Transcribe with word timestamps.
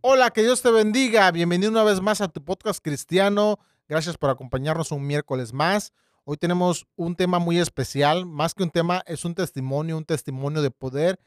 Hola, 0.00 0.30
que 0.30 0.42
Dios 0.42 0.62
te 0.62 0.70
bendiga. 0.70 1.28
Bienvenido 1.32 1.72
una 1.72 1.82
vez 1.82 2.00
más 2.00 2.20
a 2.20 2.28
tu 2.28 2.40
podcast 2.44 2.78
cristiano. 2.80 3.58
Gracias 3.88 4.16
por 4.16 4.30
acompañarnos 4.30 4.92
un 4.92 5.04
miércoles 5.04 5.52
más. 5.52 5.92
Hoy 6.22 6.36
tenemos 6.36 6.86
un 6.94 7.16
tema 7.16 7.40
muy 7.40 7.58
especial. 7.58 8.24
Más 8.24 8.54
que 8.54 8.62
un 8.62 8.70
tema, 8.70 9.02
es 9.06 9.24
un 9.24 9.34
testimonio, 9.34 9.96
un 9.96 10.04
testimonio 10.04 10.62
de 10.62 10.70
poder 10.70 11.18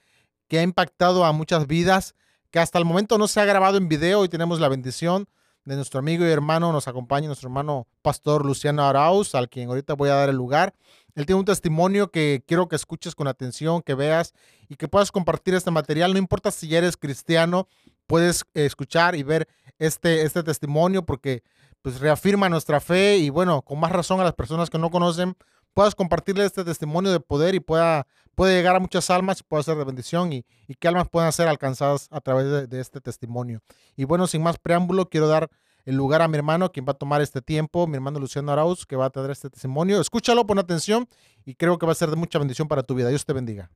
que 0.47 0.57
ha 0.57 0.63
impactado 0.63 1.25
a 1.25 1.33
muchas 1.33 1.67
vidas, 1.67 2.15
que 2.49 2.59
hasta 2.59 2.79
el 2.79 2.85
momento 2.85 3.17
no 3.17 3.27
se 3.27 3.41
ha 3.41 3.45
grabado 3.45 3.75
en 3.75 3.89
video. 3.89 4.21
Hoy 4.21 4.29
tenemos 4.29 4.61
la 4.61 4.69
bendición 4.69 5.27
de 5.65 5.75
nuestro 5.75 5.99
amigo 5.99 6.25
y 6.25 6.29
hermano, 6.29 6.71
nos 6.71 6.87
acompaña 6.87 7.27
nuestro 7.27 7.49
hermano 7.49 7.87
pastor 8.01 8.45
Luciano 8.45 8.83
Arauz, 8.83 9.35
al 9.35 9.49
quien 9.49 9.67
ahorita 9.67 9.95
voy 9.95 10.09
a 10.09 10.15
dar 10.15 10.29
el 10.29 10.37
lugar. 10.37 10.73
Él 11.13 11.25
tiene 11.25 11.39
un 11.39 11.45
testimonio 11.45 12.09
que 12.09 12.43
quiero 12.47 12.69
que 12.69 12.77
escuches 12.77 13.15
con 13.15 13.27
atención, 13.27 13.81
que 13.81 13.95
veas 13.95 14.33
y 14.69 14.77
que 14.77 14.87
puedas 14.87 15.11
compartir 15.11 15.55
este 15.55 15.71
material. 15.71 16.13
No 16.13 16.19
importa 16.19 16.51
si 16.51 16.73
eres 16.73 16.95
cristiano, 16.95 17.67
puedes 18.11 18.43
escuchar 18.53 19.15
y 19.15 19.23
ver 19.23 19.47
este, 19.79 20.23
este 20.23 20.43
testimonio 20.43 21.05
porque 21.05 21.43
pues 21.81 22.01
reafirma 22.01 22.49
nuestra 22.49 22.81
fe 22.81 23.15
y 23.15 23.29
bueno, 23.29 23.61
con 23.61 23.79
más 23.79 23.89
razón 23.89 24.19
a 24.19 24.25
las 24.25 24.33
personas 24.33 24.69
que 24.69 24.77
no 24.77 24.91
conocen, 24.91 25.33
puedas 25.73 25.95
compartirle 25.95 26.43
este 26.43 26.65
testimonio 26.65 27.09
de 27.09 27.21
poder 27.21 27.55
y 27.55 27.61
pueda, 27.61 28.05
puede 28.35 28.57
llegar 28.57 28.75
a 28.75 28.81
muchas 28.81 29.09
almas 29.09 29.39
y 29.39 29.43
pueda 29.43 29.63
ser 29.63 29.77
de 29.77 29.85
bendición 29.85 30.33
y, 30.33 30.45
y 30.67 30.75
almas 30.87 31.07
puedan 31.09 31.31
ser 31.31 31.47
alcanzadas 31.47 32.09
a 32.11 32.19
través 32.19 32.51
de, 32.51 32.67
de 32.67 32.81
este 32.81 32.99
testimonio. 32.99 33.61
Y 33.95 34.03
bueno, 34.03 34.27
sin 34.27 34.43
más 34.43 34.57
preámbulo, 34.59 35.07
quiero 35.09 35.29
dar 35.29 35.49
el 35.85 35.95
lugar 35.95 36.21
a 36.21 36.27
mi 36.27 36.35
hermano, 36.35 36.69
quien 36.69 36.85
va 36.85 36.91
a 36.91 36.97
tomar 36.97 37.21
este 37.21 37.41
tiempo, 37.41 37.87
mi 37.87 37.95
hermano 37.95 38.19
Luciano 38.19 38.51
Arauz, 38.51 38.85
que 38.85 38.97
va 38.97 39.05
a 39.05 39.09
tener 39.09 39.31
este 39.31 39.49
testimonio. 39.49 40.01
Escúchalo, 40.01 40.45
pon 40.45 40.59
atención 40.59 41.07
y 41.45 41.55
creo 41.55 41.79
que 41.79 41.85
va 41.85 41.93
a 41.93 41.95
ser 41.95 42.09
de 42.09 42.17
mucha 42.17 42.39
bendición 42.39 42.67
para 42.67 42.83
tu 42.83 42.93
vida. 42.93 43.07
Dios 43.07 43.23
te 43.25 43.31
bendiga. 43.31 43.71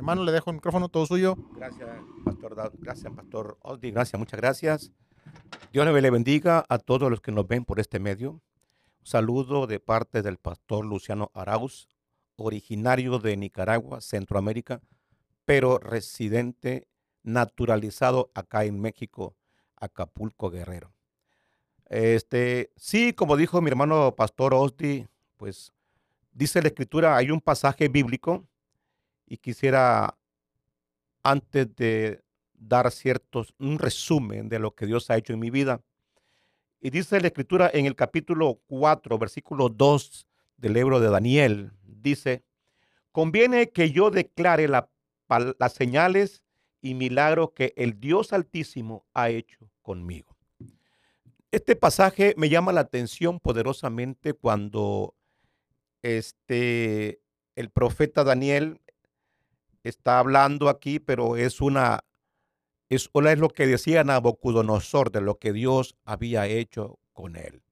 Hermano, 0.00 0.24
le 0.24 0.32
dejo 0.32 0.48
el 0.48 0.54
micrófono 0.54 0.88
todo 0.88 1.04
suyo. 1.04 1.36
Gracias, 1.54 1.86
Pastor. 2.24 2.72
Gracias, 2.78 3.12
Pastor 3.12 3.58
Osdi. 3.60 3.90
Gracias, 3.90 4.18
muchas 4.18 4.40
gracias. 4.40 4.92
Dios 5.74 5.86
le 5.86 6.10
bendiga 6.10 6.64
a 6.70 6.78
todos 6.78 7.10
los 7.10 7.20
que 7.20 7.32
nos 7.32 7.46
ven 7.46 7.66
por 7.66 7.80
este 7.80 7.98
medio. 7.98 8.30
Un 8.30 8.40
saludo 9.02 9.66
de 9.66 9.78
parte 9.78 10.22
del 10.22 10.38
Pastor 10.38 10.86
Luciano 10.86 11.30
Arauz, 11.34 11.86
originario 12.36 13.18
de 13.18 13.36
Nicaragua, 13.36 14.00
Centroamérica, 14.00 14.80
pero 15.44 15.76
residente 15.76 16.88
naturalizado 17.22 18.30
acá 18.32 18.64
en 18.64 18.80
México, 18.80 19.36
Acapulco 19.76 20.48
Guerrero. 20.48 20.94
Este, 21.90 22.72
sí, 22.74 23.12
como 23.12 23.36
dijo 23.36 23.60
mi 23.60 23.68
hermano 23.68 24.14
Pastor 24.16 24.54
Osdi, 24.54 25.06
pues 25.36 25.74
dice 26.32 26.62
la 26.62 26.68
escritura, 26.68 27.18
hay 27.18 27.30
un 27.30 27.42
pasaje 27.42 27.88
bíblico 27.88 28.46
y 29.30 29.38
quisiera 29.38 30.18
antes 31.22 31.74
de 31.76 32.20
dar 32.52 32.90
ciertos 32.90 33.54
un 33.58 33.78
resumen 33.78 34.48
de 34.48 34.58
lo 34.58 34.74
que 34.74 34.86
Dios 34.86 35.08
ha 35.08 35.16
hecho 35.16 35.32
en 35.32 35.38
mi 35.38 35.50
vida. 35.50 35.80
Y 36.80 36.90
dice 36.90 37.20
la 37.20 37.28
escritura 37.28 37.70
en 37.72 37.86
el 37.86 37.94
capítulo 37.94 38.60
4, 38.66 39.16
versículo 39.18 39.68
2 39.68 40.26
del 40.56 40.72
libro 40.72 40.98
de 40.98 41.10
Daniel, 41.10 41.70
dice, 41.84 42.42
conviene 43.12 43.70
que 43.70 43.92
yo 43.92 44.10
declare 44.10 44.66
las 44.68 45.72
señales 45.72 46.42
y 46.82 46.94
milagros 46.94 47.52
que 47.52 47.72
el 47.76 48.00
Dios 48.00 48.32
Altísimo 48.32 49.06
ha 49.14 49.30
hecho 49.30 49.70
conmigo. 49.80 50.36
Este 51.52 51.76
pasaje 51.76 52.34
me 52.36 52.48
llama 52.48 52.72
la 52.72 52.80
atención 52.80 53.38
poderosamente 53.38 54.32
cuando 54.34 55.14
este, 56.02 57.20
el 57.54 57.70
profeta 57.70 58.24
Daniel 58.24 58.80
está 59.82 60.18
hablando 60.18 60.68
aquí, 60.68 60.98
pero 60.98 61.36
es 61.36 61.60
una, 61.60 62.00
es, 62.88 63.10
es 63.12 63.38
lo 63.38 63.48
que 63.48 63.66
decía 63.66 64.04
Nabucodonosor 64.04 65.10
de 65.10 65.20
lo 65.20 65.38
que 65.38 65.52
Dios 65.52 65.96
había 66.04 66.46
hecho 66.46 66.98
con 67.12 67.36
él. 67.36 67.62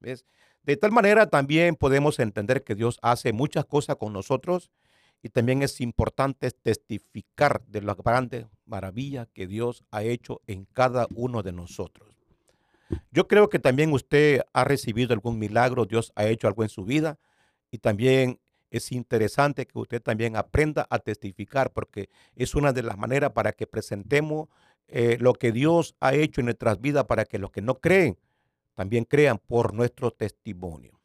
¿Ves? 0.00 0.24
De 0.62 0.76
tal 0.76 0.92
manera 0.92 1.28
también 1.28 1.76
podemos 1.76 2.18
entender 2.18 2.64
que 2.64 2.74
Dios 2.74 2.98
hace 3.00 3.32
muchas 3.32 3.64
cosas 3.66 3.96
con 3.96 4.12
nosotros 4.12 4.70
y 5.22 5.28
también 5.28 5.62
es 5.62 5.80
importante 5.80 6.50
testificar 6.50 7.64
de 7.66 7.82
la 7.82 7.94
grande 7.94 8.46
maravilla 8.64 9.26
que 9.32 9.46
Dios 9.46 9.84
ha 9.90 10.02
hecho 10.02 10.40
en 10.46 10.66
cada 10.66 11.06
uno 11.14 11.42
de 11.42 11.52
nosotros. 11.52 12.16
Yo 13.10 13.26
creo 13.26 13.48
que 13.48 13.58
también 13.58 13.92
usted 13.92 14.42
ha 14.52 14.64
recibido 14.64 15.12
algún 15.12 15.38
milagro, 15.38 15.86
Dios 15.86 16.12
ha 16.14 16.26
hecho 16.26 16.46
algo 16.46 16.62
en 16.62 16.68
su 16.68 16.84
vida 16.84 17.18
y 17.70 17.78
también 17.78 18.38
es 18.76 18.92
interesante 18.92 19.66
que 19.66 19.78
usted 19.78 20.02
también 20.02 20.36
aprenda 20.36 20.86
a 20.90 20.98
testificar 20.98 21.72
porque 21.72 22.08
es 22.34 22.54
una 22.54 22.72
de 22.72 22.82
las 22.82 22.98
maneras 22.98 23.32
para 23.32 23.52
que 23.52 23.66
presentemos 23.66 24.48
eh, 24.88 25.16
lo 25.20 25.32
que 25.34 25.52
Dios 25.52 25.96
ha 26.00 26.14
hecho 26.14 26.40
en 26.40 26.46
nuestras 26.46 26.80
vidas 26.80 27.04
para 27.04 27.24
que 27.24 27.38
los 27.38 27.50
que 27.50 27.62
no 27.62 27.80
creen 27.80 28.18
también 28.74 29.04
crean 29.04 29.38
por 29.38 29.74
nuestro 29.74 30.10
testimonio. 30.10 31.00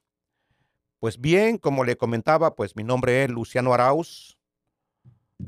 Pues 0.99 1.19
bien, 1.19 1.57
como 1.57 1.83
le 1.83 1.95
comentaba, 1.95 2.55
pues 2.55 2.75
mi 2.75 2.83
nombre 2.83 3.23
es 3.23 3.29
Luciano 3.29 3.73
Arauz, 3.73 4.37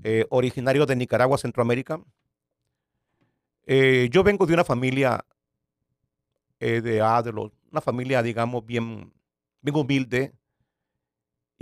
eh, 0.03 0.25
originario 0.29 0.85
de 0.85 0.95
Nicaragua, 0.95 1.37
Centroamérica. 1.37 2.01
Eh, 3.67 4.09
yo 4.11 4.23
vengo 4.23 4.45
de 4.45 4.53
una 4.53 4.63
familia 4.63 5.25
de, 6.59 6.81
de 6.81 7.51
una 7.71 7.81
familia, 7.81 8.23
digamos, 8.23 8.65
bien, 8.65 9.13
bien 9.61 9.75
humilde. 9.75 10.33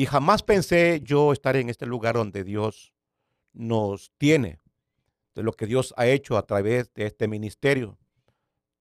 Y 0.02 0.08
jamás 0.08 0.42
pensé 0.42 1.00
yo 1.04 1.32
estar 1.32 1.56
en 1.56 1.70
este 1.70 1.86
lugar 1.86 2.16
donde 2.16 2.44
Dios 2.44 2.92
nos 3.54 4.12
tiene, 4.18 4.60
de 5.36 5.44
lo 5.44 5.52
que 5.52 5.68
Dios 5.68 5.94
ha 5.96 6.08
hecho 6.08 6.38
a 6.38 6.48
través 6.48 6.92
de 6.96 7.06
este 7.06 7.28
ministerio. 7.28 8.00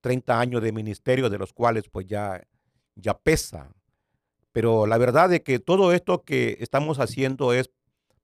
30 0.01 0.41
años 0.41 0.63
de 0.63 0.73
ministerio, 0.73 1.29
de 1.29 1.37
los 1.37 1.53
cuales 1.53 1.91
pues 1.91 2.07
ya, 2.07 2.43
ya 2.95 3.19
pesa, 3.19 3.71
pero 4.53 4.87
la 4.87 4.97
verdad 4.97 5.31
es 5.35 5.43
que 5.43 5.59
todo 5.59 5.93
esto 5.93 6.23
que 6.23 6.57
estamos 6.59 6.99
haciendo 6.99 7.53
es 7.53 7.69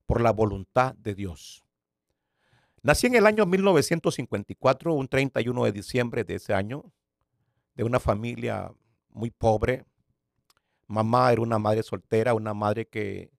por 0.07 0.23
la 0.23 0.33
voluntad 0.33 0.95
de 0.95 1.15
Dios. 1.15 1.67
Nací 2.81 3.09
en 3.09 3.17
el 3.17 3.27
año 3.27 3.45
1954, 3.45 4.95
un 4.95 5.07
31 5.07 5.65
de 5.65 5.73
diciembre 5.73 6.25
de 6.25 6.37
ese 6.37 6.55
año, 6.55 6.83
de 7.75 7.85
una 7.85 8.01
familia 8.01 8.73
muy 9.11 9.31
pobre. 9.31 9.85
Mamá 10.87 11.33
era 11.33 11.43
una 11.43 11.59
madre 11.59 11.83
soltera, 11.83 12.35
una 12.35 12.55
madre 12.55 12.87
que 12.87 13.31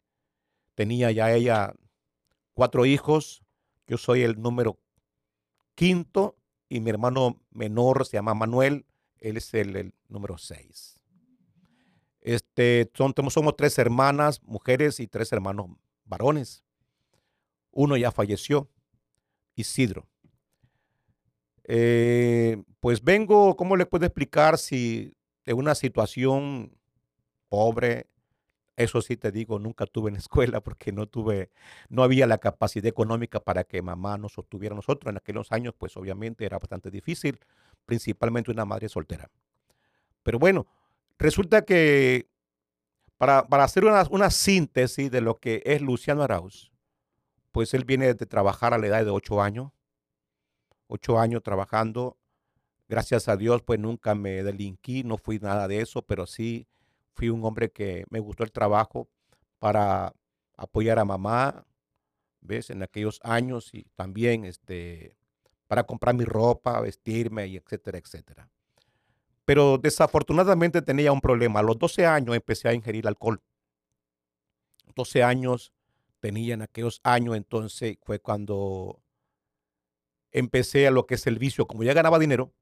tenía 0.75 1.11
ya 1.11 1.31
ella 1.31 1.73
cuatro 2.53 2.85
hijos. 2.85 3.43
Yo 3.87 3.97
soy 3.97 4.23
el 4.23 4.41
número 4.41 4.79
quinto 5.75 6.35
y 6.69 6.79
mi 6.79 6.89
hermano 6.89 7.41
menor 7.51 8.05
se 8.05 8.17
llama 8.17 8.33
Manuel, 8.33 8.85
él 9.19 9.37
es 9.37 9.53
el, 9.53 9.93
número 10.09 10.37
seis. 10.37 10.99
Este, 12.21 12.91
son, 12.93 13.13
somos 13.29 13.55
tres 13.55 13.77
hermanas, 13.77 14.41
mujeres 14.43 14.99
y 14.99 15.07
tres 15.07 15.31
hermanos 15.31 15.67
varones. 16.03 16.63
Uno 17.71 17.95
ya 17.95 18.11
falleció, 18.11 18.69
Isidro. 19.55 20.07
Eh, 21.63 22.61
pues 22.79 23.03
vengo, 23.03 23.55
¿cómo 23.55 23.75
le 23.75 23.85
puedo 23.85 24.05
explicar 24.05 24.57
si 24.57 25.13
de 25.45 25.53
una 25.53 25.75
situación 25.75 26.76
pobre, 27.49 28.07
eso 28.75 29.01
sí 29.01 29.17
te 29.17 29.31
digo, 29.31 29.59
nunca 29.59 29.85
tuve 29.85 30.09
en 30.09 30.15
escuela 30.17 30.61
porque 30.61 30.91
no 30.91 31.07
tuve, 31.07 31.49
no 31.89 32.03
había 32.03 32.27
la 32.27 32.37
capacidad 32.37 32.85
económica 32.85 33.39
para 33.39 33.63
que 33.63 33.81
mamá 33.81 34.17
nos 34.17 34.33
sostuviera 34.33 34.73
a 34.73 34.77
nosotros. 34.77 35.09
En 35.11 35.17
aquellos 35.17 35.51
años, 35.51 35.73
pues 35.77 35.97
obviamente 35.97 36.45
era 36.45 36.59
bastante 36.59 36.91
difícil, 36.91 37.39
principalmente 37.85 38.51
una 38.51 38.65
madre 38.65 38.89
soltera. 38.89 39.29
Pero 40.23 40.39
bueno, 40.39 40.67
Resulta 41.17 41.63
que 41.63 42.29
para, 43.17 43.39
hacer 43.39 43.83
una, 43.85 44.29
síntesis 44.29 45.09
de 45.09 45.21
lo 45.21 45.39
que 45.39 45.63
es 45.65 45.81
Luciano 45.81 46.21
Arauz, 46.21 46.71
pues 47.51 47.73
él 47.73 47.85
viene 47.85 48.13
de 48.13 48.25
trabajar 48.25 48.73
a 48.73 48.77
la 48.77 48.87
edad 48.87 49.03
de 49.03 49.09
ocho 49.09 49.41
años, 49.41 49.71
ocho 50.87 51.19
años 51.19 51.41
trabajando. 51.41 52.17
Gracias 52.87 53.27
a 53.27 53.35
Dios, 53.35 53.63
pues 53.63 53.79
nunca 53.79 54.13
me 54.13 54.43
delinquí, 54.43 55.03
no 55.03 55.17
fui 55.17 55.39
nada 55.39 55.67
de 55.67 55.81
eso, 55.81 56.03
pero 56.03 56.27
sí 56.27 56.67
fui 57.17 57.29
un 57.29 57.43
hombre 57.43 57.71
que 57.71 58.05
me 58.09 58.19
gustó 58.19 58.43
el 58.43 58.51
trabajo 58.51 59.09
para 59.59 60.13
apoyar 60.55 60.99
a 60.99 61.05
mamá, 61.05 61.65
¿ves? 62.41 62.69
En 62.69 62.83
aquellos 62.83 63.19
años 63.23 63.73
y 63.73 63.87
también 63.95 64.45
este, 64.45 65.17
para 65.67 65.83
comprar 65.83 66.15
mi 66.15 66.25
ropa, 66.25 66.79
vestirme 66.79 67.47
y 67.47 67.57
etcétera, 67.57 67.97
etcétera. 67.97 68.49
Pero 69.45 69.77
desafortunadamente 69.77 70.81
tenía 70.81 71.11
un 71.11 71.21
problema. 71.21 71.59
A 71.59 71.63
los 71.63 71.79
12 71.79 72.05
años 72.05 72.35
empecé 72.35 72.69
a 72.69 72.73
ingerir 72.73 73.07
alcohol. 73.07 73.41
12 74.95 75.23
años 75.23 75.73
tenía 76.19 76.53
en 76.53 76.61
aquellos 76.61 76.99
años, 77.03 77.35
entonces 77.35 77.97
fue 78.03 78.19
cuando 78.19 79.01
empecé 80.31 80.87
a 80.87 80.91
lo 80.91 81.07
que 81.07 81.15
es 81.15 81.25
el 81.27 81.39
vicio. 81.39 81.65
Como 81.65 81.83
ya 81.83 81.93
ganaba 81.93 82.19
dinero, 82.19 82.53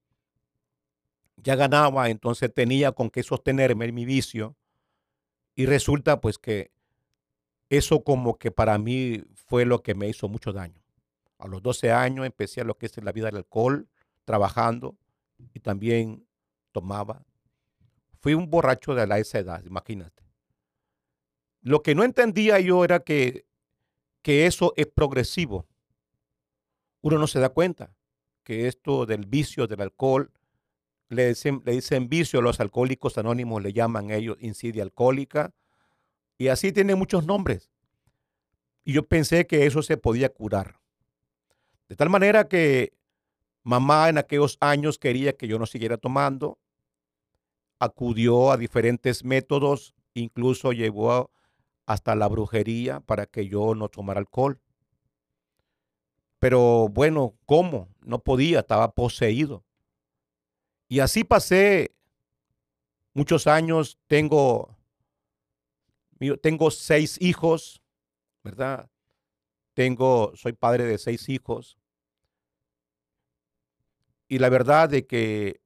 ya 1.38 1.56
ganaba, 1.56 2.10
entonces 2.10 2.54
tenía 2.54 2.92
con 2.92 3.10
qué 3.10 3.24
sostenerme 3.24 3.86
en 3.86 3.96
mi 3.96 4.06
vicio. 4.06 4.56
Y 5.56 5.66
resulta 5.66 6.20
pues 6.22 6.38
que 6.38 6.72
eso 7.70 8.04
como 8.04 8.38
que 8.38 8.52
para 8.52 8.78
mí 8.78 9.24
fue 9.34 9.66
lo 9.66 9.82
que 9.82 9.96
me 9.96 10.08
hizo 10.08 10.28
mucho 10.28 10.54
daño. 10.54 10.82
A 11.38 11.48
los 11.48 11.62
12 11.62 11.92
años 11.92 12.26
empecé 12.26 12.62
a 12.62 12.64
lo 12.64 12.78
que 12.78 12.86
es 12.86 13.04
la 13.04 13.12
vida 13.12 13.28
del 13.28 13.38
alcohol, 13.38 13.88
trabajando 14.26 14.98
y 15.54 15.60
también 15.60 16.26
tomaba. 16.72 17.24
Fui 18.22 18.34
un 18.34 18.50
borracho 18.50 18.96
de 18.96 19.08
la 19.08 19.20
esa 19.20 19.40
edad, 19.40 19.64
imagínate. 19.66 20.24
Lo 21.62 21.82
que 21.82 21.96
no 21.96 22.04
entendía 22.04 22.60
yo 22.60 22.84
era 22.84 23.00
que, 23.00 23.46
que 24.22 24.46
eso 24.46 24.74
es 24.76 24.88
progresivo. 24.88 25.68
Uno 27.02 27.18
no 27.18 27.28
se 27.28 27.40
da 27.40 27.50
cuenta 27.50 27.96
que 28.44 28.68
esto 28.68 29.06
del 29.06 29.26
vicio 29.26 29.68
del 29.68 29.82
alcohol, 29.82 30.32
le 31.10 31.30
dicen, 31.30 31.62
le 31.66 31.74
dicen 31.74 32.10
vicio, 32.10 32.42
los 32.42 32.60
alcohólicos 32.60 33.18
anónimos 33.18 33.62
le 33.62 33.74
llaman 33.74 34.12
ellos 34.12 34.38
insidia 34.40 34.84
alcohólica, 34.84 35.54
y 36.38 36.50
así 36.50 36.72
tiene 36.72 36.96
muchos 36.96 37.25
nombres. 37.25 37.72
Y 38.84 38.94
yo 38.94 39.07
pensé 39.07 39.48
que 39.48 39.66
eso 39.66 39.81
se 39.81 39.98
podía 39.98 40.30
curar. 40.30 40.80
De 41.88 41.96
tal 41.96 42.10
manera 42.10 42.48
que 42.48 42.94
mamá 43.63 44.10
en 44.10 44.18
aquellos 44.18 44.57
años 44.60 44.98
quería 44.98 45.36
que 45.36 45.48
yo 45.48 45.60
no 45.60 45.66
siguiera 45.66 45.98
tomando, 45.98 46.60
acudió 47.80 48.51
a 48.51 48.58
diferentes 48.58 49.24
métodos, 49.24 49.96
incluso 50.13 50.72
llegó 50.72 51.31
hasta 51.86 52.16
la 52.16 52.28
brujería 52.28 53.00
para 53.00 53.25
que 53.25 53.48
yo 53.48 53.75
no 53.75 53.90
tomara 53.90 54.19
alcohol. 54.19 54.60
Pero 56.40 56.90
bueno, 56.90 57.36
¿cómo? 57.46 57.90
No 58.01 58.19
podía, 58.19 58.60
estaba 58.60 58.92
poseído. 58.92 59.63
Y 60.88 61.00
así 61.00 61.24
pasé 61.24 61.96
muchos 63.14 63.48
años, 63.48 63.98
tengo, 64.08 64.78
tengo 66.42 66.70
seis 66.72 67.18
hijos, 67.22 67.82
¿verdad? 68.44 68.90
Tengo, 69.74 70.34
soy 70.36 70.54
padre 70.54 70.84
de 70.86 70.98
seis 70.98 71.28
hijos. 71.30 71.78
Y 74.28 74.40
la 74.40 74.50
verdad 74.50 74.90
de 74.90 75.06
que 75.06 75.62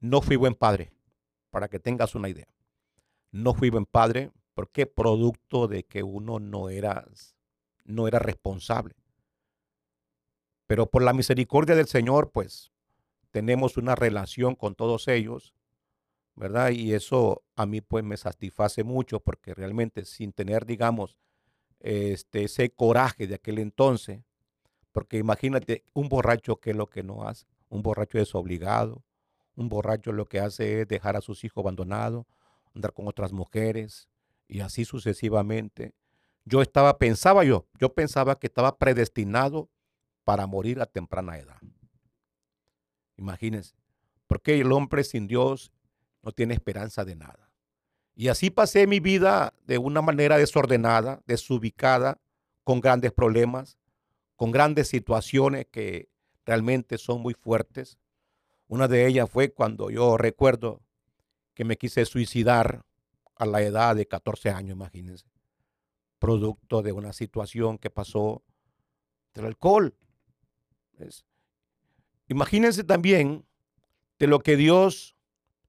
no 0.00 0.20
fui 0.20 0.36
buen 0.36 0.54
padre, 0.54 0.92
para 1.50 1.68
que 1.68 1.78
tengas 1.78 2.14
una 2.14 2.28
idea. 2.28 2.48
No 3.30 3.54
fui 3.54 3.70
buen 3.70 3.86
padre 3.86 4.30
porque 4.54 4.86
producto 4.86 5.66
de 5.66 5.84
que 5.84 6.02
uno 6.02 6.38
no 6.38 6.68
era, 6.68 7.06
no 7.84 8.06
era 8.06 8.18
responsable. 8.18 8.94
Pero 10.66 10.90
por 10.90 11.02
la 11.02 11.12
misericordia 11.12 11.74
del 11.74 11.86
Señor, 11.88 12.30
pues 12.30 12.73
tenemos 13.34 13.76
una 13.76 13.96
relación 13.96 14.54
con 14.54 14.76
todos 14.76 15.08
ellos, 15.08 15.56
¿verdad? 16.36 16.70
Y 16.70 16.94
eso 16.94 17.42
a 17.56 17.66
mí 17.66 17.80
pues 17.80 18.04
me 18.04 18.16
satisface 18.16 18.84
mucho 18.84 19.18
porque 19.18 19.54
realmente 19.54 20.04
sin 20.04 20.32
tener, 20.32 20.64
digamos, 20.66 21.18
este, 21.80 22.44
ese 22.44 22.70
coraje 22.70 23.26
de 23.26 23.34
aquel 23.34 23.58
entonces, 23.58 24.22
porque 24.92 25.18
imagínate 25.18 25.82
un 25.94 26.08
borracho 26.08 26.60
que 26.60 26.70
es 26.70 26.76
lo 26.76 26.88
que 26.88 27.02
no 27.02 27.26
hace, 27.26 27.46
un 27.70 27.82
borracho 27.82 28.18
desobligado, 28.18 29.02
un 29.56 29.68
borracho 29.68 30.12
lo 30.12 30.26
que 30.26 30.38
hace 30.38 30.82
es 30.82 30.86
dejar 30.86 31.16
a 31.16 31.20
sus 31.20 31.42
hijos 31.42 31.60
abandonados, 31.60 32.26
andar 32.72 32.92
con 32.92 33.08
otras 33.08 33.32
mujeres 33.32 34.08
y 34.46 34.60
así 34.60 34.84
sucesivamente. 34.84 35.92
Yo 36.44 36.62
estaba, 36.62 36.98
pensaba 36.98 37.42
yo, 37.42 37.66
yo 37.80 37.94
pensaba 37.94 38.38
que 38.38 38.46
estaba 38.46 38.78
predestinado 38.78 39.70
para 40.22 40.46
morir 40.46 40.80
a 40.80 40.86
temprana 40.86 41.36
edad. 41.36 41.58
Imagínense, 43.16 43.74
porque 44.26 44.60
el 44.60 44.72
hombre 44.72 45.04
sin 45.04 45.26
Dios 45.26 45.72
no 46.22 46.32
tiene 46.32 46.54
esperanza 46.54 47.04
de 47.04 47.16
nada. 47.16 47.50
Y 48.14 48.28
así 48.28 48.50
pasé 48.50 48.86
mi 48.86 49.00
vida 49.00 49.54
de 49.66 49.78
una 49.78 50.00
manera 50.00 50.38
desordenada, 50.38 51.22
desubicada, 51.26 52.20
con 52.62 52.80
grandes 52.80 53.12
problemas, 53.12 53.78
con 54.36 54.50
grandes 54.50 54.88
situaciones 54.88 55.66
que 55.70 56.08
realmente 56.44 56.98
son 56.98 57.20
muy 57.20 57.34
fuertes. 57.34 57.98
Una 58.68 58.88
de 58.88 59.06
ellas 59.06 59.28
fue 59.30 59.52
cuando 59.52 59.90
yo 59.90 60.16
recuerdo 60.16 60.82
que 61.54 61.64
me 61.64 61.76
quise 61.76 62.04
suicidar 62.04 62.84
a 63.36 63.46
la 63.46 63.62
edad 63.62 63.96
de 63.96 64.06
14 64.06 64.50
años, 64.50 64.76
imagínense, 64.76 65.26
producto 66.18 66.82
de 66.82 66.92
una 66.92 67.12
situación 67.12 67.78
que 67.78 67.90
pasó 67.90 68.42
del 69.34 69.46
alcohol. 69.46 69.94
Imagínense 72.28 72.84
también 72.84 73.46
de 74.18 74.26
lo 74.26 74.40
que 74.40 74.56
Dios 74.56 75.16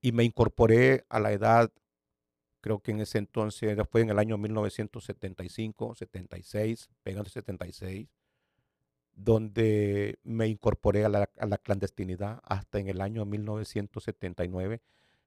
y 0.00 0.12
me 0.12 0.24
incorporé 0.24 1.04
a 1.08 1.20
la 1.20 1.32
edad, 1.32 1.70
creo 2.60 2.80
que 2.80 2.92
en 2.92 3.00
ese 3.00 3.18
entonces, 3.18 3.76
fue 3.90 4.00
en 4.00 4.10
el 4.10 4.18
año 4.18 4.38
1975, 4.38 5.94
76, 5.94 6.88
pegando 7.02 7.28
76, 7.28 8.08
donde 9.14 10.18
me 10.22 10.48
incorporé 10.48 11.04
a 11.04 11.08
la, 11.08 11.30
a 11.38 11.46
la 11.46 11.58
clandestinidad 11.58 12.40
hasta 12.44 12.78
en 12.78 12.88
el 12.88 13.00
año 13.00 13.24
1979, 13.26 14.80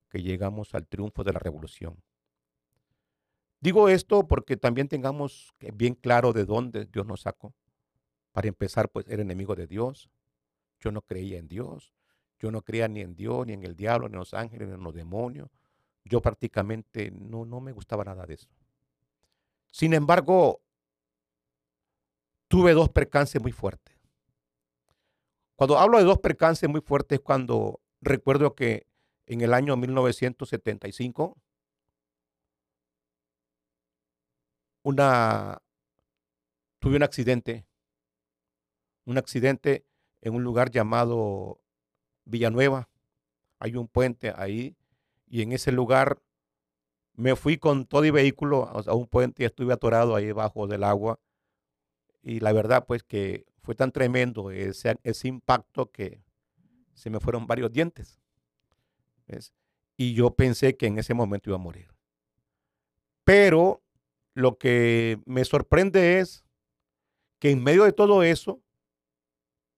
que 0.09 0.23
llegamos 0.23 0.73
al 0.73 0.87
triunfo 0.87 1.23
de 1.23 1.33
la 1.33 1.39
revolución. 1.39 2.01
Digo 3.61 3.89
esto 3.89 4.27
porque 4.27 4.55
también 4.55 4.87
tengamos 4.87 5.53
bien 5.73 5.95
claro 5.95 6.31
de 6.33 6.45
dónde 6.45 6.85
Dios 6.85 7.05
nos 7.05 7.21
sacó. 7.21 7.53
Para 8.31 8.47
empezar, 8.47 8.89
pues 8.89 9.05
era 9.07 9.21
enemigo 9.21 9.55
de 9.55 9.67
Dios. 9.67 10.09
Yo 10.79 10.91
no 10.91 11.01
creía 11.01 11.37
en 11.37 11.47
Dios. 11.47 11.93
Yo 12.39 12.51
no 12.51 12.61
creía 12.61 12.87
ni 12.87 13.01
en 13.01 13.15
Dios, 13.15 13.45
ni 13.45 13.53
en 13.53 13.63
el 13.63 13.75
diablo, 13.75 14.07
ni 14.07 14.13
en 14.13 14.19
los 14.19 14.33
ángeles, 14.33 14.69
ni 14.69 14.75
en 14.75 14.83
los 14.83 14.93
demonios. 14.93 15.49
Yo 16.05 16.21
prácticamente 16.21 17.11
no, 17.11 17.43
no 17.45 17.59
me 17.59 17.73
gustaba 17.73 18.05
nada 18.05 18.25
de 18.25 18.35
eso. 18.35 18.47
Sin 19.71 19.93
embargo, 19.93 20.61
tuve 22.47 22.73
dos 22.73 22.89
percances 22.89 23.41
muy 23.41 23.51
fuertes. 23.51 23.95
Cuando 25.55 25.77
hablo 25.77 25.97
de 25.97 26.05
dos 26.05 26.19
percances 26.19 26.69
muy 26.69 26.79
fuertes, 26.79 27.19
cuando 27.19 27.81
recuerdo 27.99 28.55
que 28.55 28.87
en 29.25 29.41
el 29.41 29.53
año 29.53 29.75
1975, 29.75 31.37
tuve 36.79 36.95
un 36.95 37.03
accidente 37.03 37.69
un 39.09 39.17
accidente 39.17 39.85
en 40.21 40.35
un 40.35 40.43
lugar 40.43 40.69
llamado 40.69 41.59
Villanueva. 42.25 42.89
Hay 43.57 43.75
un 43.75 43.87
puente 43.87 44.31
ahí 44.35 44.77
y 45.27 45.41
en 45.41 45.51
ese 45.51 45.71
lugar 45.71 46.21
me 47.13 47.35
fui 47.35 47.57
con 47.57 47.85
todo 47.85 48.03
el 48.03 48.11
vehículo 48.11 48.67
a 48.67 48.93
un 48.93 49.07
puente 49.07 49.43
y 49.43 49.45
estuve 49.47 49.73
atorado 49.73 50.15
ahí 50.15 50.31
bajo 50.31 50.67
del 50.67 50.83
agua. 50.83 51.19
Y 52.21 52.39
la 52.39 52.53
verdad 52.53 52.85
pues 52.85 53.03
que 53.03 53.45
fue 53.63 53.73
tan 53.73 53.91
tremendo 53.91 54.51
ese 54.51 55.27
impacto 55.27 55.91
que 55.91 56.21
se 56.93 57.09
me 57.09 57.19
fueron 57.19 57.47
varios 57.47 57.71
dientes. 57.71 58.21
Y 59.97 60.13
yo 60.13 60.35
pensé 60.35 60.77
que 60.77 60.85
en 60.85 60.99
ese 60.99 61.15
momento 61.15 61.49
iba 61.49 61.55
a 61.55 61.59
morir. 61.59 61.89
Pero 63.23 63.81
lo 64.39 64.57
que 64.57 65.19
me 65.25 65.43
sorprende 65.43 66.19
es 66.19 66.45
que 67.39 67.51
en 67.51 67.61
medio 67.61 67.83
de 67.83 67.91
todo 67.91 68.23
eso, 68.23 68.61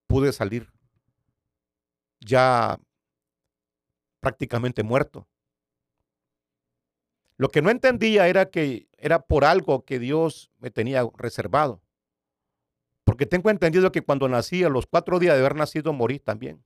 pude 0.05 0.31
salir 0.33 0.71
ya 2.19 2.79
prácticamente 4.19 4.83
muerto. 4.83 5.27
Lo 7.37 7.49
que 7.49 7.63
no 7.63 7.71
entendía 7.71 8.27
era 8.27 8.51
que 8.51 8.87
era 8.97 9.19
por 9.19 9.45
algo 9.45 9.83
que 9.83 9.97
Dios 9.97 10.51
me 10.59 10.69
tenía 10.69 11.09
reservado. 11.15 11.81
Porque 13.03 13.25
tengo 13.25 13.49
entendido 13.49 13.91
que 13.91 14.03
cuando 14.03 14.29
nací, 14.29 14.63
a 14.63 14.69
los 14.69 14.85
cuatro 14.85 15.17
días 15.17 15.33
de 15.33 15.39
haber 15.39 15.55
nacido, 15.55 15.91
morí 15.91 16.19
también. 16.19 16.63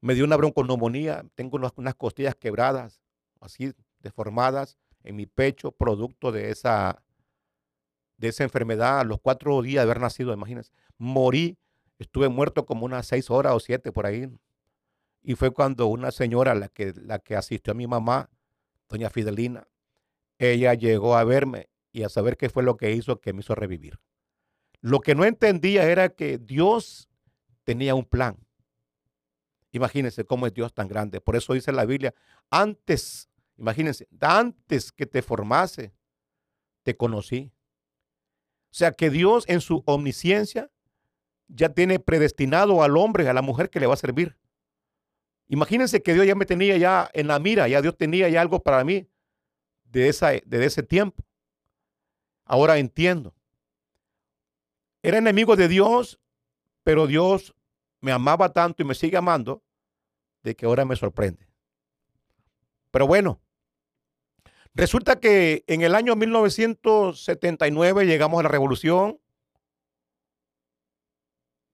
Me 0.00 0.14
dio 0.14 0.24
una 0.24 0.36
bronconeumonía, 0.36 1.24
tengo 1.36 1.56
unas, 1.56 1.72
unas 1.76 1.94
costillas 1.94 2.34
quebradas, 2.34 3.00
así 3.40 3.72
deformadas 4.00 4.76
en 5.06 5.16
mi 5.16 5.26
pecho, 5.26 5.72
producto 5.72 6.32
de 6.32 6.50
esa, 6.50 7.02
de 8.16 8.28
esa 8.28 8.44
enfermedad. 8.44 9.00
A 9.00 9.04
los 9.04 9.20
cuatro 9.20 9.60
días 9.62 9.84
de 9.84 9.90
haber 9.90 10.00
nacido, 10.00 10.32
imagínense, 10.32 10.72
morí, 10.98 11.58
estuve 11.98 12.28
muerto 12.28 12.66
como 12.66 12.84
unas 12.84 13.06
seis 13.06 13.30
horas 13.30 13.54
o 13.54 13.60
siete 13.60 13.92
por 13.92 14.06
ahí. 14.06 14.28
Y 15.22 15.34
fue 15.34 15.50
cuando 15.50 15.86
una 15.86 16.10
señora, 16.10 16.54
la 16.54 16.68
que, 16.68 16.92
la 16.96 17.18
que 17.18 17.36
asistió 17.36 17.72
a 17.72 17.74
mi 17.74 17.86
mamá, 17.86 18.30
doña 18.88 19.10
Fidelina, 19.10 19.66
ella 20.38 20.74
llegó 20.74 21.16
a 21.16 21.24
verme 21.24 21.68
y 21.92 22.02
a 22.02 22.08
saber 22.08 22.36
qué 22.36 22.50
fue 22.50 22.62
lo 22.62 22.76
que 22.76 22.92
hizo 22.92 23.20
que 23.20 23.32
me 23.32 23.40
hizo 23.40 23.54
revivir. 23.54 23.98
Lo 24.80 25.00
que 25.00 25.14
no 25.14 25.24
entendía 25.24 25.90
era 25.90 26.10
que 26.10 26.38
Dios 26.38 27.08
tenía 27.64 27.94
un 27.94 28.04
plan. 28.04 28.36
Imagínense 29.72 30.24
cómo 30.24 30.46
es 30.46 30.54
Dios 30.54 30.72
tan 30.72 30.88
grande. 30.88 31.20
Por 31.20 31.36
eso 31.36 31.52
dice 31.54 31.72
la 31.72 31.84
Biblia, 31.84 32.14
antes, 32.50 33.28
imagínense, 33.56 34.08
antes 34.20 34.92
que 34.92 35.06
te 35.06 35.22
formase, 35.22 35.92
te 36.82 36.96
conocí. 36.96 37.52
O 38.70 38.74
sea 38.74 38.92
que 38.92 39.10
Dios 39.10 39.44
en 39.48 39.60
su 39.60 39.82
omnisciencia 39.86 40.70
ya 41.48 41.70
tiene 41.70 41.98
predestinado 41.98 42.82
al 42.82 42.96
hombre, 42.96 43.28
a 43.28 43.32
la 43.32 43.42
mujer 43.42 43.70
que 43.70 43.80
le 43.80 43.86
va 43.86 43.94
a 43.94 43.98
servir. 43.98 44.36
Imagínense 45.48 46.02
que 46.02 46.14
Dios 46.14 46.26
ya 46.26 46.34
me 46.34 46.46
tenía 46.46 46.76
ya 46.76 47.08
en 47.12 47.28
la 47.28 47.38
mira, 47.38 47.68
ya 47.68 47.80
Dios 47.80 47.96
tenía 47.96 48.28
ya 48.28 48.40
algo 48.40 48.62
para 48.62 48.82
mí 48.84 49.08
de, 49.84 50.08
esa, 50.08 50.30
de 50.30 50.64
ese 50.64 50.82
tiempo. 50.82 51.24
Ahora 52.44 52.78
entiendo. 52.78 53.34
Era 55.02 55.18
enemigo 55.18 55.54
de 55.56 55.68
Dios, 55.68 56.20
pero 56.82 57.06
Dios 57.06 57.54
me 58.00 58.12
amaba 58.12 58.52
tanto 58.52 58.82
y 58.82 58.86
me 58.86 58.94
sigue 58.94 59.16
amando 59.16 59.62
de 60.42 60.54
que 60.54 60.66
ahora 60.66 60.84
me 60.84 60.96
sorprende. 60.96 61.46
Pero 62.90 63.06
bueno, 63.06 63.40
resulta 64.76 65.18
que 65.18 65.64
en 65.66 65.80
el 65.80 65.94
año 65.94 66.14
1979 66.16 68.04
llegamos 68.04 68.40
a 68.40 68.42
la 68.42 68.50
revolución 68.50 69.18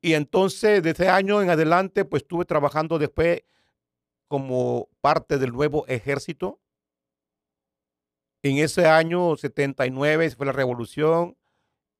y 0.00 0.14
entonces 0.14 0.82
de 0.84 0.90
ese 0.90 1.08
año 1.08 1.42
en 1.42 1.50
adelante 1.50 2.04
pues 2.04 2.22
estuve 2.22 2.44
trabajando 2.44 3.00
después 3.00 3.42
como 4.28 4.88
parte 5.00 5.38
del 5.38 5.52
nuevo 5.52 5.84
ejército. 5.88 6.60
En 8.42 8.58
ese 8.58 8.86
año 8.86 9.36
79 9.36 10.30
fue 10.30 10.46
la 10.46 10.52
revolución 10.52 11.36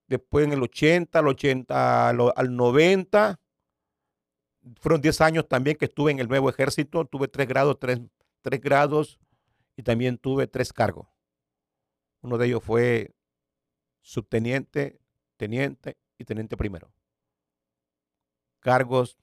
después 0.07 0.47
en 0.47 0.53
el 0.53 0.63
80, 0.63 1.19
al 1.19 1.29
80, 1.29 2.09
al 2.11 2.57
90. 2.57 3.41
Fueron 4.81 5.01
10 5.01 5.21
años 5.21 5.49
también 5.49 5.77
que 5.77 5.87
estuve 5.87 6.13
en 6.13 6.21
el 6.21 6.29
nuevo 6.29 6.49
ejército, 6.49 7.05
tuve 7.07 7.27
tres 7.27 7.49
grados, 7.49 7.79
tres, 7.81 8.01
grados 8.61 9.19
y 9.77 9.83
también 9.83 10.19
tuve 10.19 10.47
tres 10.47 10.73
cargos. 10.73 11.09
Uno 12.21 12.39
de 12.39 12.47
ellos 12.47 12.63
fue 12.63 13.15
subteniente, 14.01 15.01
teniente 15.37 15.97
y 16.19 16.25
teniente 16.25 16.57
primero. 16.57 16.93
Cargos, 18.61 19.19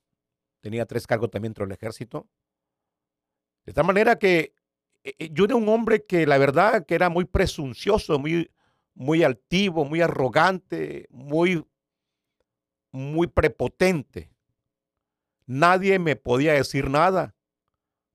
tenía 0.60 0.86
tres 0.86 1.08
cargos 1.08 1.32
también 1.32 1.52
dentro 1.52 1.66
del 1.66 1.74
ejército. 1.74 2.28
De 3.66 3.74
tal 3.74 3.86
manera 3.86 4.18
que 4.18 4.54
eh, 5.04 5.16
eh, 5.18 5.30
yo 5.32 5.46
era 5.46 5.56
un 5.56 5.70
hombre 5.70 6.06
que 6.06 6.26
la 6.26 6.38
verdad 6.38 6.86
que 6.86 6.96
era 6.96 7.10
muy 7.10 7.26
presuncioso, 7.26 8.20
muy, 8.20 8.52
muy 8.94 9.24
altivo, 9.24 9.86
muy 9.86 10.02
arrogante, 10.02 11.08
muy, 11.10 11.66
muy 12.92 13.28
prepotente. 13.28 14.32
Nadie 15.46 16.00
me 16.00 16.16
podía 16.16 16.54
decir 16.54 16.90
nada 16.90 17.36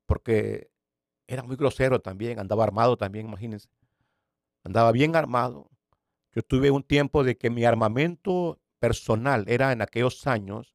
porque 0.06 0.70
era 1.26 1.42
muy 1.42 1.56
grosero 1.56 2.00
también, 2.00 2.38
andaba 2.38 2.64
armado 2.64 2.96
también, 2.96 3.26
imagínense. 3.26 3.68
Andaba 4.64 4.92
bien 4.92 5.16
armado. 5.16 5.70
Yo 6.32 6.42
tuve 6.42 6.70
un 6.70 6.82
tiempo 6.82 7.24
de 7.24 7.36
que 7.36 7.50
mi 7.50 7.64
armamento 7.64 8.60
personal 8.78 9.44
era 9.48 9.72
en 9.72 9.82
aquellos 9.82 10.26
años, 10.26 10.74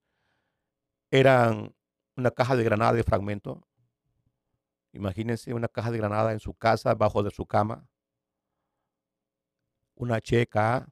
eran 1.12 1.76
una 2.16 2.32
caja 2.32 2.56
de 2.56 2.64
granada 2.64 2.94
de 2.94 3.04
fragmento. 3.04 3.68
Imagínense 4.94 5.54
una 5.54 5.68
caja 5.68 5.92
de 5.92 5.98
granada 5.98 6.32
en 6.34 6.40
su 6.40 6.54
casa, 6.54 6.96
bajo 6.96 7.24
de 7.24 7.32
su 7.32 7.46
cama 7.46 7.88
una 10.00 10.22
checa 10.22 10.90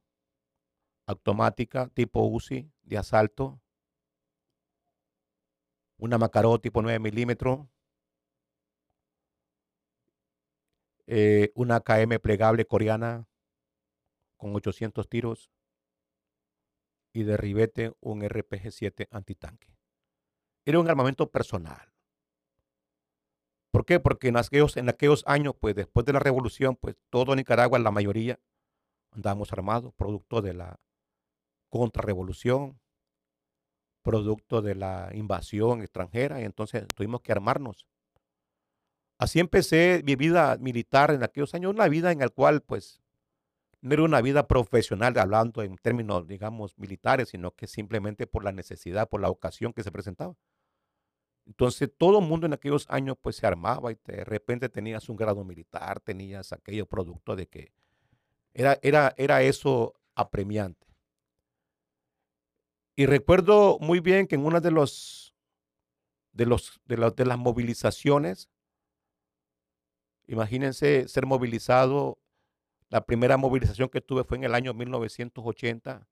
automática 1.07 1.87
tipo 1.87 2.27
UCI 2.27 2.69
de 2.83 2.97
asalto, 2.97 3.61
una 5.97 6.17
Macaró 6.17 6.59
tipo 6.59 6.81
9 6.81 6.99
milímetros, 6.99 7.67
eh, 11.07 11.51
una 11.55 11.79
KM 11.79 12.19
plegable 12.19 12.65
coreana 12.65 13.27
con 14.35 14.55
800 14.55 15.09
tiros 15.09 15.49
y 17.13 17.23
de 17.23 17.37
ribete 17.37 17.93
un 17.99 18.21
RPG-7 18.21 19.07
antitanque. 19.09 19.75
Era 20.65 20.79
un 20.79 20.89
armamento 20.89 21.31
personal. 21.31 21.93
¿Por 23.71 23.85
qué? 23.85 23.99
Porque 23.99 24.27
en 24.27 24.37
aquellos, 24.37 24.75
en 24.77 24.89
aquellos 24.89 25.23
años, 25.27 25.55
pues 25.59 25.75
después 25.75 26.05
de 26.05 26.13
la 26.13 26.19
revolución, 26.19 26.75
pues 26.75 26.95
todo 27.09 27.35
Nicaragua, 27.35 27.79
la 27.79 27.91
mayoría, 27.91 28.39
andábamos 29.11 29.51
armados, 29.53 29.93
producto 29.95 30.41
de 30.41 30.53
la 30.53 30.79
contrarrevolución, 31.69 32.79
producto 34.03 34.61
de 34.61 34.75
la 34.75 35.09
invasión 35.13 35.81
extranjera, 35.81 36.41
y 36.41 36.45
entonces 36.45 36.87
tuvimos 36.95 37.21
que 37.21 37.31
armarnos. 37.31 37.87
Así 39.17 39.39
empecé 39.39 40.01
mi 40.05 40.15
vida 40.15 40.57
militar 40.59 41.11
en 41.11 41.23
aquellos 41.23 41.53
años, 41.55 41.73
una 41.73 41.87
vida 41.87 42.11
en 42.11 42.19
la 42.19 42.29
cual 42.29 42.61
pues 42.61 43.01
no 43.81 43.93
era 43.93 44.03
una 44.03 44.21
vida 44.21 44.47
profesional 44.47 45.17
hablando 45.17 45.63
en 45.63 45.77
términos, 45.77 46.27
digamos, 46.27 46.77
militares, 46.77 47.29
sino 47.29 47.51
que 47.51 47.67
simplemente 47.67 48.27
por 48.27 48.43
la 48.43 48.51
necesidad, 48.51 49.09
por 49.09 49.21
la 49.21 49.29
ocasión 49.29 49.73
que 49.73 49.83
se 49.83 49.91
presentaba. 49.91 50.35
Entonces 51.47 51.89
todo 51.97 52.19
el 52.19 52.25
mundo 52.25 52.45
en 52.45 52.53
aquellos 52.53 52.85
años 52.89 53.17
pues 53.21 53.37
se 53.37 53.47
armaba 53.47 53.91
y 53.91 53.97
de 54.05 54.25
repente 54.25 54.69
tenías 54.69 55.07
un 55.09 55.15
grado 55.15 55.43
militar, 55.45 55.99
tenías 56.01 56.51
aquello 56.51 56.85
producto 56.85 57.35
de 57.35 57.47
que 57.47 57.71
era, 58.53 58.77
era, 58.81 59.41
eso 59.43 59.93
apremiante. 60.15 60.87
Y 62.95 63.05
recuerdo 63.05 63.77
muy 63.79 63.99
bien 63.99 64.27
que 64.27 64.35
en 64.35 64.45
una 64.45 64.59
de 64.59 64.71
los 64.71 65.35
de 66.33 66.45
los 66.45 66.81
de, 66.85 66.95
de 67.15 67.25
las 67.25 67.37
movilizaciones, 67.37 68.49
imagínense 70.27 71.07
ser 71.07 71.25
movilizado, 71.25 72.19
la 72.89 73.05
primera 73.05 73.37
movilización 73.37 73.89
que 73.89 74.01
tuve 74.01 74.23
fue 74.23 74.37
en 74.37 74.43
el 74.45 74.55
año 74.55 74.73
1980 74.73 76.07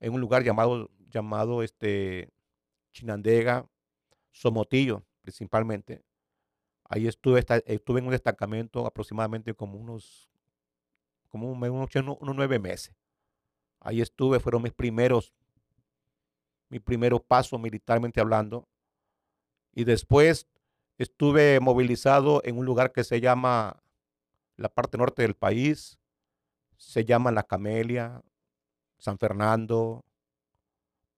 en 0.00 0.12
un 0.12 0.20
lugar 0.20 0.42
llamado 0.42 0.90
llamado 1.08 1.62
este 1.62 2.30
Chinandega, 2.92 3.66
Somotillo 4.32 5.04
principalmente. 5.22 6.04
Ahí 6.84 7.08
estuve, 7.08 7.44
estuve 7.66 7.98
en 7.98 8.06
un 8.06 8.12
destacamento 8.12 8.86
aproximadamente 8.86 9.54
como 9.54 9.76
unos 9.76 10.30
como 11.28 11.50
unos, 11.50 11.90
nueve 12.20 12.58
meses. 12.58 12.94
Ahí 13.80 14.00
estuve, 14.00 14.40
fueron 14.40 14.62
mis 14.62 14.72
primeros, 14.72 15.32
mis 16.68 16.80
primeros 16.80 17.20
pasos 17.22 17.60
militarmente 17.60 18.20
hablando. 18.20 18.68
Y 19.74 19.84
después 19.84 20.46
estuve 20.98 21.60
movilizado 21.60 22.40
en 22.44 22.58
un 22.58 22.64
lugar 22.64 22.92
que 22.92 23.04
se 23.04 23.20
llama 23.20 23.82
la 24.56 24.68
parte 24.68 24.98
norte 24.98 25.22
del 25.22 25.34
país, 25.34 25.98
se 26.76 27.04
llama 27.04 27.30
La 27.32 27.42
Camelia, 27.42 28.22
San 28.98 29.18
Fernando, 29.18 30.04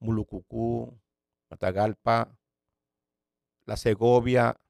Mulucucú, 0.00 0.99
Matagalpa, 1.50 2.37
La 3.64 3.76
Segovia. 3.76 4.61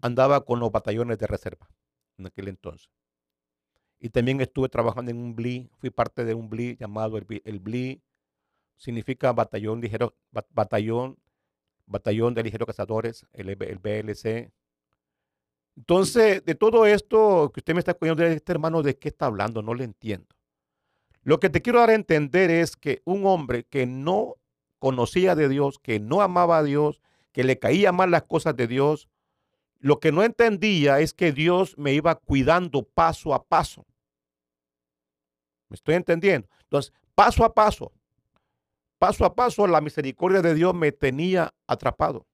Andaba 0.00 0.44
con 0.44 0.60
los 0.60 0.70
batallones 0.70 1.18
de 1.18 1.26
reserva 1.26 1.68
en 2.18 2.26
aquel 2.26 2.48
entonces. 2.48 2.90
Y 3.98 4.10
también 4.10 4.40
estuve 4.40 4.68
trabajando 4.68 5.10
en 5.10 5.18
un 5.18 5.34
BLI, 5.34 5.70
fui 5.78 5.90
parte 5.90 6.24
de 6.24 6.34
un 6.34 6.50
BLI 6.50 6.76
llamado 6.76 7.16
el, 7.16 7.24
BLI, 7.58 8.02
significa 8.76 9.32
Batallón 9.32 9.80
Ligero, 9.80 10.14
Batallón, 10.30 11.18
Batallón 11.86 12.34
de 12.34 12.42
Ligeros 12.42 12.66
Cazadores, 12.66 13.26
el, 13.32 13.50
el, 13.50 13.78
BLC. 13.78 14.52
Entonces, 15.76 16.44
de 16.44 16.54
todo 16.54 16.86
esto 16.86 17.50
que 17.52 17.60
usted 17.60 17.74
me 17.74 17.80
está 17.80 17.92
escuchando, 17.92 18.24
este 18.24 18.52
hermano, 18.52 18.82
¿de 18.82 18.98
qué 18.98 19.08
está 19.08 19.26
hablando? 19.26 19.62
No 19.62 19.74
le 19.74 19.84
entiendo. 19.84 20.34
Lo 21.22 21.40
que 21.40 21.50
te 21.50 21.62
quiero 21.62 21.80
dar 21.80 21.90
a 21.90 21.94
entender 21.94 22.50
es 22.50 22.76
que 22.76 23.02
un 23.04 23.26
hombre 23.26 23.64
que 23.64 23.86
no 23.86 24.36
conocía 24.78 25.34
de 25.34 25.48
Dios, 25.48 25.78
que 25.78 25.98
no 26.00 26.22
amaba 26.22 26.58
a 26.58 26.62
Dios, 26.62 27.00
que 27.32 27.44
le 27.44 27.58
caía 27.58 27.92
mal 27.92 28.10
las 28.10 28.22
cosas 28.24 28.56
de 28.56 28.66
Dios, 28.66 29.08
Lo 29.78 30.00
que 30.00 30.10
no 30.10 30.22
entendía 30.22 31.00
es 31.00 31.12
que 31.12 31.32
Dios 31.32 31.76
me 31.76 31.92
iba 31.92 32.14
cuidando 32.14 32.82
paso 32.82 33.34
a 33.34 33.44
paso. 33.44 33.84
¿Me 35.68 35.74
estoy 35.74 35.96
entendiendo? 35.96 36.48
Entonces, 36.62 36.94
paso 37.14 37.44
a 37.44 37.52
paso, 37.52 37.92
paso 38.98 39.24
a 39.24 39.34
paso, 39.34 39.66
la 39.66 39.80
misericordia 39.80 40.42
de 40.42 40.54
Dios 40.54 40.74
me 40.74 40.92
tenía 40.92 41.54
atrapado. 41.66 42.26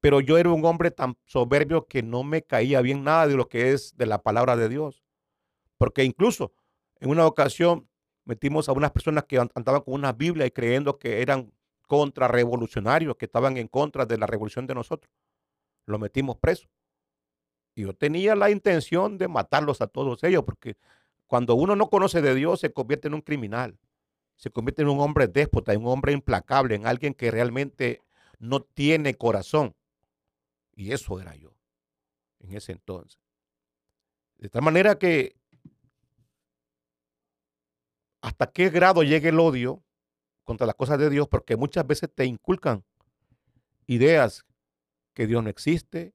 Pero 0.00 0.20
yo 0.20 0.38
era 0.38 0.50
un 0.50 0.64
hombre 0.64 0.90
tan 0.90 1.16
soberbio 1.26 1.86
que 1.86 2.02
no 2.02 2.22
me 2.24 2.42
caía 2.42 2.80
bien 2.80 3.04
nada 3.04 3.26
de 3.26 3.34
lo 3.36 3.48
que 3.48 3.72
es 3.72 3.96
de 3.96 4.06
la 4.06 4.22
palabra 4.22 4.56
de 4.56 4.68
Dios. 4.68 5.02
Porque 5.76 6.04
incluso 6.04 6.52
en 7.00 7.10
una 7.10 7.26
ocasión 7.26 7.88
metimos 8.24 8.68
a 8.68 8.72
unas 8.72 8.92
personas 8.92 9.24
que 9.24 9.38
andaban 9.38 9.82
con 9.82 9.94
una 9.94 10.12
Biblia 10.12 10.46
y 10.46 10.50
creyendo 10.50 10.98
que 10.98 11.20
eran 11.20 11.52
contrarrevolucionarios, 11.86 13.16
que 13.16 13.24
estaban 13.26 13.56
en 13.56 13.66
contra 13.66 14.06
de 14.06 14.16
la 14.16 14.26
revolución 14.26 14.66
de 14.66 14.74
nosotros. 14.74 15.12
Lo 15.86 15.98
metimos 15.98 16.38
preso. 16.38 16.68
Y 17.74 17.82
yo 17.82 17.94
tenía 17.94 18.34
la 18.36 18.50
intención 18.50 19.18
de 19.18 19.28
matarlos 19.28 19.80
a 19.80 19.86
todos 19.86 20.22
ellos, 20.24 20.44
porque 20.44 20.76
cuando 21.26 21.54
uno 21.54 21.76
no 21.76 21.90
conoce 21.90 22.22
de 22.22 22.34
Dios 22.34 22.60
se 22.60 22.72
convierte 22.72 23.08
en 23.08 23.14
un 23.14 23.22
criminal, 23.22 23.78
se 24.40 24.50
convierte 24.50 24.80
en 24.80 24.88
un 24.88 25.00
hombre 25.00 25.28
déspota, 25.28 25.74
en 25.74 25.82
un 25.82 25.88
hombre 25.88 26.12
implacable, 26.12 26.74
en 26.74 26.86
alguien 26.86 27.12
que 27.12 27.30
realmente 27.30 28.00
no 28.38 28.62
tiene 28.62 29.14
corazón. 29.14 29.76
Y 30.74 30.92
eso 30.92 31.20
era 31.20 31.36
yo 31.36 31.52
en 32.38 32.56
ese 32.56 32.72
entonces. 32.72 33.20
De 34.38 34.48
tal 34.48 34.62
manera 34.62 34.98
que 34.98 35.36
hasta 38.22 38.50
qué 38.50 38.70
grado 38.70 39.02
llegue 39.02 39.28
el 39.28 39.38
odio 39.38 39.84
contra 40.44 40.66
las 40.66 40.74
cosas 40.74 40.98
de 40.98 41.10
Dios, 41.10 41.28
porque 41.28 41.58
muchas 41.58 41.86
veces 41.86 42.10
te 42.10 42.24
inculcan 42.24 42.82
ideas 43.86 44.46
que 45.12 45.26
Dios 45.26 45.44
no 45.44 45.50
existe, 45.50 46.14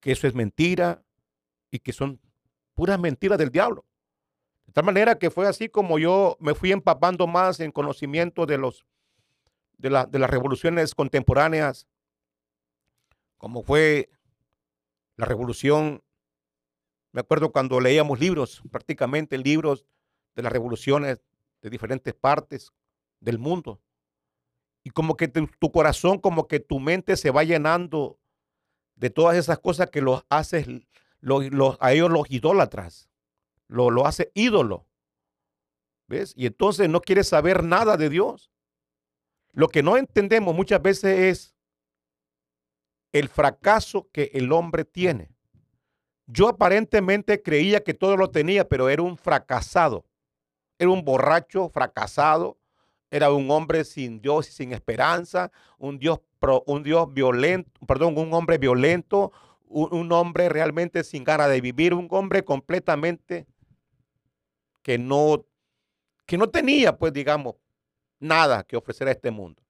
que 0.00 0.12
eso 0.12 0.26
es 0.26 0.34
mentira 0.34 1.04
y 1.70 1.80
que 1.80 1.92
son 1.92 2.18
puras 2.72 2.98
mentiras 2.98 3.36
del 3.36 3.50
diablo. 3.50 3.84
Tal 4.76 4.84
manera 4.84 5.18
que 5.18 5.30
fue 5.30 5.48
así 5.48 5.70
como 5.70 5.98
yo 5.98 6.36
me 6.38 6.54
fui 6.54 6.70
empapando 6.70 7.26
más 7.26 7.60
en 7.60 7.72
conocimiento 7.72 8.44
de 8.44 8.58
los 8.58 8.84
de, 9.78 9.88
de 10.10 10.18
las 10.18 10.28
revoluciones 10.28 10.94
contemporáneas, 10.94 11.88
como 13.38 13.62
fue 13.62 14.10
la 15.16 15.24
revolución. 15.24 16.02
Me 17.12 17.22
acuerdo 17.22 17.52
cuando 17.52 17.80
leíamos 17.80 18.20
libros, 18.20 18.62
prácticamente 18.70 19.38
libros 19.38 19.86
de 20.34 20.42
las 20.42 20.52
revoluciones 20.52 21.22
de 21.62 21.70
diferentes 21.70 22.12
partes 22.12 22.70
del 23.18 23.38
mundo. 23.38 23.80
Y 24.84 24.90
como 24.90 25.16
que 25.16 25.28
tu, 25.28 25.72
corazón, 25.72 26.18
como 26.18 26.48
que 26.48 26.60
tu 26.60 26.80
mente 26.80 27.16
se 27.16 27.30
va 27.30 27.44
llenando 27.44 28.18
de 28.94 29.08
todas 29.08 29.38
esas 29.38 29.58
cosas 29.58 29.88
que 29.88 30.02
los 30.02 30.26
haces, 30.28 30.66
los, 31.20 31.78
a 31.80 31.94
ellos 31.94 32.10
los 32.10 32.30
idólatras, 32.30 33.08
lo, 33.68 33.90
lo 33.90 34.06
hace 34.06 34.30
ídolo. 34.34 34.86
¿Ves? 36.08 36.34
Y 36.36 36.46
entonces 36.46 36.88
no 36.88 37.00
quieres 37.00 37.28
saber 37.28 37.64
nada 37.64 37.96
de 37.96 38.08
Dios. 38.08 38.50
Lo 39.52 39.68
que 39.68 39.82
no 39.82 39.96
entendemos 39.96 40.54
muchas 40.54 40.82
veces 40.82 41.18
es 41.18 41.56
el 43.12 43.28
fracaso 43.28 44.08
que 44.12 44.30
el 44.34 44.52
hombre 44.52 44.84
tiene. 44.84 45.30
Yo 46.26 46.48
aparentemente 46.48 47.42
creía 47.42 47.82
que 47.82 47.94
todo 47.94 48.16
lo 48.16 48.30
tenía, 48.30 48.68
pero 48.68 48.88
era 48.88 49.02
un 49.02 49.16
fracasado. 49.16 50.04
Era 50.78 50.90
un 50.90 51.04
borracho 51.04 51.68
fracasado. 51.68 52.58
Era 53.10 53.30
un 53.30 53.50
hombre 53.50 53.84
sin 53.84 54.20
Dios 54.20 54.48
y 54.48 54.52
sin 54.52 54.72
esperanza. 54.72 55.50
Un 55.78 55.98
Dios, 55.98 56.20
un 56.66 56.82
Dios 56.82 57.12
violento, 57.14 57.70
perdón, 57.86 58.18
un 58.18 58.32
hombre 58.34 58.58
violento. 58.58 59.32
Un, 59.68 59.92
un 59.94 60.12
hombre 60.12 60.48
realmente 60.48 61.02
sin 61.04 61.24
ganas 61.24 61.48
de 61.48 61.60
vivir. 61.60 61.94
Un 61.94 62.08
hombre 62.10 62.44
completamente 62.44 63.46
que 64.86 64.98
no, 64.98 65.44
que 66.26 66.38
no 66.38 66.48
tenía, 66.48 66.96
pues 66.96 67.12
digamos, 67.12 67.56
nada 68.20 68.62
que 68.62 68.76
ofrecer 68.76 69.08
a 69.08 69.10
este 69.10 69.32
mundo. 69.32 69.64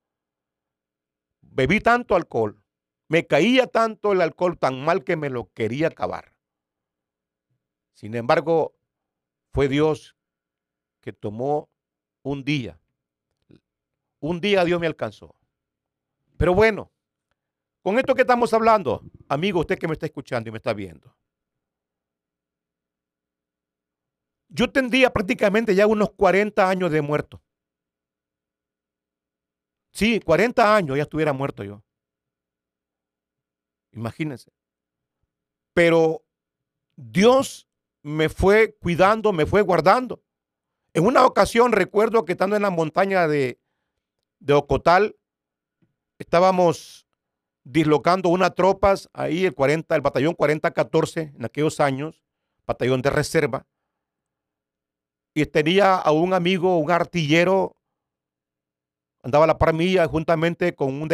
Bebí 1.40 1.81
tanto 1.81 2.14
alcohol 2.14 2.62
me 3.09 3.26
caía 3.26 3.66
tanto 3.66 4.12
el 4.12 4.20
alcohol 4.20 4.59
tan 4.59 4.85
mal 4.85 5.05
que 5.05 5.16
me 5.16 5.31
lo 5.31 5.50
quería 5.55 5.87
acabar. 5.87 6.35
Sin 7.94 8.14
embargo, 8.14 8.74
fue 9.55 9.68
Dios 9.68 10.18
que 11.00 11.14
tomó 11.14 11.70
un 12.22 12.44
día. 12.44 12.79
Un 14.20 14.42
día 14.42 14.66
Dios 14.66 14.79
me 14.79 14.87
alcanzó. 14.87 15.35
Pero 16.37 16.55
bueno, 16.55 16.92
con 17.81 17.98
esto 17.98 18.14
que 18.14 18.20
estamos 18.20 18.52
hablando, 18.52 19.02
amigo, 19.31 19.61
usted 19.61 19.79
que 19.79 19.88
me 19.88 19.94
está 19.94 20.05
escuchando 20.05 20.50
y 20.50 20.52
me 20.52 20.59
está 20.59 20.74
viendo. 20.74 21.16
Yo 24.48 24.70
tendría 24.70 25.12
prácticamente 25.12 25.74
ya 25.74 25.87
unos 25.87 26.11
40 26.11 26.68
años 26.68 26.90
de 26.90 27.02
muerto. 27.02 27.42
Sí, 29.92 30.20
40 30.20 30.76
años 30.76 30.96
ya 30.96 31.04
estuviera 31.04 31.32
muerto 31.32 31.64
yo. 31.64 31.82
Imagínense. 33.92 34.52
Pero 35.72 36.22
Dios 36.96 37.66
me 38.02 38.28
fue 38.28 38.76
cuidando, 38.76 39.32
me 39.32 39.46
fue 39.46 39.62
guardando. 39.62 40.22
En 40.92 41.06
una 41.06 41.26
ocasión 41.26 41.72
recuerdo 41.72 42.24
que 42.24 42.32
estando 42.32 42.56
en 42.56 42.62
la 42.62 42.70
montaña 42.70 43.26
de, 43.26 43.59
de 44.38 44.52
Ocotal, 44.52 45.16
estábamos 46.18 47.06
dislocando 47.64 48.28
unas 48.28 48.54
tropas, 48.54 49.11
ahí 49.12 49.44
el 49.44 49.54
40, 49.54 49.94
el 49.96 50.00
batallón 50.00 50.35
4014 50.35 51.32
en 51.37 51.44
aquellos 51.44 51.80
años, 51.80 52.22
batallón 52.66 53.02
de 53.02 53.11
reserva, 53.11 53.66
y 55.37 55.44
tenía 55.44 55.96
a 55.96 56.12
un 56.12 56.33
amigo, 56.33 56.79
un 56.79 56.90
artillero, 56.90 57.77
andaba 59.22 59.44
a 59.44 59.49
la 59.49 59.59
par 59.59 59.75
juntamente 60.09 60.75
con, 60.75 61.03
un 61.03 61.11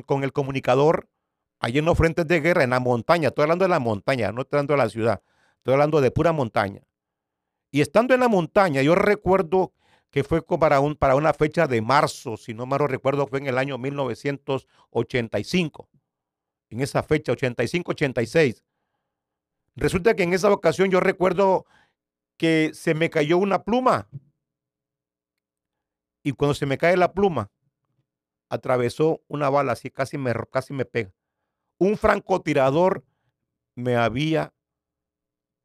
con 0.00 0.24
el 0.24 0.32
comunicador, 0.32 1.10
allí 1.58 1.80
en 1.80 1.84
los 1.84 1.98
frentes 1.98 2.26
de 2.26 2.40
guerra, 2.40 2.64
en 2.64 2.70
la 2.70 2.80
montaña, 2.80 3.28
estoy 3.28 3.42
hablando 3.42 3.66
de 3.66 3.68
la 3.68 3.78
montaña, 3.78 4.32
no 4.32 4.40
estoy 4.40 4.56
hablando 4.56 4.72
de 4.72 4.78
la 4.78 4.88
ciudad, 4.88 5.20
estoy 5.58 5.74
hablando 5.74 6.00
de 6.00 6.10
pura 6.10 6.32
montaña. 6.32 6.80
Y 7.70 7.82
estando 7.82 8.14
en 8.14 8.20
la 8.20 8.28
montaña, 8.28 8.80
yo 8.80 8.94
recuerdo 8.94 9.74
que 10.10 10.24
fue 10.24 10.40
para, 10.42 10.80
un, 10.80 10.96
para 10.96 11.14
una 11.14 11.34
fecha 11.34 11.66
de 11.66 11.82
marzo, 11.82 12.38
si 12.38 12.54
no 12.54 12.64
mal 12.64 12.78
recuerdo, 12.78 13.26
fue 13.26 13.40
en 13.40 13.46
el 13.46 13.58
año 13.58 13.76
1985. 13.76 15.90
En 16.70 16.80
esa 16.80 17.02
fecha, 17.02 17.32
85-86. 17.32 18.62
Resulta 19.74 20.16
que 20.16 20.22
en 20.22 20.32
esa 20.32 20.50
ocasión 20.50 20.90
yo 20.90 21.00
recuerdo 21.00 21.66
que 22.36 22.72
se 22.74 22.94
me 22.94 23.10
cayó 23.10 23.38
una 23.38 23.64
pluma. 23.64 24.08
Y 26.22 26.32
cuando 26.32 26.54
se 26.54 26.66
me 26.66 26.78
cae 26.78 26.96
la 26.96 27.12
pluma, 27.12 27.50
atravesó 28.48 29.22
una 29.28 29.48
bala, 29.50 29.72
así 29.72 29.90
casi 29.90 30.18
me, 30.18 30.32
casi 30.50 30.72
me 30.72 30.84
pega 30.84 31.12
un 31.78 31.96
francotirador 31.96 33.04
me 33.74 33.96
había 33.96 34.54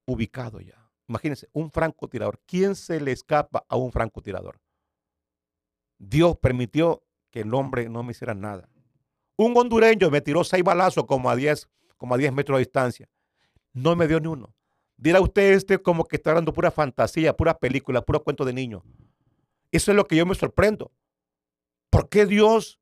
ubicado 0.05 0.59
ya. 0.59 0.91
Imagínense, 1.07 1.49
un 1.53 1.71
francotirador. 1.71 2.41
¿Quién 2.45 2.75
se 2.75 2.99
le 2.99 3.11
escapa 3.11 3.65
a 3.67 3.75
un 3.75 3.91
francotirador? 3.91 4.59
Dios 5.97 6.37
permitió 6.37 7.03
que 7.29 7.41
el 7.41 7.53
hombre 7.53 7.89
no 7.89 8.03
me 8.03 8.11
hiciera 8.11 8.33
nada. 8.33 8.69
Un 9.37 9.55
hondureño 9.57 10.09
me 10.09 10.21
tiró 10.21 10.43
seis 10.43 10.63
balazos 10.63 11.05
como 11.05 11.29
a 11.29 11.35
10, 11.35 11.69
como 11.97 12.15
a 12.15 12.17
10 12.17 12.33
metros 12.33 12.57
de 12.57 12.65
distancia. 12.65 13.09
No 13.73 13.95
me 13.95 14.07
dio 14.07 14.19
ni 14.19 14.27
uno. 14.27 14.53
Dirá 15.01 15.19
usted 15.19 15.51
este 15.51 15.81
como 15.81 16.05
que 16.05 16.15
está 16.15 16.33
dando 16.33 16.53
pura 16.53 16.71
fantasía, 16.71 17.35
pura 17.35 17.57
película, 17.57 18.01
puro 18.01 18.23
cuento 18.23 18.45
de 18.45 18.53
niño. 18.53 18.85
Eso 19.73 19.91
es 19.91 19.97
lo 19.97 20.07
que 20.07 20.15
yo 20.15 20.25
me 20.25 20.35
sorprendo. 20.35 20.93
¿Por 21.89 22.07
qué 22.07 22.25
Dios 22.25 22.81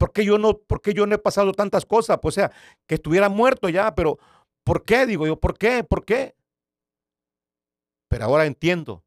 ¿Por 0.00 0.14
qué 0.14 0.24
yo 0.24 0.38
no, 0.38 0.56
por 0.56 0.80
yo 0.94 1.06
no 1.06 1.14
he 1.14 1.18
pasado 1.18 1.52
tantas 1.52 1.84
cosas? 1.84 2.20
Pues, 2.22 2.34
sea, 2.34 2.50
que 2.86 2.94
estuviera 2.94 3.28
muerto 3.28 3.68
ya, 3.68 3.94
pero 3.94 4.18
¿por 4.64 4.86
qué? 4.86 5.04
Digo 5.04 5.26
yo, 5.26 5.38
¿por 5.38 5.58
qué? 5.58 5.84
¿Por 5.84 6.06
qué? 6.06 6.34
Pero 8.08 8.24
ahora 8.24 8.46
entiendo 8.46 9.04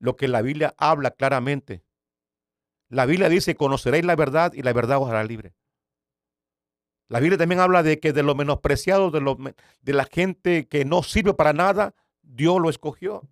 lo 0.00 0.16
que 0.16 0.26
la 0.26 0.42
Biblia 0.42 0.74
habla 0.76 1.12
claramente. 1.12 1.84
La 2.88 3.06
Biblia 3.06 3.28
dice, 3.28 3.54
conoceréis 3.54 4.04
la 4.04 4.16
verdad 4.16 4.52
y 4.54 4.62
la 4.62 4.72
verdad 4.72 5.00
os 5.00 5.08
hará 5.08 5.22
libre. 5.22 5.54
La 7.08 7.20
Biblia 7.20 7.38
también 7.38 7.60
habla 7.60 7.82
de 7.82 7.98
que 8.00 8.12
de 8.12 8.22
los 8.22 8.36
menospreciados, 8.36 9.12
de, 9.12 9.54
de 9.80 9.92
la 9.92 10.04
gente 10.04 10.68
que 10.68 10.84
no 10.84 11.02
sirve 11.02 11.32
para 11.34 11.52
nada, 11.52 11.94
Dios 12.22 12.60
lo 12.60 12.68
escogió. 12.68 13.26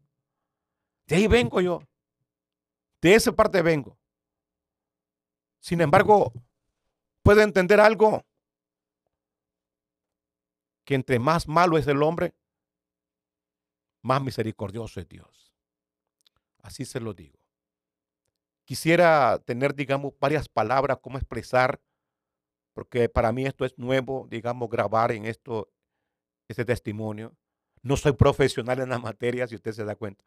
De 1.07 1.17
ahí 1.17 1.27
vengo 1.27 1.61
yo. 1.61 1.83
De 3.03 3.15
esa 3.15 3.33
parte 3.33 3.61
vengo. 3.63 3.99
Sin 5.61 5.81
embargo, 5.81 6.33
puede 7.23 7.43
entender 7.43 7.81
algo? 7.81 8.25
Que 10.85 10.95
entre 10.95 11.19
más 11.19 11.47
malo 11.47 11.77
es 11.77 11.87
el 11.87 12.03
hombre, 12.03 12.35
más 14.03 14.23
misericordioso 14.23 15.01
es 15.01 15.09
Dios. 15.09 15.53
Así 16.63 16.85
se 16.85 17.01
lo 17.01 17.13
digo. 17.13 17.39
Quisiera 18.65 19.39
tener, 19.45 19.75
digamos, 19.75 20.15
varias 20.21 20.49
palabras 20.49 20.99
como 21.01 21.19
expresar, 21.19 21.81
porque 22.77 23.09
para 23.09 23.33
mí 23.33 23.47
esto 23.47 23.65
es 23.65 23.79
nuevo, 23.79 24.27
digamos, 24.31 24.69
grabar 24.69 25.11
en 25.11 25.25
esto, 25.25 25.73
ese 26.47 26.63
testimonio. 26.63 27.35
No 27.81 27.97
soy 27.97 28.13
profesional 28.13 28.81
en 28.81 28.91
la 28.91 28.99
materia, 28.99 29.47
si 29.47 29.55
usted 29.55 29.73
se 29.73 29.83
da 29.83 29.97
cuenta. 29.97 30.27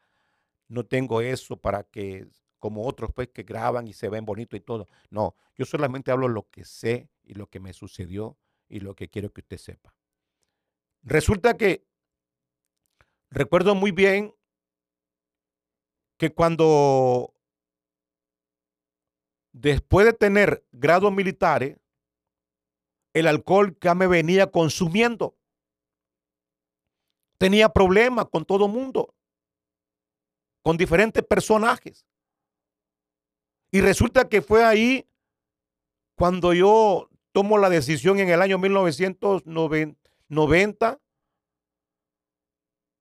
No 0.66 0.84
tengo 0.84 1.20
eso 1.20 1.56
para 1.56 1.84
que, 1.84 2.26
como 2.58 2.88
otros, 2.88 3.12
pues, 3.14 3.28
que 3.28 3.44
graban 3.44 3.86
y 3.86 3.92
se 3.92 4.08
ven 4.08 4.24
bonito 4.24 4.56
y 4.56 4.60
todo. 4.60 4.88
No, 5.10 5.36
yo 5.54 5.64
solamente 5.64 6.10
hablo 6.10 6.26
lo 6.26 6.50
que 6.50 6.64
sé 6.64 7.08
y 7.22 7.34
lo 7.34 7.46
que 7.46 7.60
me 7.60 7.72
sucedió 7.72 8.36
y 8.68 8.80
lo 8.80 8.96
que 8.96 9.08
quiero 9.08 9.32
que 9.32 9.42
usted 9.42 9.58
sepa. 9.58 9.94
Resulta 11.04 11.56
que 11.56 11.86
recuerdo 13.30 13.76
muy 13.76 13.92
bien 13.92 14.34
que 16.16 16.34
cuando 16.34 17.32
después 19.52 20.04
de 20.04 20.14
tener 20.14 20.66
grados 20.72 21.12
militares, 21.12 21.76
el 23.12 23.26
alcohol 23.26 23.76
que 23.76 23.94
me 23.94 24.06
venía 24.06 24.50
consumiendo, 24.50 25.36
tenía 27.38 27.68
problemas 27.68 28.26
con 28.26 28.44
todo 28.44 28.68
mundo, 28.68 29.14
con 30.62 30.76
diferentes 30.76 31.24
personajes. 31.24 32.06
Y 33.72 33.80
resulta 33.80 34.28
que 34.28 34.42
fue 34.42 34.64
ahí 34.64 35.08
cuando 36.16 36.52
yo 36.52 37.08
tomo 37.32 37.58
la 37.58 37.70
decisión 37.70 38.18
en 38.18 38.28
el 38.28 38.42
año 38.42 38.58
1990, 38.58 41.00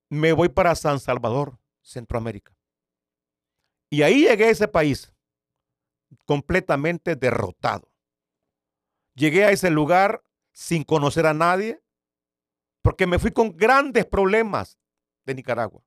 me 0.09 0.33
voy 0.33 0.49
para 0.49 0.75
San 0.75 0.99
Salvador, 0.99 1.57
Centroamérica. 1.81 2.55
Y 3.89 4.03
ahí 4.03 4.21
llegué 4.21 4.45
a 4.45 4.51
ese 4.51 4.67
país 4.67 5.11
completamente 6.25 7.15
derrotado. 7.15 7.88
Llegué 9.19 9.43
a 9.43 9.51
ese 9.51 9.69
lugar 9.69 10.23
sin 10.53 10.85
conocer 10.85 11.25
a 11.25 11.33
nadie, 11.33 11.81
porque 12.81 13.05
me 13.05 13.19
fui 13.19 13.31
con 13.31 13.57
grandes 13.57 14.05
problemas 14.05 14.79
de 15.25 15.35
Nicaragua. 15.35 15.83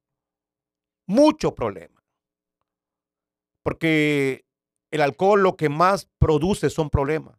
Muchos 1.07 1.55
problemas. 1.55 2.05
Porque 3.63 4.45
el 4.91 5.01
alcohol 5.01 5.43
lo 5.43 5.57
que 5.57 5.71
más 5.71 6.11
produce 6.19 6.69
son 6.69 6.91
problemas. 6.91 7.39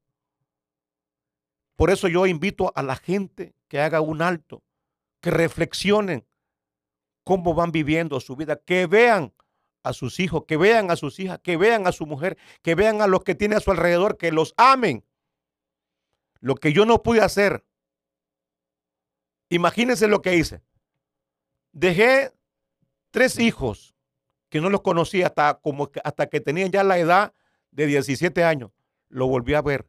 Por 1.76 1.92
eso 1.92 2.08
yo 2.08 2.26
invito 2.26 2.72
a 2.76 2.82
la 2.82 2.96
gente 2.96 3.54
que 3.68 3.80
haga 3.80 4.02
un 4.02 4.24
alto, 4.24 4.64
que 5.22 5.30
reflexionen 5.30 6.26
cómo 7.24 7.54
van 7.54 7.72
viviendo 7.72 8.20
su 8.20 8.36
vida, 8.36 8.56
que 8.56 8.88
vean 8.88 9.32
a 9.84 9.94
sus 9.94 10.20
hijos, 10.20 10.46
que 10.48 10.58
vean 10.58 10.90
a 10.90 10.96
sus 10.96 11.20
hijas, 11.20 11.38
que 11.44 11.56
vean 11.56 11.86
a 11.86 11.92
su 11.92 12.08
mujer, 12.08 12.40
que 12.64 12.74
vean 12.74 13.00
a 13.04 13.08
los 13.08 13.24
que 13.24 13.36
tiene 13.36 13.58
a 13.58 13.60
su 13.60 13.70
alrededor, 13.70 14.18
que 14.18 14.32
los 14.32 14.56
amen. 14.58 15.06
Lo 16.44 16.56
que 16.56 16.74
yo 16.74 16.86
no 16.86 17.02
pude 17.02 17.22
hacer. 17.22 17.64
Imagínense 19.48 20.10
lo 20.10 20.22
que 20.22 20.36
hice. 20.36 20.62
Dejé 21.72 22.34
tres 23.12 23.40
hijos 23.40 23.96
que 24.50 24.60
no 24.60 24.70
los 24.70 24.82
conocí 24.82 25.24
hasta, 25.24 25.54
como, 25.62 25.90
hasta 26.04 26.28
que 26.28 26.42
tenían 26.42 26.70
ya 26.70 26.84
la 26.84 26.98
edad 26.98 27.34
de 27.72 27.86
17 27.86 28.44
años. 28.44 28.72
Lo 29.08 29.28
volví 29.28 29.54
a 29.54 29.62
ver. 29.62 29.88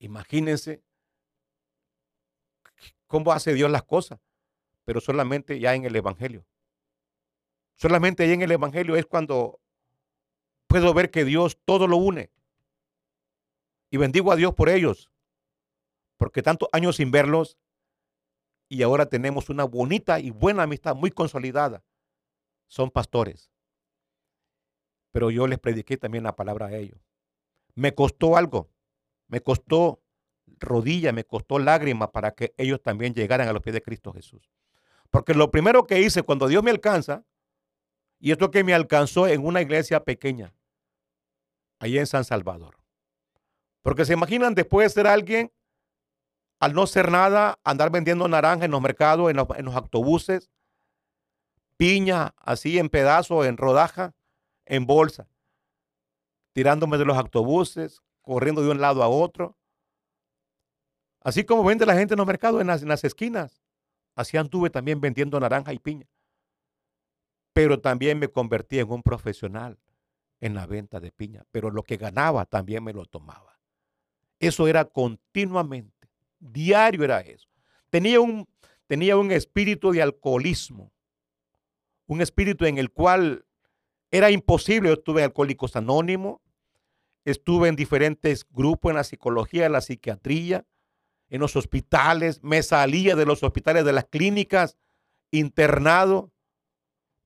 Imagínense 0.00 0.82
cómo 3.06 3.30
hace 3.30 3.54
Dios 3.54 3.70
las 3.70 3.84
cosas, 3.84 4.18
pero 4.84 5.00
solamente 5.00 5.60
ya 5.60 5.72
en 5.76 5.84
el 5.84 5.94
Evangelio. 5.94 6.44
Solamente 7.76 8.24
ahí 8.24 8.32
en 8.32 8.42
el 8.42 8.50
Evangelio 8.50 8.96
es 8.96 9.06
cuando 9.06 9.60
puedo 10.66 10.92
ver 10.94 11.12
que 11.12 11.24
Dios 11.24 11.60
todo 11.64 11.86
lo 11.86 11.98
une. 11.98 12.32
Y 13.92 13.98
bendigo 13.98 14.32
a 14.32 14.36
Dios 14.36 14.54
por 14.54 14.70
ellos, 14.70 15.10
porque 16.16 16.40
tantos 16.40 16.66
años 16.72 16.96
sin 16.96 17.10
verlos 17.10 17.58
y 18.70 18.82
ahora 18.82 19.04
tenemos 19.04 19.50
una 19.50 19.64
bonita 19.64 20.18
y 20.18 20.30
buena 20.30 20.62
amistad 20.62 20.96
muy 20.96 21.10
consolidada. 21.10 21.84
Son 22.68 22.90
pastores. 22.90 23.50
Pero 25.10 25.30
yo 25.30 25.46
les 25.46 25.58
prediqué 25.58 25.98
también 25.98 26.24
la 26.24 26.34
palabra 26.34 26.68
a 26.68 26.74
ellos. 26.74 26.98
Me 27.74 27.94
costó 27.94 28.38
algo, 28.38 28.70
me 29.28 29.42
costó 29.42 30.00
rodilla, 30.58 31.12
me 31.12 31.24
costó 31.24 31.58
lágrimas 31.58 32.08
para 32.12 32.30
que 32.30 32.54
ellos 32.56 32.80
también 32.80 33.12
llegaran 33.12 33.46
a 33.46 33.52
los 33.52 33.60
pies 33.60 33.74
de 33.74 33.82
Cristo 33.82 34.14
Jesús. 34.14 34.50
Porque 35.10 35.34
lo 35.34 35.50
primero 35.50 35.86
que 35.86 36.00
hice 36.00 36.22
cuando 36.22 36.48
Dios 36.48 36.62
me 36.62 36.70
alcanza, 36.70 37.26
y 38.18 38.30
esto 38.30 38.50
que 38.50 38.64
me 38.64 38.72
alcanzó 38.72 39.28
en 39.28 39.44
una 39.44 39.60
iglesia 39.60 40.02
pequeña, 40.02 40.54
allá 41.78 42.00
en 42.00 42.06
San 42.06 42.24
Salvador. 42.24 42.81
Porque 43.82 44.04
se 44.04 44.12
imaginan 44.12 44.54
después 44.54 44.86
de 44.86 44.94
ser 44.94 45.06
alguien, 45.06 45.52
al 46.60 46.74
no 46.74 46.86
ser 46.86 47.10
nada, 47.10 47.58
andar 47.64 47.90
vendiendo 47.90 48.28
naranja 48.28 48.64
en 48.64 48.70
los 48.70 48.80
mercados, 48.80 49.30
en 49.30 49.36
los, 49.36 49.74
autobuses, 49.74 50.50
piña 51.76 52.34
así 52.38 52.78
en 52.78 52.88
pedazos, 52.88 53.46
en 53.46 53.56
rodaja, 53.56 54.14
en 54.64 54.86
bolsa, 54.86 55.26
tirándome 56.52 56.98
de 56.98 57.04
los 57.04 57.16
autobuses, 57.16 58.00
corriendo 58.22 58.62
de 58.62 58.70
un 58.70 58.80
lado 58.80 59.02
a 59.02 59.08
otro. 59.08 59.56
Así 61.20 61.44
como 61.44 61.64
vende 61.64 61.86
la 61.86 61.94
gente 61.94 62.14
en 62.14 62.18
los 62.18 62.26
mercados, 62.26 62.60
en 62.60 62.88
las 62.88 63.04
esquinas. 63.04 63.62
Así 64.14 64.36
anduve 64.36 64.70
también 64.70 65.00
vendiendo 65.00 65.40
naranja 65.40 65.72
y 65.72 65.78
piña 65.78 66.06
pero 67.52 67.80
también 67.80 68.18
me 68.18 68.28
convertí 68.28 68.78
en 68.78 68.90
un 68.90 69.02
profesional 69.02 69.78
en 70.40 70.54
la 70.54 70.66
venta 70.66 71.00
de 71.00 71.12
piña, 71.12 71.44
pero 71.50 71.70
lo 71.70 71.82
que 71.82 71.96
ganaba 71.96 72.46
también 72.46 72.82
me 72.82 72.92
lo 72.92 73.06
tomaba. 73.06 73.51
Eso 74.42 74.68
era 74.68 74.84
continuamente, 74.84 76.08
diario 76.38 77.04
era 77.04 77.20
eso. 77.20 77.48
Tenía 77.90 78.20
un, 78.20 78.46
tenía 78.86 79.16
un 79.16 79.30
espíritu 79.30 79.92
de 79.92 80.02
alcoholismo, 80.02 80.92
un 82.06 82.20
espíritu 82.20 82.66
en 82.66 82.78
el 82.78 82.90
cual 82.90 83.44
era 84.10 84.30
imposible. 84.30 84.88
Yo 84.88 84.94
estuve 84.94 85.20
en 85.20 85.26
Alcohólicos 85.26 85.76
Anónimos, 85.76 86.40
estuve 87.24 87.68
en 87.68 87.76
diferentes 87.76 88.44
grupos 88.50 88.90
en 88.90 88.96
la 88.96 89.04
psicología, 89.04 89.66
en 89.66 89.72
la 89.72 89.80
psiquiatría, 89.80 90.66
en 91.30 91.40
los 91.40 91.56
hospitales, 91.56 92.42
me 92.42 92.62
salía 92.62 93.16
de 93.16 93.24
los 93.24 93.42
hospitales, 93.42 93.84
de 93.84 93.92
las 93.92 94.04
clínicas, 94.04 94.76
internado, 95.30 96.32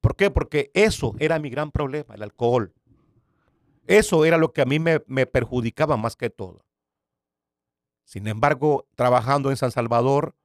¿Por 0.06 0.14
qué? 0.14 0.30
Porque 0.30 0.70
eso 0.72 1.14
era 1.18 1.38
mi 1.38 1.50
gran 1.50 1.70
problema, 1.72 2.14
el 2.14 2.22
alcohol. 2.22 2.72
Eso 3.86 4.24
era 4.24 4.38
lo 4.38 4.52
que 4.52 4.62
a 4.62 4.64
mí 4.64 4.78
me, 4.78 5.00
perjudicaba 5.00 5.96
más 5.96 6.14
que 6.14 6.30
todo. 6.30 6.64
Sin 8.06 8.28
embargo, 8.28 8.86
trabajando 8.94 9.50
en 9.50 9.56
San 9.56 9.72
Salvador, 9.72 10.36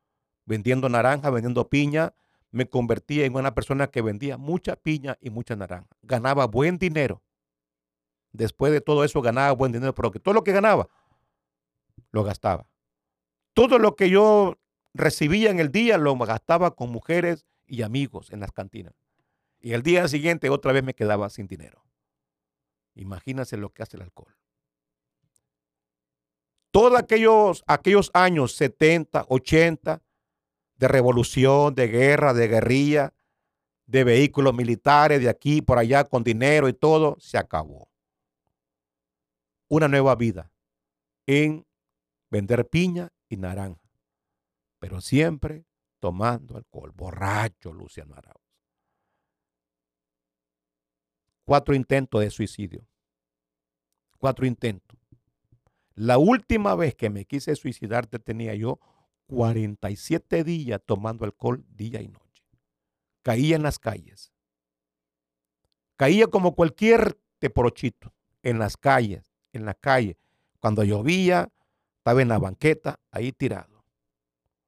vendiendo 0.45 0.89
naranja, 0.89 1.29
vendiendo 1.29 1.69
piña, 1.69 2.15
me 2.49 2.67
convertí 2.67 3.21
en 3.21 3.35
una 3.35 3.53
persona 3.53 3.87
que 3.87 4.01
vendía 4.01 4.37
mucha 4.37 4.75
piña 4.75 5.15
y 5.21 5.29
mucha 5.29 5.55
naranja. 5.55 5.87
Ganaba 6.01 6.47
buen 6.47 6.79
dinero. 6.79 7.21
Después 8.33 8.73
de 8.73 8.81
todo 8.81 9.03
eso 9.03 9.21
ganaba 9.21 9.51
buen 9.51 9.71
dinero, 9.71 9.93
pero 9.93 10.09
que 10.09 10.19
todo 10.19 10.33
lo 10.33 10.43
que 10.43 10.51
ganaba 10.51 10.89
lo 12.11 12.23
gastaba. 12.23 12.67
Todo 13.53 13.77
lo 13.77 13.95
que 13.95 14.09
yo 14.09 14.57
recibía 14.95 15.51
en 15.51 15.59
el 15.59 15.71
día 15.71 15.99
lo 15.99 16.17
gastaba 16.17 16.75
con 16.75 16.91
mujeres 16.91 17.45
y 17.67 17.83
amigos 17.83 18.31
en 18.31 18.39
las 18.39 18.51
cantinas. 18.51 18.95
Y 19.59 19.73
el 19.73 19.83
día 19.83 20.07
siguiente 20.07 20.49
otra 20.49 20.71
vez 20.71 20.83
me 20.83 20.95
quedaba 20.95 21.29
sin 21.29 21.45
dinero. 21.45 21.85
Imagínense 22.95 23.55
lo 23.55 23.69
que 23.71 23.83
hace 23.83 23.97
el 23.97 24.03
alcohol. 24.03 24.35
Todos 26.71 26.97
aquellos, 26.97 27.63
aquellos 27.67 28.09
años 28.13 28.53
70, 28.55 29.25
80 29.27 30.01
de 30.75 30.87
revolución, 30.87 31.75
de 31.75 31.87
guerra, 31.87 32.33
de 32.33 32.47
guerrilla, 32.47 33.13
de 33.85 34.03
vehículos 34.03 34.53
militares 34.53 35.21
de 35.21 35.29
aquí 35.29 35.61
por 35.61 35.77
allá 35.77 36.05
con 36.05 36.23
dinero 36.23 36.69
y 36.69 36.73
todo, 36.73 37.17
se 37.19 37.37
acabó. 37.37 37.89
Una 39.67 39.87
nueva 39.87 40.15
vida 40.15 40.51
en 41.27 41.65
vender 42.29 42.67
piña 42.67 43.09
y 43.29 43.37
naranja, 43.37 43.89
pero 44.79 45.01
siempre 45.01 45.65
tomando 45.99 46.57
alcohol, 46.57 46.91
borracho 46.95 47.71
Luciano 47.71 48.15
Arau 48.15 48.41
cuatro 51.51 51.75
intentos 51.75 52.21
de 52.21 52.29
suicidio. 52.29 52.87
Cuatro 54.17 54.45
intentos. 54.45 54.97
La 56.01 56.17
última 56.17 56.73
vez 56.73 56.95
que 56.95 57.11
me 57.11 57.25
quise 57.25 57.55
suicidar 57.55 58.07
tenía 58.07 58.55
yo 58.55 58.79
47 59.27 60.43
días 60.43 60.81
tomando 60.83 61.25
alcohol 61.25 61.63
día 61.69 62.01
y 62.01 62.07
noche. 62.07 62.43
Caía 63.21 63.55
en 63.55 63.61
las 63.61 63.77
calles. 63.77 64.33
Caía 65.97 66.25
como 66.25 66.55
cualquier 66.55 67.19
teporochito 67.37 68.15
en 68.41 68.57
las 68.57 68.77
calles, 68.77 69.31
en 69.53 69.63
la 69.63 69.75
calle. 69.75 70.17
Cuando 70.59 70.83
llovía, 70.83 71.51
estaba 71.97 72.23
en 72.23 72.29
la 72.29 72.39
banqueta, 72.39 72.99
ahí 73.11 73.31
tirado. 73.31 73.85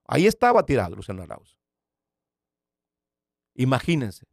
Ahí 0.06 0.28
estaba 0.28 0.64
tirado 0.68 0.96
Luciano 0.96 1.24
Arauz. 1.24 1.58
Imagínense, 3.56 4.28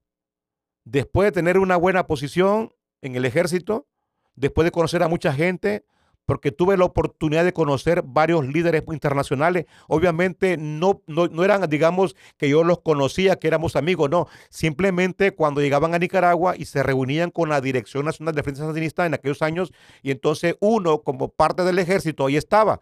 después 0.84 1.28
de 1.28 1.32
tener 1.32 1.56
una 1.56 1.78
buena 1.78 2.06
posición 2.06 2.74
en 3.00 3.16
el 3.16 3.24
ejército, 3.24 3.88
después 4.34 4.66
de 4.66 4.70
conocer 4.70 5.02
a 5.02 5.08
mucha 5.08 5.32
gente, 5.32 5.86
porque 6.30 6.52
tuve 6.52 6.76
la 6.76 6.84
oportunidad 6.84 7.44
de 7.44 7.52
conocer 7.52 8.04
varios 8.06 8.46
líderes 8.46 8.84
internacionales. 8.92 9.66
Obviamente 9.88 10.56
no, 10.56 11.02
no, 11.08 11.26
no, 11.26 11.42
eran, 11.42 11.68
digamos, 11.68 12.14
que 12.36 12.48
yo 12.48 12.62
los 12.62 12.82
conocía, 12.82 13.34
que 13.34 13.48
éramos 13.48 13.74
amigos, 13.74 14.08
no. 14.10 14.28
Simplemente 14.48 15.32
cuando 15.32 15.60
llegaban 15.60 15.92
a 15.92 15.98
Nicaragua 15.98 16.54
y 16.56 16.66
se 16.66 16.84
reunían 16.84 17.32
con 17.32 17.48
la 17.48 17.60
Dirección 17.60 18.04
Nacional 18.04 18.32
de 18.36 18.44
Frente 18.44 18.60
Sandinista 18.60 19.06
en 19.06 19.14
aquellos 19.14 19.42
años, 19.42 19.72
y 20.04 20.12
entonces 20.12 20.54
uno, 20.60 21.02
como 21.02 21.30
parte 21.30 21.64
del 21.64 21.80
ejército, 21.80 22.26
ahí 22.26 22.36
estaba, 22.36 22.80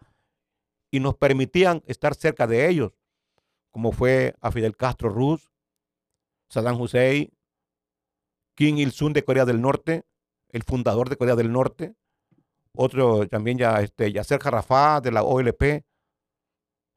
y 0.90 1.00
nos 1.00 1.16
permitían 1.16 1.82
estar 1.87 2.14
cerca 2.14 2.46
de 2.46 2.68
ellos, 2.68 2.92
como 3.70 3.92
fue 3.92 4.34
a 4.42 4.52
Fidel 4.52 4.76
Castro 4.76 5.08
Ruz, 5.08 5.50
Saddam 6.50 6.78
Hussein, 6.78 7.32
Kim 8.54 8.76
Il-sung 8.76 9.14
de 9.14 9.24
Corea 9.24 9.46
del 9.46 9.62
Norte, 9.62 10.04
el 10.50 10.64
fundador 10.64 11.08
de 11.08 11.16
Corea 11.16 11.34
del 11.34 11.50
Norte, 11.50 11.94
otro 12.74 13.26
también 13.28 13.59
ya, 13.59 13.81
este, 13.81 14.12
Yasser 14.12 14.40
Jarrafá 14.40 15.00
de 15.00 15.12
la 15.12 15.22
OLP, 15.22 15.85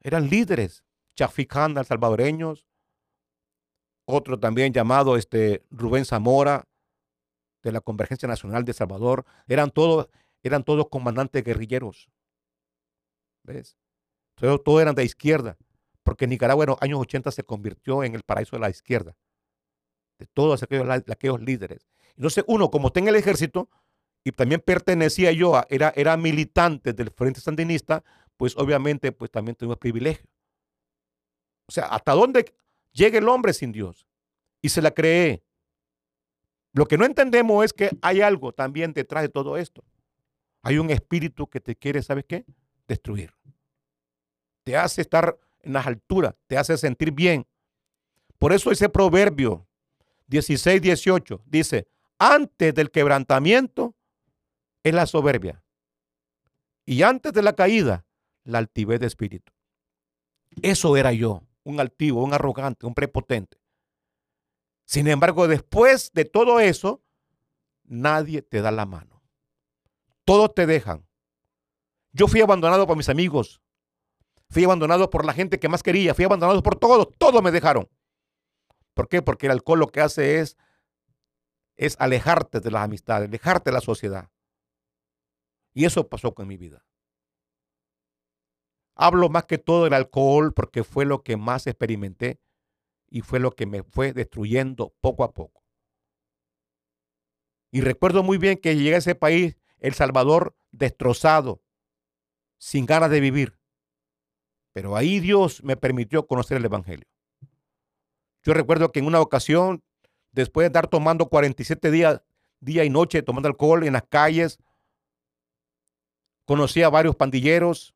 eran 0.00 0.28
líderes, 0.28 0.84
Chaficán, 1.14 1.74
salvadoreños, 1.84 2.66
otro 4.04 4.38
también 4.38 4.72
llamado 4.72 5.16
este, 5.16 5.64
Rubén 5.70 6.04
Zamora 6.04 6.68
de 7.62 7.72
la 7.72 7.80
Convergencia 7.80 8.28
Nacional 8.28 8.64
de 8.64 8.72
Salvador, 8.72 9.24
eran 9.46 9.70
todos, 9.70 10.08
eran 10.42 10.64
todos 10.64 10.88
comandantes 10.88 11.44
guerrilleros. 11.44 12.10
¿Ves? 13.44 13.76
Todos, 14.34 14.62
todos 14.64 14.82
eran 14.82 14.94
de 14.94 15.04
izquierda, 15.04 15.56
porque 16.02 16.26
Nicaragua 16.26 16.64
en 16.64 16.70
los 16.70 16.82
años 16.82 17.00
80 17.00 17.30
se 17.30 17.44
convirtió 17.44 18.02
en 18.02 18.14
el 18.14 18.22
paraíso 18.22 18.56
de 18.56 18.60
la 18.60 18.70
izquierda, 18.70 19.16
de 20.18 20.26
todos 20.26 20.62
aquellos, 20.62 20.88
aquellos 20.88 21.40
líderes. 21.40 21.86
Entonces 22.16 22.44
uno, 22.48 22.70
como 22.70 22.88
está 22.88 23.00
en 23.00 23.08
el 23.08 23.16
ejército, 23.16 23.68
y 24.24 24.32
también 24.32 24.60
pertenecía 24.60 25.32
yo, 25.32 25.56
a, 25.56 25.66
era, 25.68 25.92
era 25.96 26.16
militante 26.16 26.92
del 26.92 27.10
Frente 27.10 27.40
Sandinista, 27.40 28.04
pues 28.36 28.56
obviamente 28.56 29.12
pues 29.12 29.30
también 29.30 29.56
tuvimos 29.56 29.78
privilegio. 29.78 30.28
O 31.66 31.72
sea, 31.72 31.86
¿hasta 31.86 32.12
dónde 32.12 32.54
llega 32.92 33.18
el 33.18 33.28
hombre 33.28 33.52
sin 33.52 33.72
Dios? 33.72 34.06
Y 34.60 34.68
se 34.68 34.82
la 34.82 34.92
cree. 34.92 35.42
Lo 36.72 36.86
que 36.86 36.96
no 36.96 37.04
entendemos 37.04 37.64
es 37.64 37.72
que 37.72 37.90
hay 38.00 38.20
algo 38.20 38.52
también 38.52 38.92
detrás 38.92 39.22
de 39.22 39.28
todo 39.28 39.56
esto. 39.56 39.84
Hay 40.62 40.78
un 40.78 40.90
espíritu 40.90 41.48
que 41.48 41.60
te 41.60 41.74
quiere, 41.74 42.02
¿sabes 42.02 42.24
qué? 42.26 42.44
Destruir. 42.86 43.34
Te 44.62 44.76
hace 44.76 45.02
estar 45.02 45.36
en 45.60 45.72
las 45.72 45.86
alturas, 45.86 46.34
te 46.46 46.56
hace 46.56 46.76
sentir 46.76 47.10
bien. 47.10 47.46
Por 48.38 48.52
eso 48.52 48.70
ese 48.70 48.88
proverbio 48.88 49.66
16, 50.28 50.80
18 50.80 51.42
dice, 51.46 51.86
antes 52.18 52.74
del 52.74 52.90
quebrantamiento 52.90 53.94
es 54.82 54.94
la 54.94 55.06
soberbia. 55.06 55.62
Y 56.84 57.02
antes 57.02 57.32
de 57.32 57.42
la 57.42 57.54
caída, 57.54 58.06
la 58.44 58.58
altivez 58.58 59.00
de 59.00 59.06
espíritu. 59.06 59.52
Eso 60.62 60.96
era 60.96 61.12
yo, 61.12 61.42
un 61.62 61.80
altivo, 61.80 62.22
un 62.22 62.34
arrogante, 62.34 62.86
un 62.86 62.94
prepotente. 62.94 63.58
Sin 64.84 65.06
embargo, 65.08 65.48
después 65.48 66.12
de 66.12 66.24
todo 66.24 66.60
eso, 66.60 67.02
nadie 67.84 68.42
te 68.42 68.60
da 68.60 68.70
la 68.70 68.84
mano. 68.84 69.22
Todos 70.24 70.54
te 70.54 70.66
dejan. 70.66 71.06
Yo 72.12 72.28
fui 72.28 72.40
abandonado 72.40 72.86
por 72.86 72.96
mis 72.96 73.08
amigos. 73.08 73.62
Fui 74.50 74.64
abandonado 74.64 75.08
por 75.08 75.24
la 75.24 75.32
gente 75.32 75.58
que 75.58 75.68
más 75.68 75.82
quería. 75.82 76.14
Fui 76.14 76.24
abandonado 76.24 76.62
por 76.62 76.76
todos. 76.76 77.08
Todos 77.16 77.42
me 77.42 77.50
dejaron. 77.50 77.88
¿Por 78.92 79.08
qué? 79.08 79.22
Porque 79.22 79.46
el 79.46 79.52
alcohol 79.52 79.78
lo 79.78 79.88
que 79.88 80.00
hace 80.00 80.40
es, 80.40 80.58
es 81.76 81.96
alejarte 81.98 82.60
de 82.60 82.70
las 82.70 82.84
amistades, 82.84 83.28
alejarte 83.28 83.70
de 83.70 83.74
la 83.74 83.80
sociedad. 83.80 84.28
Y 85.74 85.84
eso 85.84 86.08
pasó 86.08 86.34
con 86.34 86.46
mi 86.48 86.56
vida. 86.56 86.84
Hablo 88.94 89.28
más 89.28 89.46
que 89.46 89.58
todo 89.58 89.84
del 89.84 89.94
alcohol 89.94 90.52
porque 90.52 90.84
fue 90.84 91.04
lo 91.04 91.22
que 91.22 91.36
más 91.36 91.66
experimenté 91.66 92.40
y 93.08 93.22
fue 93.22 93.40
lo 93.40 93.52
que 93.52 93.66
me 93.66 93.82
fue 93.82 94.12
destruyendo 94.12 94.94
poco 95.00 95.24
a 95.24 95.32
poco. 95.32 95.62
Y 97.70 97.80
recuerdo 97.80 98.22
muy 98.22 98.36
bien 98.36 98.58
que 98.58 98.76
llegué 98.76 98.94
a 98.94 98.98
ese 98.98 99.14
país, 99.14 99.56
El 99.78 99.94
Salvador, 99.94 100.54
destrozado, 100.72 101.62
sin 102.58 102.84
ganas 102.84 103.10
de 103.10 103.20
vivir. 103.20 103.58
Pero 104.72 104.94
ahí 104.96 105.20
Dios 105.20 105.64
me 105.64 105.76
permitió 105.76 106.26
conocer 106.26 106.58
el 106.58 106.64
Evangelio. 106.64 107.06
Yo 108.42 108.54
recuerdo 108.54 108.92
que 108.92 109.00
en 109.00 109.06
una 109.06 109.20
ocasión, 109.20 109.82
después 110.32 110.64
de 110.64 110.66
estar 110.68 110.88
tomando 110.88 111.28
47 111.28 111.90
días, 111.90 112.22
día 112.60 112.84
y 112.84 112.90
noche, 112.90 113.22
tomando 113.22 113.48
alcohol 113.48 113.84
en 113.84 113.94
las 113.94 114.04
calles, 114.04 114.58
Conocí 116.44 116.82
a 116.82 116.90
varios 116.90 117.16
pandilleros 117.16 117.94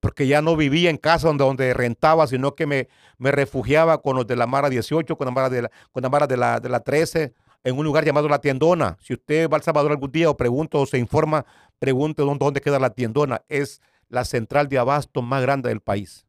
porque 0.00 0.26
ya 0.26 0.40
no 0.40 0.56
vivía 0.56 0.90
en 0.90 0.96
casa 0.96 1.28
donde, 1.28 1.44
donde 1.44 1.74
rentaba, 1.74 2.26
sino 2.26 2.54
que 2.54 2.66
me, 2.66 2.88
me 3.18 3.30
refugiaba 3.30 4.00
con 4.00 4.16
los 4.16 4.26
de 4.26 4.34
la 4.34 4.46
Mara 4.46 4.70
18, 4.70 5.16
con 5.16 5.26
la 5.26 5.30
Mara, 5.30 5.50
de 5.50 5.62
la, 5.62 5.70
con 5.92 6.02
la, 6.02 6.08
Mara 6.08 6.26
de, 6.26 6.36
la, 6.38 6.58
de 6.58 6.70
la 6.70 6.80
13, 6.80 7.34
en 7.64 7.78
un 7.78 7.84
lugar 7.84 8.04
llamado 8.04 8.28
La 8.28 8.40
Tiendona. 8.40 8.96
Si 9.00 9.12
usted 9.12 9.48
va 9.48 9.58
al 9.58 9.62
Salvador 9.62 9.92
algún 9.92 10.10
día 10.10 10.30
o 10.30 10.36
pregunta 10.36 10.78
o 10.78 10.86
se 10.86 10.98
informa, 10.98 11.44
pregunte 11.78 12.22
dónde, 12.22 12.42
dónde 12.44 12.60
queda 12.62 12.78
La 12.78 12.90
Tiendona. 12.90 13.44
Es 13.48 13.82
la 14.08 14.24
central 14.24 14.68
de 14.68 14.78
abasto 14.78 15.20
más 15.20 15.42
grande 15.42 15.68
del 15.68 15.80
país. 15.80 16.26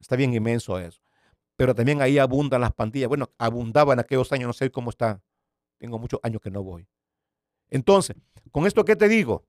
Está 0.00 0.16
bien 0.16 0.34
inmenso 0.34 0.78
eso. 0.78 1.00
Pero 1.56 1.74
también 1.74 2.02
ahí 2.02 2.18
abundan 2.18 2.60
las 2.60 2.72
pandillas. 2.72 3.08
Bueno, 3.08 3.30
abundaba 3.38 3.92
en 3.92 4.00
aquellos 4.00 4.30
años, 4.32 4.48
no 4.48 4.52
sé 4.52 4.70
cómo 4.70 4.90
está. 4.90 5.20
Tengo 5.78 5.98
muchos 5.98 6.20
años 6.22 6.40
que 6.40 6.50
no 6.50 6.62
voy. 6.62 6.86
Entonces, 7.70 8.16
con 8.50 8.66
esto 8.66 8.84
qué 8.84 8.96
te 8.96 9.08
digo, 9.08 9.44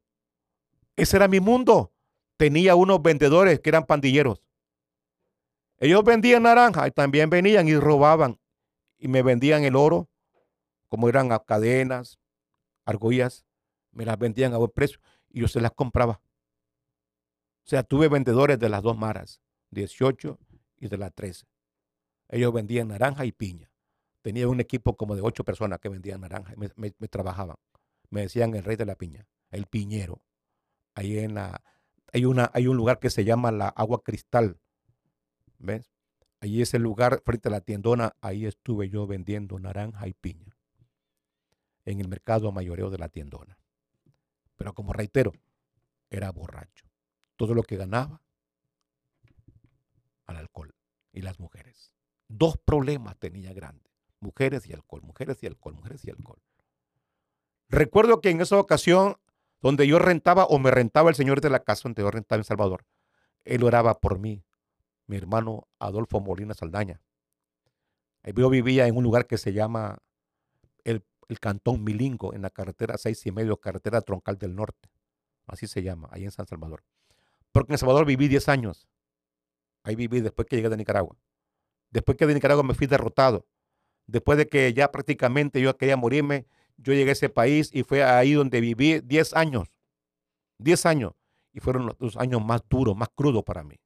ese 1.02 1.18
era 1.18 1.28
mi 1.28 1.40
mundo. 1.40 1.94
Tenía 2.38 2.76
unos 2.76 3.02
vendedores 3.02 3.60
que 3.60 3.70
eran 3.70 3.86
pandilleros. 3.86 4.42
Ellos 5.78 6.04
vendían 6.04 6.44
naranja 6.44 6.88
y 6.88 6.92
también 6.92 7.30
venían 7.30 7.68
y 7.68 7.76
robaban 7.76 8.40
y 8.98 9.08
me 9.08 9.22
vendían 9.22 9.64
el 9.64 9.76
oro, 9.76 10.10
como 10.90 11.08
eran 11.08 11.30
cadenas, 11.46 12.20
argollas, 12.86 13.46
me 13.92 14.06
las 14.06 14.18
vendían 14.18 14.54
a 14.54 14.58
buen 14.58 14.72
precio 14.72 15.00
y 15.30 15.42
yo 15.42 15.48
se 15.48 15.62
las 15.62 15.72
compraba. 15.72 16.22
O 17.66 17.70
sea, 17.70 17.84
tuve 17.84 18.10
vendedores 18.10 18.60
de 18.60 18.68
las 18.68 18.84
dos 18.84 18.98
maras, 18.98 19.42
18 19.72 20.38
y 20.78 20.88
de 20.90 20.98
la 20.98 21.12
13. 21.12 21.46
Ellos 22.30 22.52
vendían 22.52 22.90
naranja 22.90 23.26
y 23.26 23.32
piña. 23.32 23.72
Tenía 24.22 24.50
un 24.50 24.60
equipo 24.60 24.98
como 24.98 25.16
de 25.16 25.22
ocho 25.22 25.46
personas 25.46 25.80
que 25.80 25.88
vendían 25.88 26.22
naranja 26.22 26.54
y 26.54 26.58
me 26.76 27.08
trabajaban. 27.08 27.56
Me 28.10 28.22
decían 28.22 28.54
el 28.56 28.64
rey 28.64 28.76
de 28.76 28.86
la 28.86 28.96
piña, 28.96 29.28
el 29.52 29.66
piñero 29.66 30.22
ahí 31.00 31.18
en 31.18 31.36
la, 31.36 31.62
hay, 32.12 32.26
una, 32.26 32.52
hay 32.54 32.68
un 32.68 32.76
lugar 32.76 33.00
que 33.00 33.10
se 33.10 33.24
llama 33.24 33.52
la 33.52 33.70
Agua 33.70 34.04
Cristal, 34.04 34.60
¿ves? 35.58 35.90
Ahí 36.42 36.62
es 36.62 36.74
el 36.74 36.82
lugar 36.82 37.22
frente 37.26 37.48
a 37.48 37.52
la 37.52 37.62
tiendona, 37.62 38.16
ahí 38.22 38.46
estuve 38.46 38.90
yo 38.90 39.08
vendiendo 39.08 39.58
naranja 39.60 40.08
y 40.08 40.14
piña, 40.14 40.58
en 41.86 42.02
el 42.02 42.10
mercado 42.10 42.52
mayoreo 42.52 42.90
de 42.90 42.98
la 42.98 43.08
tiendona. 43.08 43.58
Pero 44.58 44.74
como 44.74 44.92
reitero, 44.92 45.32
era 46.10 46.32
borracho. 46.32 46.86
Todo 47.38 47.54
lo 47.54 47.64
que 47.64 47.78
ganaba 47.78 48.22
al 50.26 50.36
alcohol 50.36 50.76
y 51.14 51.22
las 51.22 51.40
mujeres. 51.40 51.94
Dos 52.28 52.58
problemas 52.58 53.18
tenía 53.18 53.54
grandes, 53.54 53.90
mujeres 54.20 54.68
y 54.68 54.74
alcohol, 54.74 55.02
mujeres 55.04 55.42
y 55.44 55.48
alcohol, 55.48 55.76
mujeres 55.76 56.04
y 56.04 56.10
alcohol. 56.10 56.42
Recuerdo 57.70 58.20
que 58.20 58.32
en 58.32 58.42
esa 58.42 58.60
ocasión 58.60 59.18
donde 59.62 59.88
yo 59.88 60.00
rentaba 60.00 60.46
o 60.46 60.60
me 60.60 60.72
rentaba 60.72 61.10
el 61.10 61.16
señor 61.16 61.42
de 61.42 61.50
la 61.50 61.64
casa 61.64 61.84
donde 61.84 62.02
yo 62.02 62.12
rentaba 62.12 62.40
en 62.40 62.44
Salvador. 62.44 62.86
Él 63.44 63.64
oraba 63.64 64.00
por 64.00 64.20
mí, 64.20 64.44
mi 65.08 65.18
hermano 65.18 65.68
Adolfo 65.80 66.20
Molina 66.20 66.54
Saldaña. 66.54 67.02
Yo 68.24 68.50
vivía 68.50 68.88
en 68.88 68.96
un 68.96 69.04
lugar 69.04 69.28
que 69.28 69.38
se 69.38 69.54
llama 69.54 69.98
el, 70.84 71.04
Cantón 71.40 71.84
Milingo, 71.84 72.34
en 72.34 72.42
la 72.42 72.50
carretera 72.50 72.98
6 72.98 73.28
y 73.28 73.32
medio, 73.32 73.58
carretera 73.58 74.02
troncal 74.02 74.38
del 74.38 74.56
norte. 74.56 74.90
Así 75.48 75.68
se 75.68 75.82
llama, 75.84 76.10
ahí 76.12 76.26
en 76.26 76.32
San 76.32 76.48
Salvador. 76.48 76.84
Porque 77.52 77.74
en 77.74 77.78
Salvador 77.78 78.06
viví 78.06 78.28
10 78.28 78.50
años. 78.50 78.88
Ahí 79.84 79.96
viví 79.96 80.22
después 80.22 80.48
que 80.48 80.56
llegué 80.56 80.70
de 80.70 80.78
Nicaragua. 80.78 81.16
Después 81.92 82.18
que 82.18 82.28
de 82.28 82.34
Nicaragua 82.34 82.64
me 82.64 82.74
fui 82.74 82.88
derrotado. 82.88 83.48
Después 84.06 84.38
de 84.38 84.48
que 84.48 84.74
ya 84.74 84.92
prácticamente 84.92 85.62
yo 85.62 85.76
quería 85.78 85.98
morirme, 85.98 86.48
yo 86.82 86.94
llegué 86.94 87.10
a 87.10 87.14
ese 87.14 87.30
país 87.30 87.70
y 87.74 87.84
fue 87.84 88.04
ahí 88.04 88.34
donde 88.34 88.62
viví 88.62 89.02
10 89.02 89.34
años. 89.34 89.68
10 90.60 90.86
años. 90.86 91.14
Y 91.52 91.60
fueron 91.60 91.96
los 92.00 92.16
años 92.18 92.44
más 92.44 92.62
duros, 92.70 92.96
más 92.96 93.10
crudos 93.10 93.44
para 93.44 93.64
mí. 93.64 93.80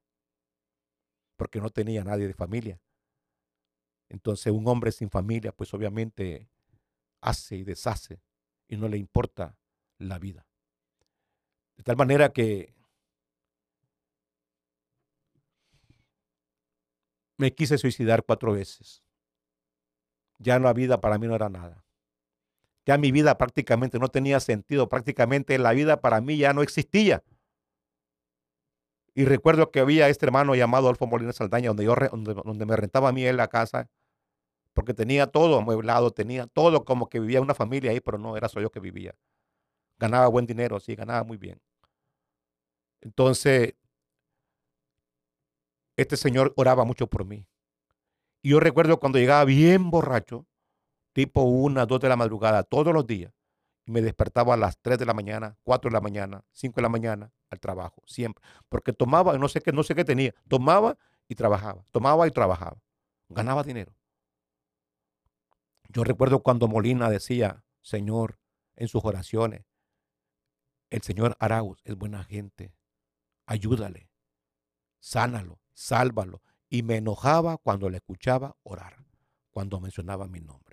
Porque 1.36 1.60
no 1.60 1.70
tenía 1.70 2.04
nadie 2.04 2.28
de 2.28 2.34
familia. 2.34 2.80
Entonces 4.10 4.54
un 4.54 4.68
hombre 4.68 4.92
sin 4.92 5.10
familia, 5.10 5.52
pues 5.52 5.74
obviamente 5.74 6.50
hace 7.22 7.56
y 7.56 7.64
deshace 7.64 8.22
y 8.68 8.78
no 8.78 8.88
le 8.88 8.98
importa 8.98 9.58
la 9.98 10.20
vida. 10.20 10.46
De 11.78 11.84
tal 11.84 11.96
manera 11.96 12.32
que 12.32 12.76
me 17.38 17.54
quise 17.56 17.78
suicidar 17.80 18.24
cuatro 18.24 18.54
veces. 18.54 19.04
Ya 20.38 20.60
la 20.60 20.74
vida 20.74 21.02
para 21.02 21.18
mí 21.18 21.26
no 21.26 21.36
era 21.36 21.50
nada 21.50 21.84
Ya 22.86 22.98
mi 22.98 23.12
vida 23.12 23.38
prácticamente 23.38 23.98
no 24.00 24.10
tenía 24.10 24.40
sentido, 24.40 24.90
prácticamente 24.90 25.58
la 25.58 25.72
vida 25.72 26.02
para 26.02 26.20
mí 26.22 26.38
ya 26.38 26.54
no 26.54 26.62
existía. 26.62 27.24
Y 29.16 29.26
recuerdo 29.26 29.72
que 29.72 29.80
había 29.80 30.10
este 30.10 30.26
hermano 30.26 30.56
llamado 30.56 30.90
Alfonso 30.90 31.12
Molina 31.12 31.34
Saldaña, 31.34 31.70
donde, 31.70 31.86
yo, 31.86 31.96
donde, 32.44 32.66
me 32.66 32.76
rentaba 32.76 33.10
a 33.10 33.12
mí 33.12 33.26
en 33.26 33.38
la 33.38 33.48
casa, 33.48 33.90
porque 34.74 34.94
tenía 34.94 35.28
todo 35.28 35.60
amueblado, 35.60 36.12
tenía 36.12 36.48
todo 36.48 36.84
como 36.84 37.10
que 37.10 37.20
vivía 37.20 37.42
una 37.42 37.54
familia 37.54 37.92
ahí, 37.92 38.00
pero 38.02 38.18
no 38.18 38.36
era 38.36 38.50
solo 38.50 38.64
yo 38.64 38.72
que 38.72 38.80
vivía. 38.80 39.16
Ganaba 40.00 40.28
buen 40.28 40.48
dinero, 40.48 40.80
sí, 40.80 40.96
ganaba 40.96 41.24
muy 41.24 41.38
bien. 41.38 41.62
Entonces, 43.02 43.76
este 45.96 46.18
señor 46.18 46.54
oraba 46.58 46.84
mucho 46.86 47.08
por 47.08 47.26
mí. 47.26 47.46
Y 48.42 48.50
yo 48.50 48.60
recuerdo 48.60 49.00
cuando 49.00 49.20
llegaba 49.20 49.46
bien 49.46 49.92
borracho, 49.92 50.48
tipo 51.14 51.44
una, 51.44 51.86
dos 51.86 52.00
de 52.02 52.10
la 52.10 52.16
madrugada, 52.16 52.64
todos 52.64 52.94
los 52.94 53.08
días, 53.08 53.34
y 53.86 53.92
me 53.92 54.02
despertaba 54.02 54.54
a 54.54 54.58
las 54.58 54.78
3 54.82 54.98
de 54.98 55.06
la 55.06 55.14
mañana, 55.14 55.58
4 55.64 55.90
de 55.90 55.94
la 55.94 56.02
mañana, 56.02 56.44
5 56.52 56.76
de 56.76 56.82
la 56.82 56.90
mañana 56.90 57.32
al 57.50 57.60
trabajo, 57.60 58.02
siempre. 58.06 58.44
Porque 58.70 58.94
tomaba, 58.94 59.38
no 59.38 59.48
sé 59.48 59.62
qué, 59.62 59.72
no 59.72 59.84
sé 59.84 59.96
qué 59.96 60.06
tenía, 60.06 60.34
tomaba 60.48 60.98
y 61.28 61.36
trabajaba, 61.36 61.86
tomaba 61.92 62.28
y 62.28 62.32
trabajaba, 62.32 62.82
ganaba 63.30 63.64
dinero. 63.64 63.96
Yo 65.90 66.04
recuerdo 66.04 66.42
cuando 66.42 66.68
Molina 66.68 67.10
decía, 67.10 67.64
Señor, 67.82 68.40
en 68.76 68.88
sus 68.88 69.04
oraciones, 69.06 69.66
el 70.90 71.02
Señor 71.02 71.36
Arauz 71.40 71.80
es 71.84 71.96
buena 71.96 72.24
gente, 72.24 72.74
ayúdale, 73.46 74.10
sánalo, 75.00 75.60
sálvalo. 75.74 76.42
Y 76.70 76.82
me 76.82 76.98
enojaba 76.98 77.58
cuando 77.58 77.90
le 77.90 77.98
escuchaba 77.98 78.56
orar, 78.64 79.06
cuando 79.52 79.80
mencionaba 79.80 80.28
mi 80.28 80.40
nombre. 80.40 80.73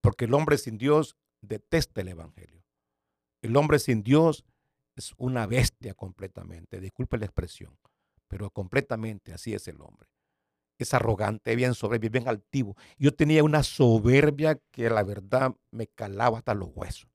Porque 0.00 0.24
el 0.24 0.34
hombre 0.34 0.58
sin 0.58 0.78
Dios 0.78 1.16
detesta 1.40 2.00
el 2.00 2.08
Evangelio. 2.08 2.64
El 3.42 3.56
hombre 3.56 3.78
sin 3.78 4.02
Dios 4.02 4.44
es 4.96 5.12
una 5.16 5.46
bestia 5.46 5.94
completamente, 5.94 6.80
disculpe 6.80 7.18
la 7.18 7.26
expresión, 7.26 7.78
pero 8.28 8.50
completamente 8.50 9.32
así 9.32 9.54
es 9.54 9.66
el 9.68 9.80
hombre. 9.80 10.08
Es 10.78 10.94
arrogante, 10.94 11.54
bien 11.56 11.74
soberbio, 11.74 12.10
bien 12.10 12.28
altivo. 12.28 12.76
Yo 12.98 13.14
tenía 13.14 13.44
una 13.44 13.62
soberbia 13.62 14.58
que 14.70 14.88
la 14.88 15.02
verdad 15.02 15.54
me 15.70 15.86
calaba 15.86 16.38
hasta 16.38 16.54
los 16.54 16.70
huesos. 16.74 17.10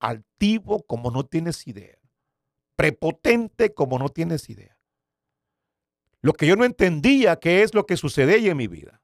Altivo 0.00 0.82
como 0.82 1.10
no 1.10 1.24
tienes 1.24 1.66
idea. 1.68 1.98
Prepotente 2.74 3.72
como 3.74 3.98
no 3.98 4.08
tienes 4.08 4.50
idea. 4.50 4.76
Lo 6.20 6.32
que 6.32 6.46
yo 6.48 6.56
no 6.56 6.64
entendía 6.64 7.36
que 7.36 7.62
es 7.62 7.74
lo 7.74 7.86
que 7.86 7.96
sucedía 7.96 8.50
en 8.50 8.56
mi 8.56 8.66
vida. 8.66 9.00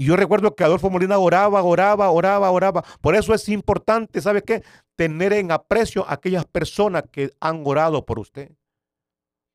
Y 0.00 0.06
yo 0.06 0.16
recuerdo 0.16 0.56
que 0.56 0.64
Adolfo 0.64 0.88
Molina 0.88 1.18
oraba, 1.18 1.62
oraba, 1.62 2.08
oraba, 2.10 2.50
oraba. 2.50 2.82
Por 3.02 3.14
eso 3.14 3.34
es 3.34 3.46
importante, 3.50 4.22
¿sabe 4.22 4.40
qué? 4.40 4.62
Tener 4.96 5.34
en 5.34 5.52
aprecio 5.52 6.08
a 6.08 6.14
aquellas 6.14 6.46
personas 6.46 7.04
que 7.12 7.34
han 7.38 7.60
orado 7.66 8.06
por 8.06 8.18
usted. 8.18 8.50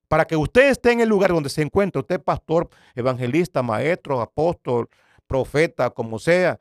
Para 0.07 0.25
que 0.25 0.35
usted 0.35 0.69
esté 0.69 0.91
en 0.91 0.99
el 0.99 1.09
lugar 1.09 1.31
donde 1.31 1.49
se 1.49 1.63
encuentra, 1.63 1.99
usted 1.99 2.21
pastor, 2.21 2.69
evangelista, 2.93 3.63
maestro, 3.63 4.21
apóstol, 4.21 4.87
profeta, 5.25 5.89
como 5.89 6.19
sea, 6.19 6.59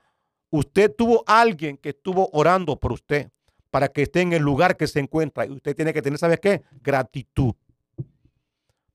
usted 0.48 0.90
tuvo 0.96 1.22
alguien 1.26 1.76
que 1.76 1.90
estuvo 1.90 2.30
orando 2.32 2.80
por 2.80 2.90
usted 2.90 3.28
para 3.70 3.88
que 3.88 4.00
esté 4.00 4.22
en 4.22 4.32
el 4.32 4.40
lugar 4.40 4.78
que 4.78 4.86
se 4.86 5.00
encuentra. 5.00 5.44
Y 5.44 5.50
usted 5.50 5.76
tiene 5.76 5.92
que 5.92 6.00
tener, 6.00 6.18
¿sabe 6.18 6.38
qué? 6.38 6.62
Gratitud. 6.80 7.52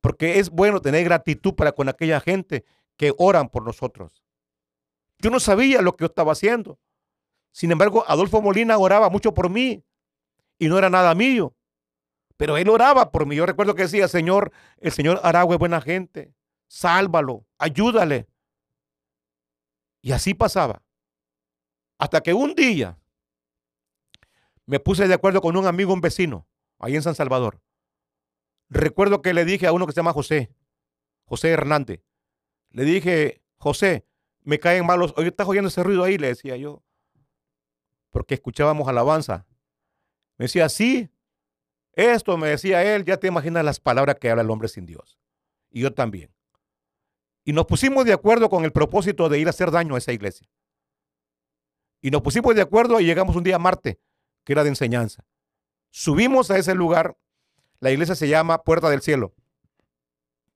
Porque 0.02 0.40
es 0.40 0.50
bueno 0.50 0.82
tener 0.82 1.04
gratitud 1.04 1.54
para 1.54 1.74
con 1.74 1.90
aquella 1.90 2.20
gente 2.20 2.66
que 2.98 3.14
oran 3.20 3.50
por 3.50 3.64
nosotros. 3.64 4.24
Yo 5.20 5.30
no 5.30 5.40
sabía 5.40 5.82
lo 5.82 5.96
que 5.96 6.04
yo 6.04 6.08
estaba 6.08 6.32
haciendo. 6.32 6.80
Sin 7.52 7.72
embargo, 7.72 8.04
Adolfo 8.08 8.42
Molina 8.42 8.78
oraba 8.78 9.10
mucho 9.10 9.34
por 9.34 9.50
mí 9.50 9.84
y 10.58 10.68
no 10.68 10.78
era 10.78 10.90
nada 10.90 11.14
mío. 11.16 11.56
Pero 12.38 12.58
él 12.58 12.70
oraba 12.70 13.12
por 13.12 13.26
mí. 13.26 13.36
Yo 13.36 13.46
recuerdo 13.46 13.76
que 13.76 13.84
decía, 13.84 14.08
Señor, 14.08 14.52
el 14.78 14.92
Señor 14.92 15.20
Aragua 15.24 15.56
es 15.56 15.60
buena 15.60 15.82
gente. 15.82 16.34
Sálvalo, 16.68 17.46
ayúdale. 17.58 18.28
Y 20.02 20.14
así 20.14 20.34
pasaba. 20.34 20.82
Hasta 21.98 22.22
que 22.22 22.34
un 22.34 22.56
día 22.56 22.98
me 24.66 24.80
puse 24.80 25.08
de 25.08 25.14
acuerdo 25.14 25.42
con 25.42 25.58
un 25.58 25.66
amigo, 25.66 25.94
un 25.94 26.00
vecino, 26.00 26.48
ahí 26.78 26.96
en 26.96 27.02
San 27.02 27.16
Salvador. 27.16 27.62
Recuerdo 28.70 29.22
que 29.22 29.34
le 29.34 29.44
dije 29.44 29.68
a 29.68 29.74
uno 29.74 29.86
que 29.86 29.94
se 29.94 29.98
llama 29.98 30.14
José, 30.14 30.54
José 31.26 31.50
Hernández. 31.50 32.02
Le 32.70 32.84
dije, 32.86 33.42
José, 33.58 34.06
me 34.44 34.60
caen 34.60 34.86
malos. 34.86 35.14
Oye, 35.18 35.30
¿estás 35.30 35.48
oyendo 35.48 35.68
ese 35.68 35.84
ruido 35.84 36.04
ahí? 36.04 36.18
Le 36.18 36.28
decía 36.28 36.58
yo. 36.58 36.84
Porque 38.12 38.36
escuchábamos 38.36 38.88
alabanza. 38.88 39.46
Me 40.38 40.46
decía, 40.46 40.70
sí, 40.70 41.10
esto 41.94 42.38
me 42.38 42.48
decía 42.48 42.96
él, 42.96 43.04
ya 43.04 43.18
te 43.18 43.28
imaginas 43.28 43.64
las 43.66 43.80
palabras 43.80 44.16
que 44.20 44.30
habla 44.30 44.42
el 44.42 44.50
hombre 44.50 44.70
sin 44.70 44.86
Dios. 44.86 45.20
Y 45.70 45.82
yo 45.82 45.94
también. 45.94 46.34
Y 47.44 47.54
nos 47.54 47.66
pusimos 47.66 48.06
de 48.06 48.14
acuerdo 48.14 48.50
con 48.50 48.64
el 48.64 48.72
propósito 48.72 49.28
de 49.30 49.40
ir 49.40 49.48
a 49.48 49.50
hacer 49.50 49.72
daño 49.72 49.96
a 49.96 49.98
esa 49.98 50.14
iglesia. 50.14 50.50
Y 52.02 52.12
nos 52.12 52.22
pusimos 52.22 52.56
de 52.56 52.62
acuerdo 52.62 53.00
y 53.00 53.06
llegamos 53.06 53.36
un 53.36 53.44
día 53.44 53.58
a 53.58 53.60
Marte, 53.60 54.00
que 54.44 54.54
era 54.54 54.64
de 54.64 54.70
enseñanza. 54.70 55.26
Subimos 55.90 56.50
a 56.52 56.58
ese 56.58 56.74
lugar. 56.74 57.18
La 57.80 57.92
iglesia 57.92 58.16
se 58.16 58.28
llama 58.28 58.64
Puerta 58.64 58.90
del 58.90 59.02
Cielo. 59.02 59.34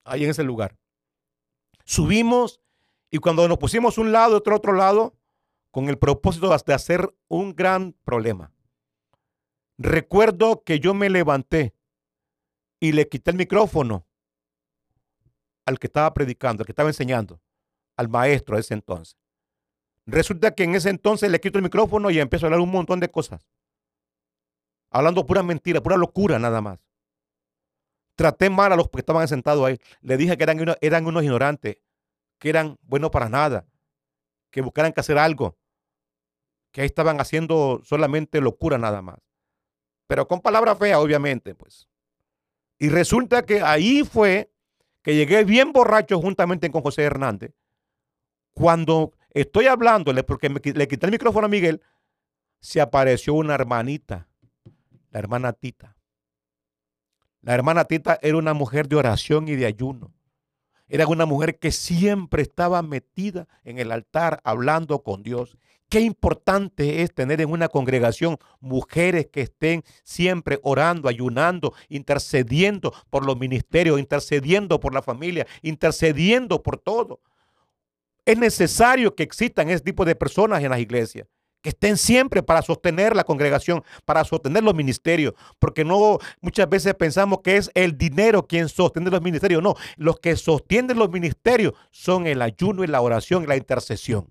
Ahí 0.03 0.23
en 0.23 0.29
ese 0.29 0.43
lugar. 0.43 0.77
Subimos 1.85 2.61
y 3.13 3.19
cuando 3.19 3.47
nos 3.47 3.59
pusimos 3.59 3.99
un 3.99 4.11
lado, 4.11 4.37
otro 4.37 4.55
otro 4.55 4.73
lado, 4.73 5.15
con 5.69 5.87
el 5.87 5.99
propósito 5.99 6.49
de 6.49 6.73
hacer 6.73 7.15
un 7.27 7.55
gran 7.55 7.93
problema. 8.03 8.51
Recuerdo 9.77 10.63
que 10.63 10.79
yo 10.79 10.95
me 10.95 11.11
levanté 11.11 11.75
y 12.79 12.91
le 12.91 13.07
quité 13.07 13.29
el 13.29 13.37
micrófono 13.37 14.07
al 15.67 15.77
que 15.77 15.85
estaba 15.85 16.11
predicando, 16.11 16.63
al 16.63 16.65
que 16.65 16.71
estaba 16.71 16.89
enseñando, 16.89 17.39
al 17.97 18.09
maestro 18.09 18.55
de 18.55 18.61
ese 18.61 18.73
entonces. 18.73 19.15
Resulta 20.07 20.55
que 20.55 20.63
en 20.63 20.73
ese 20.73 20.89
entonces 20.89 21.29
le 21.29 21.39
quito 21.39 21.59
el 21.59 21.63
micrófono 21.63 22.09
y 22.09 22.19
empiezo 22.19 22.47
a 22.47 22.47
hablar 22.47 22.61
un 22.61 22.71
montón 22.71 22.99
de 22.99 23.11
cosas. 23.11 23.47
Hablando 24.89 25.23
pura 25.23 25.43
mentira, 25.43 25.81
pura 25.81 25.97
locura 25.97 26.39
nada 26.39 26.61
más. 26.61 26.79
Traté 28.15 28.49
mal 28.49 28.73
a 28.73 28.75
los 28.75 28.89
que 28.89 28.97
estaban 28.97 29.27
sentados 29.27 29.63
ahí. 29.63 29.77
Le 30.01 30.17
dije 30.17 30.35
que 30.35 30.43
eran, 30.43 30.75
eran 30.81 31.05
unos 31.05 31.23
ignorantes 31.23 31.77
que 32.43 32.49
eran 32.49 32.77
buenos 32.81 33.09
para 33.09 33.29
nada, 33.29 33.65
que 34.51 34.59
buscaran 34.59 34.91
que 34.91 34.99
hacer 34.99 35.17
algo, 35.17 35.57
que 36.73 36.81
ahí 36.81 36.87
estaban 36.87 37.21
haciendo 37.21 37.79
solamente 37.85 38.41
locura 38.41 38.77
nada 38.77 39.01
más. 39.01 39.17
Pero 40.07 40.27
con 40.27 40.41
palabra 40.41 40.75
fea, 40.75 40.99
obviamente, 40.99 41.55
pues. 41.55 41.87
Y 42.77 42.89
resulta 42.89 43.45
que 43.45 43.61
ahí 43.61 44.03
fue 44.03 44.51
que 45.03 45.15
llegué 45.15 45.45
bien 45.45 45.71
borracho 45.71 46.19
juntamente 46.19 46.69
con 46.69 46.81
José 46.81 47.03
Hernández. 47.03 47.53
Cuando 48.51 49.13
estoy 49.29 49.67
hablándole, 49.67 50.23
porque 50.23 50.49
le 50.49 50.87
quité 50.89 51.05
el 51.05 51.13
micrófono 51.13 51.45
a 51.45 51.49
Miguel, 51.49 51.81
se 52.59 52.81
apareció 52.81 53.35
una 53.35 53.55
hermanita, 53.55 54.27
la 55.11 55.19
hermana 55.19 55.53
Tita. 55.53 55.95
La 57.39 57.53
hermana 57.53 57.85
Tita 57.85 58.19
era 58.21 58.35
una 58.35 58.53
mujer 58.53 58.89
de 58.89 58.97
oración 58.97 59.47
y 59.47 59.55
de 59.55 59.65
ayuno. 59.65 60.13
Era 60.93 61.07
una 61.07 61.25
mujer 61.25 61.57
que 61.57 61.71
siempre 61.71 62.43
estaba 62.43 62.83
metida 62.83 63.47
en 63.63 63.79
el 63.79 63.91
altar 63.91 64.39
hablando 64.43 65.01
con 65.01 65.23
Dios. 65.23 65.57
Qué 65.89 66.01
importante 66.01 67.01
es 67.01 67.11
tener 67.11 67.41
en 67.41 67.49
una 67.49 67.67
congregación 67.67 68.37
mujeres 68.59 69.25
que 69.25 69.41
estén 69.41 69.83
siempre 70.03 70.59
orando, 70.61 71.09
ayunando, 71.09 71.73
intercediendo 71.89 72.93
por 73.09 73.25
los 73.25 73.39
ministerios, 73.39 73.99
intercediendo 73.99 74.79
por 74.79 74.93
la 74.93 75.01
familia, 75.01 75.47
intercediendo 75.63 76.61
por 76.61 76.77
todo. 76.77 77.21
Es 78.23 78.37
necesario 78.37 79.15
que 79.15 79.23
existan 79.23 79.71
ese 79.71 79.83
tipo 79.83 80.05
de 80.05 80.13
personas 80.13 80.63
en 80.63 80.69
las 80.69 80.79
iglesias 80.79 81.27
que 81.63 81.69
estén 81.69 81.97
siempre 81.97 82.43
para 82.43 82.61
sostener 82.61 83.15
la 83.15 83.23
congregación, 83.23 83.83
para 84.05 84.23
sostener 84.25 84.63
los 84.63 84.75
ministerios, 84.75 85.33
porque 85.59 85.85
no 85.85 86.19
muchas 86.41 86.69
veces 86.69 86.93
pensamos 86.93 87.39
que 87.41 87.55
es 87.55 87.71
el 87.73 87.97
dinero 87.97 88.45
quien 88.45 88.67
sostiene 88.67 89.09
los 89.09 89.21
ministerios, 89.21 89.63
no, 89.63 89.75
los 89.95 90.19
que 90.19 90.35
sostienen 90.35 90.99
los 90.99 91.09
ministerios 91.09 91.73
son 91.89 92.27
el 92.27 92.41
ayuno 92.41 92.83
y 92.83 92.87
la 92.87 93.01
oración 93.01 93.43
y 93.43 93.47
la 93.47 93.55
intercesión. 93.55 94.27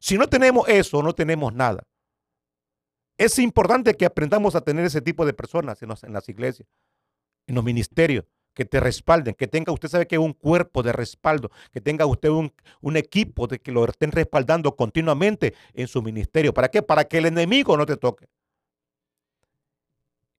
Si 0.00 0.16
no 0.16 0.28
tenemos 0.28 0.66
eso, 0.68 1.02
no 1.02 1.12
tenemos 1.12 1.52
nada. 1.52 1.86
Es 3.18 3.38
importante 3.38 3.94
que 3.94 4.06
aprendamos 4.06 4.54
a 4.54 4.62
tener 4.62 4.86
ese 4.86 5.02
tipo 5.02 5.26
de 5.26 5.34
personas 5.34 5.82
en, 5.82 5.90
en 5.90 6.12
las 6.12 6.28
iglesias, 6.28 6.68
en 7.46 7.54
los 7.54 7.64
ministerios, 7.64 8.24
que 8.56 8.64
te 8.64 8.80
respalden, 8.80 9.34
que 9.34 9.46
tenga 9.46 9.70
usted 9.70 9.90
sabe 9.90 10.06
que 10.06 10.16
un 10.16 10.32
cuerpo 10.32 10.82
de 10.82 10.90
respaldo, 10.90 11.50
que 11.72 11.82
tenga 11.82 12.06
usted 12.06 12.30
un, 12.30 12.96
equipo 12.96 13.46
de 13.46 13.58
que 13.58 13.70
lo 13.70 13.84
estén 13.84 14.10
respaldando 14.12 14.74
continuamente 14.74 15.54
en 15.74 15.86
su 15.88 16.00
ministerio. 16.00 16.54
¿Para 16.54 16.70
qué? 16.70 16.80
Para 16.80 17.04
que 17.04 17.18
el 17.18 17.26
enemigo 17.26 17.76
no 17.76 17.84
te 17.84 17.98
toque. 17.98 18.26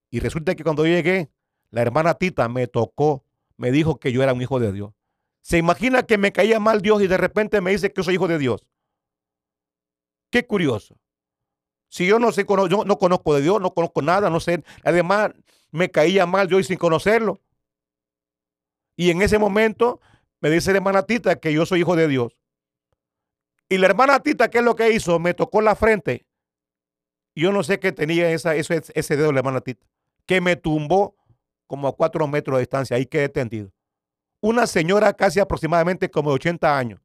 Y 0.09 0.19
resulta 0.19 0.55
que 0.55 0.63
cuando 0.63 0.83
yo 0.83 0.93
llegué, 0.93 1.29
la 1.69 1.83
hermana 1.83 2.15
Tita 2.15 2.49
me 2.49 2.65
tocó, 2.65 3.23
me 3.55 3.69
dijo 3.69 3.99
que 3.99 4.11
yo 4.11 4.23
era 4.23 4.33
un 4.33 4.41
hijo 4.41 4.59
de 4.59 4.71
Dios. 4.71 4.93
¿Se 5.41 5.59
imagina 5.59 6.01
que 6.01 6.17
me 6.17 6.31
caía 6.31 6.59
mal 6.59 6.81
Dios 6.81 7.03
y 7.03 7.07
de 7.07 7.17
repente 7.17 7.61
me 7.61 7.69
dice 7.69 7.93
que 7.93 8.01
soy 8.01 8.15
hijo 8.15 8.27
de 8.27 8.39
Dios? 8.39 8.65
Qué 10.31 10.47
curioso. 10.47 10.97
Si 11.87 12.07
yo 12.07 12.17
no 12.17 12.31
sé, 12.31 12.47
yo 12.49 12.83
no 12.83 12.97
conozco 12.97 13.35
de 13.35 13.43
Dios, 13.43 13.61
no 13.61 13.75
conozco 13.75 14.01
nada, 14.01 14.31
no 14.31 14.39
sé. 14.39 14.63
Además, 14.83 15.33
me 15.69 15.91
caía 15.91 16.25
mal 16.25 16.47
yo 16.47 16.59
y 16.59 16.63
sin 16.63 16.77
conocerlo. 16.77 17.39
Y 18.97 19.11
en 19.11 19.21
ese 19.21 19.37
momento 19.37 20.01
me 20.41 20.49
dice 20.49 20.71
la 20.71 20.77
hermana 20.77 21.03
Tita 21.03 21.39
que 21.39 21.53
yo 21.53 21.65
soy 21.65 21.81
hijo 21.81 21.95
de 21.95 22.07
Dios. 22.09 22.41
Y 23.69 23.77
la 23.77 23.87
hermana 23.87 24.19
Tita, 24.19 24.49
¿qué 24.49 24.57
es 24.57 24.63
lo 24.63 24.75
que 24.75 24.91
hizo? 24.91 25.19
Me 25.19 25.33
tocó 25.33 25.61
la 25.61 25.75
frente. 25.75 26.27
Yo 27.35 27.51
no 27.51 27.63
sé 27.63 27.79
qué 27.79 27.91
tenía 27.91 28.31
esa, 28.31 28.55
ese, 28.55 28.81
ese 28.95 29.15
dedo 29.15 29.31
la 29.31 29.39
hermana 29.39 29.61
Tita, 29.61 29.85
que 30.25 30.41
me 30.41 30.55
tumbó 30.55 31.15
como 31.67 31.87
a 31.87 31.95
cuatro 31.95 32.27
metros 32.27 32.57
de 32.57 32.61
distancia. 32.61 32.97
Ahí 32.97 33.05
quedé 33.05 33.29
tendido. 33.29 33.71
Una 34.41 34.65
señora 34.65 35.13
casi 35.13 35.39
aproximadamente 35.39 36.09
como 36.09 36.31
de 36.31 36.35
80 36.35 36.77
años, 36.77 36.99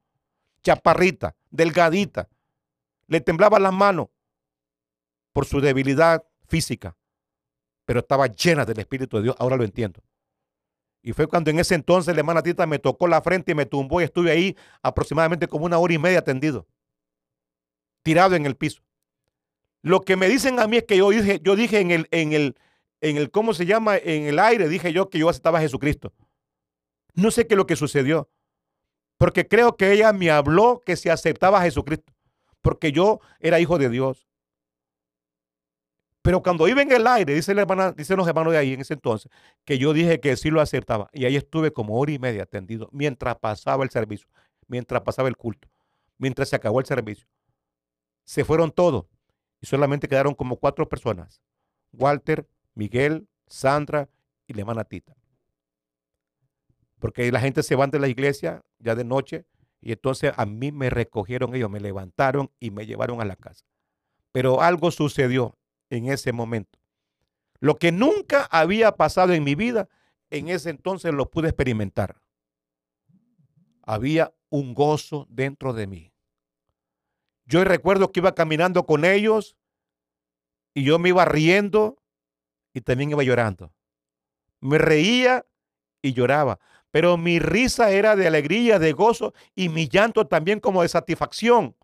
chaparrita, 0.62 1.36
delgadita, 1.50 2.28
le 3.06 3.20
temblaba 3.20 3.58
las 3.58 3.72
manos 3.72 4.08
por 5.32 5.44
su 5.44 5.60
debilidad 5.60 6.24
física, 6.46 6.96
pero 7.84 8.00
estaba 8.00 8.26
llena 8.28 8.64
del 8.64 8.78
Espíritu 8.78 9.16
de 9.18 9.24
Dios. 9.24 9.36
Ahora 9.38 9.56
lo 9.56 9.64
entiendo. 9.64 10.02
Y 11.02 11.12
fue 11.12 11.26
cuando 11.26 11.50
en 11.50 11.58
ese 11.58 11.74
entonces 11.74 12.14
la 12.14 12.20
hermana 12.20 12.42
Tita 12.42 12.64
me 12.66 12.78
tocó 12.78 13.08
la 13.08 13.20
frente 13.22 13.52
y 13.52 13.54
me 13.54 13.66
tumbó 13.66 14.00
y 14.00 14.04
estuve 14.04 14.30
ahí 14.30 14.56
aproximadamente 14.82 15.48
como 15.48 15.64
una 15.64 15.78
hora 15.78 15.92
y 15.92 15.98
media 15.98 16.22
tendido, 16.22 16.66
tirado 18.02 18.36
en 18.36 18.46
el 18.46 18.56
piso. 18.56 18.82
Lo 19.82 20.00
que 20.02 20.16
me 20.16 20.28
dicen 20.28 20.60
a 20.60 20.68
mí 20.68 20.76
es 20.76 20.84
que 20.84 20.96
yo 20.96 21.10
dije, 21.10 21.40
yo 21.42 21.56
dije 21.56 21.80
en 21.80 21.90
el, 21.90 22.08
en 22.12 22.32
el, 22.32 22.56
en 23.00 23.16
el, 23.16 23.32
¿cómo 23.32 23.52
se 23.52 23.66
llama? 23.66 23.96
En 23.96 24.26
el 24.26 24.38
aire, 24.38 24.68
dije 24.68 24.92
yo 24.92 25.10
que 25.10 25.18
yo 25.18 25.28
aceptaba 25.28 25.58
a 25.58 25.62
Jesucristo. 25.62 26.12
No 27.14 27.32
sé 27.32 27.48
qué 27.48 27.54
es 27.54 27.58
lo 27.58 27.66
que 27.66 27.74
sucedió, 27.74 28.30
porque 29.18 29.48
creo 29.48 29.76
que 29.76 29.92
ella 29.92 30.12
me 30.12 30.30
habló 30.30 30.82
que 30.86 30.96
se 30.96 31.10
aceptaba 31.10 31.58
a 31.58 31.62
Jesucristo, 31.62 32.12
porque 32.60 32.92
yo 32.92 33.20
era 33.40 33.58
hijo 33.58 33.76
de 33.76 33.88
Dios. 33.88 34.28
Pero 36.22 36.40
cuando 36.40 36.68
iba 36.68 36.80
en 36.80 36.92
el 36.92 37.06
aire, 37.06 37.34
dice 37.34 37.52
la 37.52 37.62
hermana, 37.62 37.90
dicen 37.92 38.16
los 38.16 38.28
hermanos 38.28 38.52
de 38.52 38.58
ahí 38.58 38.72
en 38.74 38.80
ese 38.80 38.94
entonces, 38.94 39.30
que 39.64 39.76
yo 39.76 39.92
dije 39.92 40.20
que 40.20 40.36
sí 40.36 40.50
lo 40.50 40.60
acertaba. 40.60 41.10
Y 41.12 41.24
ahí 41.24 41.34
estuve 41.34 41.72
como 41.72 41.98
hora 41.98 42.12
y 42.12 42.18
media 42.20 42.44
atendido 42.44 42.88
mientras 42.92 43.36
pasaba 43.38 43.82
el 43.82 43.90
servicio, 43.90 44.28
mientras 44.68 45.02
pasaba 45.02 45.28
el 45.28 45.36
culto, 45.36 45.68
mientras 46.18 46.48
se 46.48 46.56
acabó 46.56 46.78
el 46.78 46.86
servicio. 46.86 47.26
Se 48.24 48.44
fueron 48.44 48.70
todos 48.70 49.06
y 49.60 49.66
solamente 49.66 50.06
quedaron 50.06 50.34
como 50.34 50.56
cuatro 50.56 50.88
personas. 50.88 51.42
Walter, 51.92 52.46
Miguel, 52.74 53.26
Sandra 53.48 54.08
y 54.46 54.54
la 54.54 54.60
hermana 54.60 54.84
Tita. 54.84 55.14
Porque 57.00 57.32
la 57.32 57.40
gente 57.40 57.64
se 57.64 57.74
va 57.74 57.88
de 57.88 57.98
la 57.98 58.06
iglesia 58.06 58.62
ya 58.78 58.94
de 58.94 59.02
noche 59.02 59.44
y 59.80 59.90
entonces 59.90 60.32
a 60.36 60.46
mí 60.46 60.70
me 60.70 60.88
recogieron 60.88 61.52
ellos, 61.56 61.68
me 61.68 61.80
levantaron 61.80 62.52
y 62.60 62.70
me 62.70 62.86
llevaron 62.86 63.20
a 63.20 63.24
la 63.24 63.34
casa. 63.34 63.64
Pero 64.30 64.62
algo 64.62 64.92
sucedió 64.92 65.58
en 65.92 66.10
ese 66.10 66.32
momento. 66.32 66.78
Lo 67.60 67.76
que 67.76 67.92
nunca 67.92 68.48
había 68.50 68.92
pasado 68.96 69.34
en 69.34 69.44
mi 69.44 69.54
vida, 69.54 69.88
en 70.30 70.48
ese 70.48 70.70
entonces 70.70 71.12
lo 71.12 71.30
pude 71.30 71.48
experimentar. 71.48 72.20
Había 73.82 74.32
un 74.48 74.72
gozo 74.72 75.26
dentro 75.28 75.74
de 75.74 75.86
mí. 75.86 76.12
Yo 77.44 77.62
recuerdo 77.64 78.10
que 78.10 78.20
iba 78.20 78.34
caminando 78.34 78.86
con 78.86 79.04
ellos 79.04 79.56
y 80.72 80.84
yo 80.84 80.98
me 80.98 81.10
iba 81.10 81.26
riendo 81.26 82.02
y 82.72 82.80
también 82.80 83.10
iba 83.10 83.22
llorando. 83.22 83.74
Me 84.60 84.78
reía 84.78 85.44
y 86.00 86.14
lloraba, 86.14 86.58
pero 86.90 87.18
mi 87.18 87.38
risa 87.38 87.90
era 87.90 88.16
de 88.16 88.26
alegría, 88.26 88.78
de 88.78 88.92
gozo 88.92 89.34
y 89.54 89.68
mi 89.68 89.88
llanto 89.88 90.26
también 90.26 90.58
como 90.58 90.80
de 90.80 90.88
satisfacción. 90.88 91.76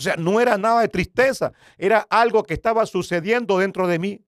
O 0.00 0.02
sea, 0.02 0.16
no 0.16 0.40
era 0.40 0.56
nada 0.56 0.80
de 0.80 0.88
tristeza, 0.88 1.52
era 1.76 2.06
algo 2.08 2.42
que 2.42 2.54
estaba 2.54 2.86
sucediendo 2.86 3.58
dentro 3.58 3.86
de 3.86 3.98
mí. 3.98 4.24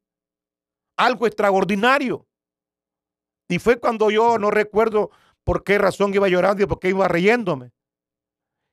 Algo 0.98 1.26
extraordinario. 1.26 2.26
Y 3.48 3.58
fue 3.58 3.80
cuando 3.80 4.10
yo 4.10 4.36
no 4.36 4.50
recuerdo 4.50 5.10
por 5.44 5.64
qué 5.64 5.78
razón 5.78 6.12
iba 6.12 6.28
llorando 6.28 6.62
y 6.62 6.66
por 6.66 6.78
qué 6.78 6.90
iba 6.90 7.08
riéndome. 7.08 7.72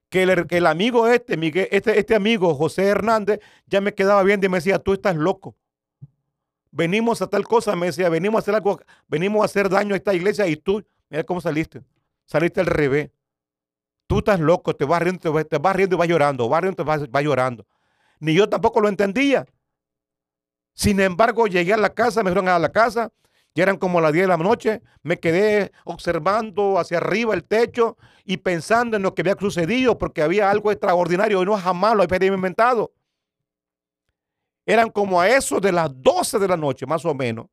Que 0.09 0.23
el, 0.23 0.65
amigo 0.65 1.07
este, 1.07 1.37
este, 1.71 1.97
este 1.99 2.15
amigo 2.15 2.53
José 2.53 2.87
Hernández, 2.87 3.39
ya 3.65 3.79
me 3.79 3.93
quedaba 3.93 4.21
viendo 4.23 4.45
y 4.45 4.49
me 4.49 4.57
decía, 4.57 4.77
tú 4.77 4.91
estás 4.91 5.15
loco. 5.15 5.55
Venimos 6.69 7.21
a 7.21 7.27
tal 7.27 7.47
cosa, 7.47 7.77
me 7.77 7.85
decía, 7.85 8.09
venimos 8.09 8.39
a 8.39 8.41
hacer 8.41 8.55
algo, 8.55 8.81
venimos 9.07 9.41
a 9.41 9.45
hacer 9.45 9.69
daño 9.69 9.93
a 9.93 9.97
esta 9.97 10.13
iglesia 10.13 10.47
y 10.47 10.57
tú, 10.57 10.85
mira 11.09 11.23
cómo 11.23 11.39
saliste. 11.39 11.81
Saliste 12.25 12.59
al 12.59 12.65
revés. 12.65 13.09
Tú 14.09 14.17
estás 14.17 14.39
loco, 14.39 14.75
te 14.75 14.85
vas 14.85 15.03
riendo, 15.03 15.45
te 15.45 15.57
vas, 15.59 15.75
riendo 15.75 15.95
y 15.95 15.99
vas 15.99 16.07
llorando, 16.07 16.49
vas 16.49 16.61
riendo 16.61 16.81
y 16.81 16.85
vas, 16.85 17.11
vas 17.11 17.23
llorando. 17.23 17.67
Ni 18.19 18.33
yo 18.33 18.49
tampoco 18.49 18.81
lo 18.81 18.89
entendía. 18.89 19.45
Sin 20.73 20.99
embargo, 20.99 21.45
llegué 21.45 21.73
a 21.73 21.77
la 21.77 21.93
casa, 21.93 22.23
me 22.23 22.31
fueron 22.31 22.49
a 22.49 22.57
la 22.57 22.71
casa, 22.71 23.11
ya 23.53 23.61
eran 23.61 23.77
como 23.77 24.01
las 24.01 24.11
10 24.11 24.23
de 24.23 24.27
la 24.27 24.37
noche, 24.37 24.81
me 25.03 25.19
quedé 25.19 25.71
observando 25.83 26.79
hacia 26.79 26.97
arriba 26.97 27.35
el 27.35 27.43
techo 27.43 27.97
y 28.25 28.37
pensando 28.37 28.97
en 28.97 29.03
lo 29.03 29.13
que 29.13 29.21
había 29.21 29.35
sucedido, 29.39 29.99
porque 29.99 30.23
había 30.23 30.49
algo 30.49 30.71
extraordinario 30.71 31.43
y 31.43 31.45
no 31.45 31.55
jamás 31.55 31.93
lo 31.93 32.01
había 32.01 32.17
experimentado. 32.17 32.91
Eran 34.65 34.89
como 34.89 35.21
a 35.21 35.29
eso 35.29 35.59
de 35.59 35.71
las 35.71 35.91
12 36.01 36.39
de 36.39 36.47
la 36.47 36.57
noche, 36.57 36.87
más 36.87 37.05
o 37.05 37.13
menos, 37.13 37.45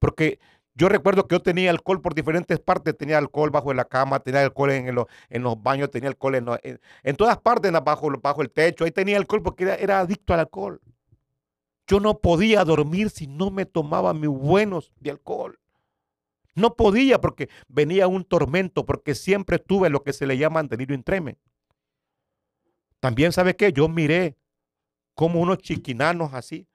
porque 0.00 0.40
yo 0.74 0.88
recuerdo 0.88 1.26
que 1.26 1.34
yo 1.34 1.42
tenía 1.42 1.70
alcohol 1.70 2.00
por 2.00 2.14
diferentes 2.14 2.58
partes. 2.60 2.96
Tenía 2.96 3.18
alcohol 3.18 3.50
bajo 3.50 3.72
la 3.74 3.84
cama, 3.84 4.20
tenía 4.20 4.42
alcohol 4.42 4.70
en, 4.70 4.88
en 4.88 5.42
los 5.42 5.62
baños, 5.62 5.90
tenía 5.90 6.08
alcohol 6.08 6.36
en, 6.36 6.46
en, 7.02 7.16
todas 7.16 7.38
partes, 7.38 7.72
bajo, 7.72 8.42
el 8.42 8.50
techo. 8.50 8.84
Ahí 8.84 8.90
tenía 8.90 9.16
alcohol 9.16 9.42
porque 9.42 9.64
era, 9.64 10.00
adicto 10.00 10.32
al 10.32 10.40
alcohol. 10.40 10.80
Yo 11.86 11.98
no 11.98 12.18
podía 12.18 12.64
dormir 12.64 13.10
si 13.10 13.26
no 13.26 13.50
me 13.50 13.66
tomaba 13.66 14.14
mis 14.14 14.30
buenos 14.30 14.92
de 15.00 15.10
alcohol. 15.10 15.58
No 16.54 16.76
podía 16.76 17.20
porque 17.20 17.48
venía 17.68 18.06
un 18.06 18.24
tormento, 18.24 18.86
porque 18.86 19.14
siempre 19.14 19.58
tuve 19.58 19.90
lo 19.90 20.02
que 20.02 20.12
se 20.12 20.26
le 20.26 20.38
llama 20.38 20.62
delirio 20.62 20.94
intremen. 20.94 21.36
También, 23.00 23.32
¿sabe 23.32 23.56
qué? 23.56 23.72
Yo 23.72 23.88
miré 23.88 24.36
como 25.14 25.40
unos 25.40 25.58
chiquinanos 25.58 26.32
así 26.34 26.66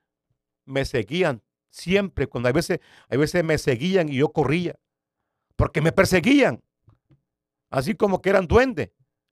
me 0.66 0.84
seguían 0.84 1.42
Siempre, 1.76 2.28
cuando 2.28 2.48
hay 2.48 2.54
veces, 2.54 2.80
veces 3.10 3.44
me 3.44 3.58
seguían 3.58 4.08
y 4.08 4.16
yo 4.16 4.30
corría, 4.30 4.80
porque 5.58 5.82
me 5.82 5.92
perseguían, 5.92 6.64
así 7.70 7.96
como 7.96 8.22
que 8.22 8.30
eran 8.30 8.48
duendes, 8.48 8.92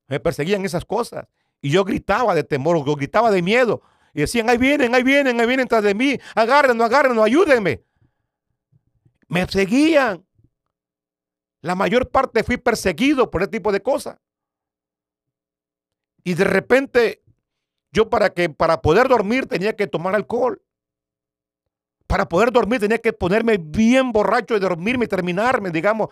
me 0.10 0.20
perseguían 0.20 0.66
esas 0.66 0.84
cosas. 0.84 1.26
Y 1.62 1.70
yo 1.70 1.86
gritaba 1.86 2.36
de 2.36 2.44
temor, 2.44 2.86
yo 2.86 2.98
gritaba 2.98 3.32
de 3.32 3.42
miedo. 3.42 3.82
Y 4.14 4.20
decían, 4.20 4.50
ahí 4.50 4.58
vienen, 4.58 4.94
ahí 4.94 5.04
vienen, 5.04 5.40
ahí 5.40 5.48
vienen 5.48 5.70
tras 5.70 5.84
de 5.84 5.96
mí, 5.96 6.20
agárrenos, 6.36 6.86
agárrenos, 6.86 7.24
ayúdenme. 7.24 7.82
Me 9.30 9.48
seguían. 9.48 10.26
La 11.62 11.76
mayor 11.76 12.10
parte 12.12 12.44
fui 12.44 12.58
perseguido 12.58 13.32
por 13.32 13.42
ese 13.42 13.52
tipo 13.52 13.72
de 13.72 13.82
cosas. 13.82 14.20
Y 16.26 16.34
de 16.34 16.44
repente, 16.44 17.24
yo 17.94 18.10
para 18.10 18.32
que 18.32 18.50
para 18.50 18.82
poder 18.82 19.08
dormir 19.08 19.46
tenía 19.46 19.78
que 19.78 19.88
tomar 19.88 20.14
alcohol. 20.14 20.62
Para 22.14 22.30
poder 22.30 22.52
dormir 22.52 22.80
tenía 22.80 23.00
que 23.00 23.12
ponerme 23.12 23.58
bien 23.58 24.12
borracho 24.12 24.56
y 24.56 24.60
dormirme 24.60 25.06
y 25.06 25.08
terminarme, 25.08 25.72
digamos, 25.72 26.10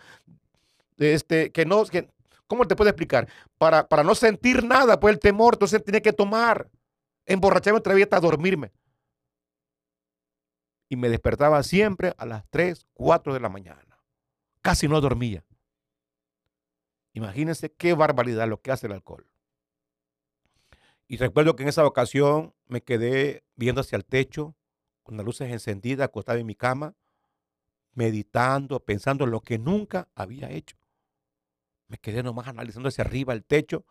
este, 0.98 1.52
que 1.52 1.64
no, 1.64 1.84
¿cómo 2.48 2.68
te 2.68 2.76
puedo 2.76 2.90
explicar? 2.90 3.28
Para, 3.60 3.88
para 3.88 4.04
no 4.04 4.16
sentir 4.16 4.64
nada, 4.64 5.00
pues 5.00 5.14
el 5.14 5.20
temor, 5.20 5.54
entonces 5.54 5.84
tenía 5.84 6.02
que 6.02 6.12
tomar, 6.12 6.72
emborracharme 7.28 7.78
otra 7.78 7.94
vez 7.94 8.06
hasta 8.06 8.20
dormirme. 8.20 8.72
Y 10.90 10.96
me 10.96 11.08
despertaba 11.08 11.62
siempre 11.62 12.16
a 12.18 12.26
las 12.26 12.50
3, 12.50 12.88
4 12.96 13.36
de 13.36 13.40
la 13.40 13.50
mañana. 13.50 14.00
Casi 14.64 14.88
no 14.88 15.02
dormía. 15.02 15.46
Imagínense 17.14 17.74
qué 17.74 17.94
barbaridad 17.94 18.48
lo 18.48 18.60
que 18.60 18.72
hace 18.72 18.88
el 18.88 18.94
alcohol. 18.94 19.28
Y 21.08 21.18
recuerdo 21.18 21.56
que 21.56 21.62
en 21.62 21.70
esa 21.70 21.86
ocasión 21.86 22.56
me 22.66 22.82
quedé 22.82 23.44
viendo 23.56 23.82
hacia 23.82 23.98
el 23.98 24.06
techo, 24.06 24.56
con 25.04 25.18
las 25.18 25.26
luces 25.26 25.52
encendidas, 25.52 26.06
acostado 26.06 26.40
en 26.40 26.46
mi 26.46 26.56
cama, 26.56 26.96
meditando, 27.94 28.80
pensando 28.80 29.26
en 29.26 29.32
lo 29.32 29.42
que 29.42 29.58
nunca 29.58 30.08
había 30.16 30.50
hecho. 30.50 30.78
Me 31.88 31.98
quedé 31.98 32.24
nomás 32.24 32.48
analizando 32.48 32.90
hacia 32.90 33.04
arriba 33.04 33.34
el 33.34 33.44
techo. 33.44 33.86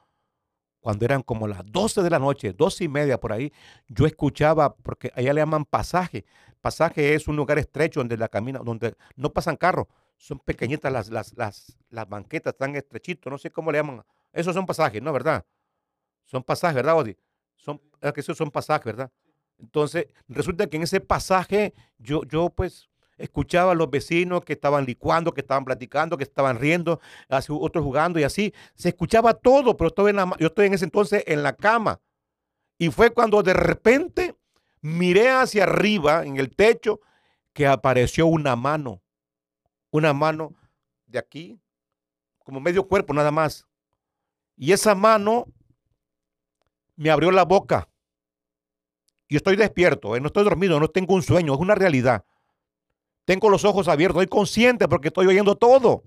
Cuando 0.80 1.04
eran 1.04 1.22
como 1.22 1.46
las 1.46 1.60
12 1.66 2.02
de 2.02 2.08
la 2.08 2.18
noche, 2.18 2.54
12 2.54 2.84
y 2.84 2.88
media 2.88 3.20
por 3.20 3.32
ahí, 3.32 3.52
yo 3.88 4.06
escuchaba, 4.06 4.74
porque 4.74 5.12
allá 5.14 5.34
le 5.34 5.42
llaman 5.42 5.66
pasaje. 5.66 6.24
Pasaje 6.62 7.14
es 7.14 7.28
un 7.28 7.36
lugar 7.36 7.58
estrecho 7.58 8.00
donde 8.00 8.16
la 8.16 8.28
camina, 8.28 8.60
donde 8.60 8.94
no 9.16 9.30
pasan 9.30 9.56
carros, 9.56 9.86
son 10.16 10.38
pequeñitas 10.38 10.90
las, 10.90 11.10
las, 11.10 11.36
las, 11.36 11.76
las 11.90 12.08
banquetas, 12.08 12.56
tan 12.56 12.76
estrechitos, 12.76 13.30
no 13.30 13.38
sé 13.38 13.50
cómo 13.50 13.72
le 13.72 13.78
llaman. 13.78 14.02
Esos 14.32 14.54
son 14.54 14.66
pasajes, 14.66 15.02
¿no? 15.02 15.12
¿Verdad? 15.12 15.44
Son 16.24 16.42
pasajes, 16.42 16.76
¿verdad, 16.76 16.96
Odi? 16.96 17.16
Son, 17.56 17.78
que 18.14 18.20
esos 18.20 18.36
son 18.36 18.50
pasajes, 18.50 18.84
¿verdad? 18.84 19.10
Entonces, 19.60 20.06
resulta 20.28 20.66
que 20.66 20.76
en 20.76 20.84
ese 20.84 21.00
pasaje 21.00 21.74
yo, 21.98 22.22
yo 22.24 22.50
pues 22.50 22.88
escuchaba 23.20 23.72
a 23.72 23.74
los 23.74 23.90
vecinos 23.90 24.44
que 24.44 24.54
estaban 24.54 24.86
licuando, 24.86 25.32
que 25.32 25.42
estaban 25.42 25.64
platicando, 25.64 26.16
que 26.16 26.24
estaban 26.24 26.58
riendo, 26.58 27.00
otros 27.48 27.84
jugando 27.84 28.18
y 28.18 28.24
así. 28.24 28.54
Se 28.74 28.88
escuchaba 28.88 29.34
todo, 29.34 29.76
pero 29.76 29.88
estoy 29.88 30.10
en 30.10 30.16
yo 30.38 30.46
estoy 30.46 30.66
en 30.66 30.74
ese 30.74 30.86
entonces 30.86 31.22
en 31.26 31.42
la 31.42 31.54
cama. 31.54 32.00
Y 32.78 32.90
fue 32.90 33.10
cuando 33.10 33.42
de 33.42 33.52
repente 33.52 34.34
miré 34.80 35.30
hacia 35.30 35.64
arriba 35.64 36.24
en 36.24 36.38
el 36.38 36.54
techo 36.56 37.00
que 37.52 37.66
apareció 37.66 38.26
una 38.26 38.56
mano, 38.56 39.02
una 39.90 40.14
mano 40.14 40.54
de 41.06 41.18
aquí, 41.18 41.60
como 42.38 42.60
medio 42.60 42.88
cuerpo 42.88 43.12
nada 43.12 43.30
más. 43.30 43.66
Y 44.56 44.72
esa 44.72 44.94
mano 44.94 45.46
me 46.96 47.10
abrió 47.10 47.30
la 47.30 47.44
boca. 47.44 47.89
Y 49.30 49.36
estoy 49.36 49.54
despierto, 49.54 50.16
¿eh? 50.16 50.20
no 50.20 50.26
estoy 50.26 50.42
dormido, 50.42 50.80
no 50.80 50.88
tengo 50.88 51.14
un 51.14 51.22
sueño, 51.22 51.54
es 51.54 51.60
una 51.60 51.76
realidad. 51.76 52.24
Tengo 53.24 53.48
los 53.48 53.64
ojos 53.64 53.86
abiertos, 53.86 54.20
estoy 54.20 54.38
consciente 54.38 54.88
porque 54.88 55.06
estoy 55.06 55.28
oyendo 55.28 55.54
todo. 55.54 56.02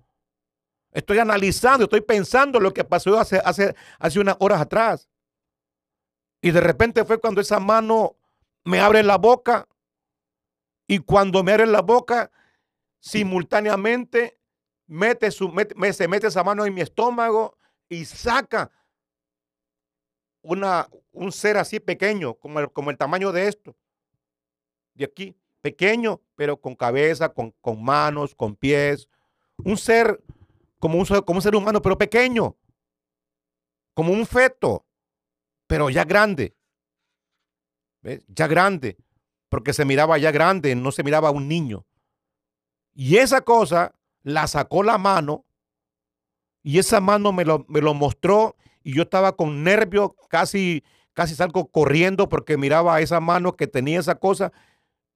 Estoy 0.91 1.19
analizando, 1.19 1.85
estoy 1.85 2.01
pensando 2.01 2.59
lo 2.59 2.73
que 2.73 2.83
pasó 2.83 3.17
hace 3.17 4.19
unas 4.19 4.35
horas 4.39 4.59
atrás. 4.59 5.07
Y 6.41 6.51
de 6.51 6.59
repente 6.59 7.05
fue 7.05 7.17
cuando 7.17 7.39
esa 7.39 7.61
mano 7.61 8.17
me 8.65 8.81
abre 8.81 9.01
la 9.03 9.17
boca. 9.17 9.69
Y 10.85 10.99
cuando 10.99 11.45
me 11.45 11.53
abre 11.53 11.65
la 11.65 11.81
boca, 11.81 12.29
simultáneamente 12.99 14.37
mete 14.85 15.31
su, 15.31 15.49
se 15.93 16.07
mete 16.09 16.27
esa 16.27 16.43
mano 16.43 16.65
en 16.65 16.73
mi 16.73 16.81
estómago 16.81 17.57
y 17.87 18.03
saca 18.03 18.69
una, 20.43 20.87
un 21.11 21.31
ser 21.31 21.57
así 21.57 21.79
pequeño, 21.79 22.35
como 22.35 22.59
el, 22.59 22.71
como 22.71 22.91
el 22.91 22.97
tamaño 22.97 23.31
de 23.31 23.47
esto. 23.47 23.75
De 24.93 25.05
aquí, 25.05 25.35
pequeño, 25.61 26.21
pero 26.35 26.59
con 26.59 26.75
cabeza, 26.75 27.29
con, 27.29 27.51
con 27.61 27.83
manos, 27.83 28.35
con 28.35 28.55
pies. 28.55 29.09
Un 29.57 29.77
ser 29.77 30.21
como 30.77 30.99
un, 30.99 31.05
como 31.05 31.37
un 31.37 31.41
ser 31.41 31.55
humano, 31.55 31.81
pero 31.81 31.97
pequeño. 31.97 32.55
Como 33.95 34.11
un 34.11 34.25
feto, 34.25 34.85
pero 35.65 35.89
ya 35.89 36.03
grande. 36.03 36.55
¿Ves? 38.01 38.23
Ya 38.27 38.47
grande. 38.47 38.97
Porque 39.49 39.73
se 39.73 39.85
miraba 39.85 40.17
ya 40.17 40.31
grande, 40.31 40.75
no 40.75 40.91
se 40.91 41.03
miraba 41.03 41.31
un 41.31 41.47
niño. 41.47 41.85
Y 42.93 43.17
esa 43.17 43.41
cosa 43.41 43.95
la 44.23 44.47
sacó 44.47 44.83
la 44.83 44.97
mano 44.97 45.45
y 46.63 46.79
esa 46.79 46.99
mano 46.99 47.31
me 47.31 47.45
lo, 47.45 47.65
me 47.67 47.81
lo 47.81 47.93
mostró 47.93 48.55
y 48.83 48.95
yo 48.95 49.03
estaba 49.03 49.35
con 49.35 49.63
nervios, 49.63 50.11
casi, 50.29 50.83
casi 51.13 51.35
salgo 51.35 51.67
corriendo 51.67 52.29
porque 52.29 52.57
miraba 52.57 52.95
a 52.95 53.01
esa 53.01 53.19
mano 53.19 53.55
que 53.55 53.67
tenía 53.67 53.99
esa 53.99 54.15
cosa 54.15 54.51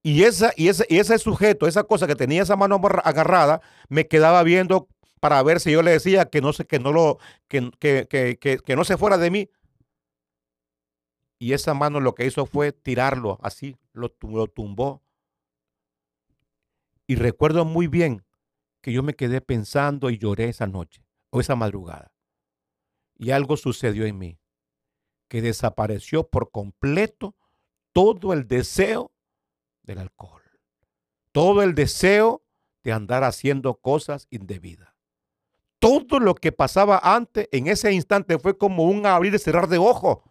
y, 0.04 0.24
esa, 0.24 0.54
y, 0.56 0.70
ese, 0.70 0.86
y 0.90 1.00
ese 1.00 1.18
sujeto, 1.18 1.68
esa 1.68 1.84
cosa 1.84 2.08
que 2.08 2.16
tenía 2.16 2.44
esa 2.44 2.56
mano 2.56 2.80
agarrada, 3.04 3.62
me 3.90 4.08
quedaba 4.08 4.42
viendo 4.44 4.88
para 5.20 5.42
ver 5.44 5.60
si 5.60 5.72
yo 5.72 5.82
le 5.82 5.92
decía 5.92 6.30
que 6.30 6.42
no, 6.42 6.54
que 6.54 6.80
no, 6.80 6.92
lo, 6.94 7.18
que, 7.48 7.72
que, 7.80 8.08
que, 8.08 8.58
que 8.60 8.76
no 8.76 8.86
se 8.86 8.98
fuera 8.98 9.18
de 9.18 9.32
mí. 9.32 9.50
Y 11.40 11.54
esa 11.54 11.74
mano 11.74 12.00
lo 12.00 12.16
que 12.16 12.26
hizo 12.26 12.46
fue 12.46 12.72
tirarlo 12.72 13.38
así, 13.42 13.76
lo, 13.94 14.16
lo 14.22 14.48
tumbó. 14.48 15.04
Y 17.06 17.16
recuerdo 17.16 17.66
muy 17.66 17.88
bien 17.88 18.24
que 18.82 18.92
yo 18.92 19.04
me 19.04 19.14
quedé 19.14 19.42
pensando 19.42 20.10
y 20.10 20.18
lloré 20.18 20.50
esa 20.50 20.68
noche 20.68 21.04
o 21.32 21.42
esa 21.42 21.56
madrugada. 21.56 22.14
Y 23.18 23.32
algo 23.32 23.58
sucedió 23.58 24.06
en 24.06 24.18
mí, 24.18 24.40
que 25.28 25.42
desapareció 25.42 26.28
por 26.28 26.52
completo 26.52 27.36
todo 27.94 28.34
el 28.34 28.48
deseo 28.48 29.12
del 29.84 30.00
alcohol, 30.00 30.44
todo 31.32 31.64
el 31.64 31.74
deseo 31.74 32.44
de 32.84 32.92
andar 32.92 33.24
haciendo 33.24 33.76
cosas 33.76 34.28
indebidas. 34.30 34.94
Todo 35.80 36.20
lo 36.20 36.36
que 36.36 36.52
pasaba 36.52 37.00
antes, 37.04 37.50
en 37.52 37.68
ese 37.68 37.92
instante, 37.92 38.40
fue 38.40 38.58
como 38.58 38.84
un 38.86 39.06
abrir 39.06 39.34
y 39.34 39.40
cerrar 39.40 39.68
de 39.68 39.78
ojo 39.78 40.24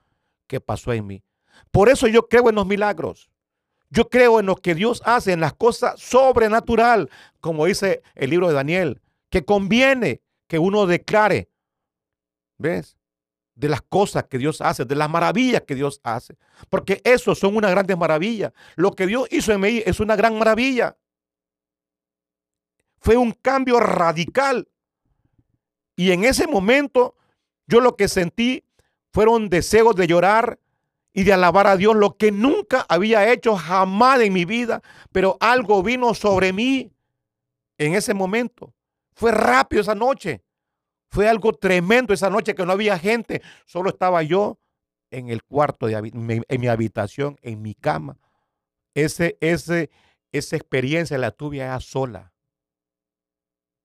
que 0.47 0.61
pasó 0.61 0.93
en 0.93 1.07
mí. 1.07 1.23
Por 1.71 1.89
eso 1.89 2.07
yo 2.09 2.29
creo 2.29 2.49
en 2.49 2.57
los 2.57 2.67
milagros. 2.67 3.31
Yo 3.91 4.09
creo 4.09 4.41
en 4.41 4.47
lo 4.47 4.57
que 4.57 4.75
Dios 4.75 5.03
hace, 5.05 5.33
en 5.33 5.41
las 5.41 5.55
cosas 5.55 6.01
sobrenatural, 6.01 7.09
como 7.41 7.67
dice 7.67 8.03
el 8.15 8.31
libro 8.31 8.49
de 8.49 8.55
Daniel, 8.55 9.01
que 9.31 9.45
conviene 9.45 10.23
que 10.49 10.59
uno 10.59 10.87
declare, 10.87 11.49
¿ves? 12.59 12.97
De 13.55 13.69
las 13.69 13.83
cosas 13.83 14.25
que 14.25 14.39
Dios 14.39 14.61
hace, 14.61 14.85
de 14.85 14.95
las 14.95 15.09
maravillas 15.09 15.63
que 15.63 15.75
Dios 15.75 16.01
hace. 16.03 16.37
Porque 16.69 17.01
eso 17.05 17.35
son 17.35 17.57
una 17.57 17.71
grandes 17.71 17.97
maravilla. 17.97 18.53
Lo 18.75 18.93
que 18.93 19.07
Dios 19.07 19.29
hizo 19.31 19.53
en 19.53 19.61
mí 19.61 19.83
es 19.85 20.01
una 20.01 20.17
gran 20.17 20.39
maravilla. 20.39 20.97
Fue 23.01 23.17
un 23.17 23.33
cambio 23.33 23.81
radical. 23.81 24.69
Y 25.97 26.13
en 26.13 26.25
ese 26.25 26.47
momento 26.47 27.17
yo 27.67 27.81
lo 27.81 27.97
que 27.97 28.09
sentí 28.09 28.65
fueron 29.13 29.49
deseos 29.49 29.97
de 29.97 30.07
llorar 30.07 30.61
y 31.13 31.25
de 31.25 31.33
alabar 31.33 31.67
a 31.67 31.77
Dios, 31.77 31.97
lo 31.97 32.17
que 32.17 32.31
nunca 32.31 32.85
había 32.89 33.33
hecho 33.33 33.57
jamás 33.57 34.21
en 34.21 34.35
mi 34.35 34.45
vida, 34.45 34.83
pero 35.13 35.39
algo 35.41 35.83
vino 35.83 36.13
sobre 36.13 36.53
mí 36.53 36.93
en 37.79 37.95
ese 37.95 38.13
momento. 38.13 38.75
Fue 39.15 39.33
rápido 39.33 39.81
esa 39.81 39.95
noche. 39.95 40.43
Fue 41.09 41.29
algo 41.29 41.53
tremendo 41.53 42.13
esa 42.13 42.31
noche 42.31 42.55
que 42.55 42.67
no 42.67 42.73
había 42.73 42.99
gente, 42.99 43.43
solo 43.65 43.91
estaba 43.91 44.23
yo 44.23 44.59
en 45.11 45.29
el 45.29 45.43
cuarto, 45.43 45.87
de, 45.87 45.95
en 45.95 46.61
mi 46.61 46.67
habitación, 46.67 47.39
en 47.43 47.63
mi 47.63 47.75
cama. 47.75 48.19
Ese, 48.95 49.39
ese, 49.41 49.91
esa 50.33 50.57
experiencia 50.57 51.19
la 51.19 51.31
tuve 51.31 51.63
a 51.63 51.79
sola. 51.81 52.33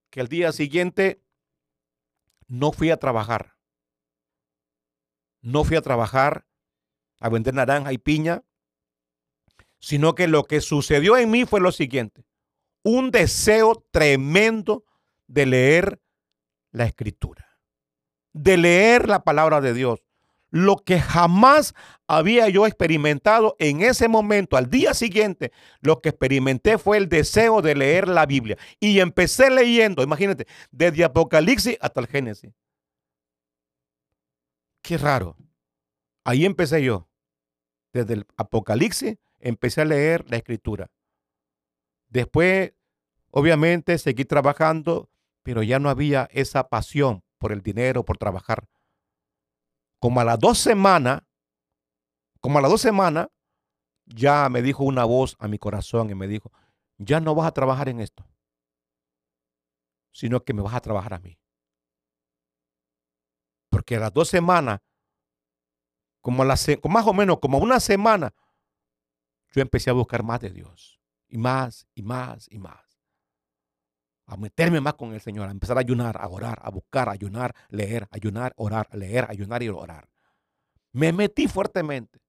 Que 0.09 0.21
el 0.21 0.27
día 0.27 0.51
siguiente 0.51 1.21
no 2.47 2.71
fui 2.71 2.89
a 2.89 2.97
trabajar. 2.97 3.55
No 5.41 5.63
fui 5.63 5.77
a 5.77 5.81
trabajar 5.81 6.45
a 7.19 7.29
vender 7.29 7.53
naranja 7.53 7.93
y 7.93 7.97
piña, 7.97 8.43
sino 9.79 10.15
que 10.15 10.27
lo 10.27 10.43
que 10.43 10.61
sucedió 10.61 11.17
en 11.17 11.31
mí 11.31 11.45
fue 11.45 11.61
lo 11.61 11.71
siguiente. 11.71 12.25
Un 12.83 13.11
deseo 13.11 13.85
tremendo 13.91 14.83
de 15.27 15.45
leer 15.45 16.00
la 16.71 16.85
escritura, 16.85 17.59
de 18.33 18.57
leer 18.57 19.07
la 19.07 19.23
palabra 19.23 19.61
de 19.61 19.73
Dios. 19.73 20.01
Lo 20.53 20.75
que 20.75 20.99
jamás 20.99 21.73
había 22.07 22.49
yo 22.49 22.67
experimentado 22.67 23.55
en 23.57 23.81
ese 23.81 24.09
momento, 24.09 24.57
al 24.57 24.69
día 24.69 24.93
siguiente, 24.93 25.53
lo 25.79 26.01
que 26.01 26.09
experimenté 26.09 26.77
fue 26.77 26.97
el 26.97 27.07
deseo 27.07 27.61
de 27.61 27.73
leer 27.73 28.09
la 28.09 28.25
Biblia. 28.25 28.57
Y 28.77 28.99
empecé 28.99 29.49
leyendo, 29.49 30.03
imagínate, 30.03 30.47
desde 30.71 31.05
Apocalipsis 31.05 31.77
hasta 31.79 32.01
el 32.01 32.07
Génesis. 32.07 32.51
Qué 34.81 34.97
raro. 34.97 35.37
Ahí 36.25 36.45
empecé 36.45 36.83
yo. 36.83 37.07
Desde 37.93 38.15
el 38.15 38.27
Apocalipsis 38.35 39.17
empecé 39.39 39.81
a 39.81 39.85
leer 39.85 40.29
la 40.29 40.37
escritura. 40.37 40.91
Después, 42.09 42.73
obviamente, 43.29 43.97
seguí 43.97 44.25
trabajando, 44.25 45.09
pero 45.43 45.63
ya 45.63 45.79
no 45.79 45.89
había 45.89 46.27
esa 46.31 46.67
pasión 46.69 47.23
por 47.37 47.51
el 47.51 47.61
dinero, 47.61 48.05
por 48.05 48.17
trabajar. 48.17 48.67
Como 49.99 50.19
a 50.19 50.23
las 50.23 50.39
dos 50.39 50.57
semanas, 50.57 51.23
como 52.39 52.59
a 52.59 52.61
las 52.61 52.71
dos 52.71 52.81
semanas, 52.81 53.27
ya 54.05 54.49
me 54.49 54.61
dijo 54.61 54.83
una 54.83 55.05
voz 55.05 55.35
a 55.39 55.47
mi 55.47 55.57
corazón 55.57 56.09
y 56.09 56.15
me 56.15 56.27
dijo, 56.27 56.51
ya 56.97 57.19
no 57.19 57.35
vas 57.35 57.47
a 57.47 57.51
trabajar 57.51 57.89
en 57.89 57.99
esto, 57.99 58.25
sino 60.11 60.43
que 60.43 60.53
me 60.53 60.61
vas 60.61 60.73
a 60.75 60.81
trabajar 60.81 61.13
a 61.13 61.19
mí. 61.19 61.37
Porque 63.69 63.95
a 63.95 63.99
las 63.99 64.13
dos 64.13 64.27
semanas, 64.27 64.81
como, 66.21 66.43
la, 66.43 66.55
más 66.89 67.07
o 67.07 67.13
menos 67.13 67.39
como 67.39 67.57
una 67.57 67.79
semana, 67.79 68.33
yo 69.51 69.61
empecé 69.61 69.89
a 69.89 69.93
buscar 69.93 70.23
más 70.23 70.39
de 70.41 70.49
Dios. 70.49 70.99
Y 71.27 71.37
más, 71.37 71.87
y 71.95 72.03
más, 72.03 72.47
y 72.51 72.59
más. 72.59 72.90
A 74.31 74.37
meterme 74.37 74.79
más 74.79 74.93
con 74.93 75.13
el 75.13 75.19
Señor, 75.19 75.49
a 75.49 75.51
empezar 75.51 75.75
a 75.75 75.81
ayunar, 75.81 76.15
a 76.17 76.25
orar, 76.29 76.57
a 76.63 76.69
buscar, 76.69 77.09
a 77.09 77.11
ayunar, 77.11 77.53
leer, 77.67 78.07
ayunar, 78.11 78.53
orar, 78.55 78.87
leer, 78.95 79.25
ayunar 79.27 79.61
y 79.61 79.67
orar. 79.67 80.07
Me 80.93 81.11
metí 81.11 81.49
fuertemente. 81.49 82.21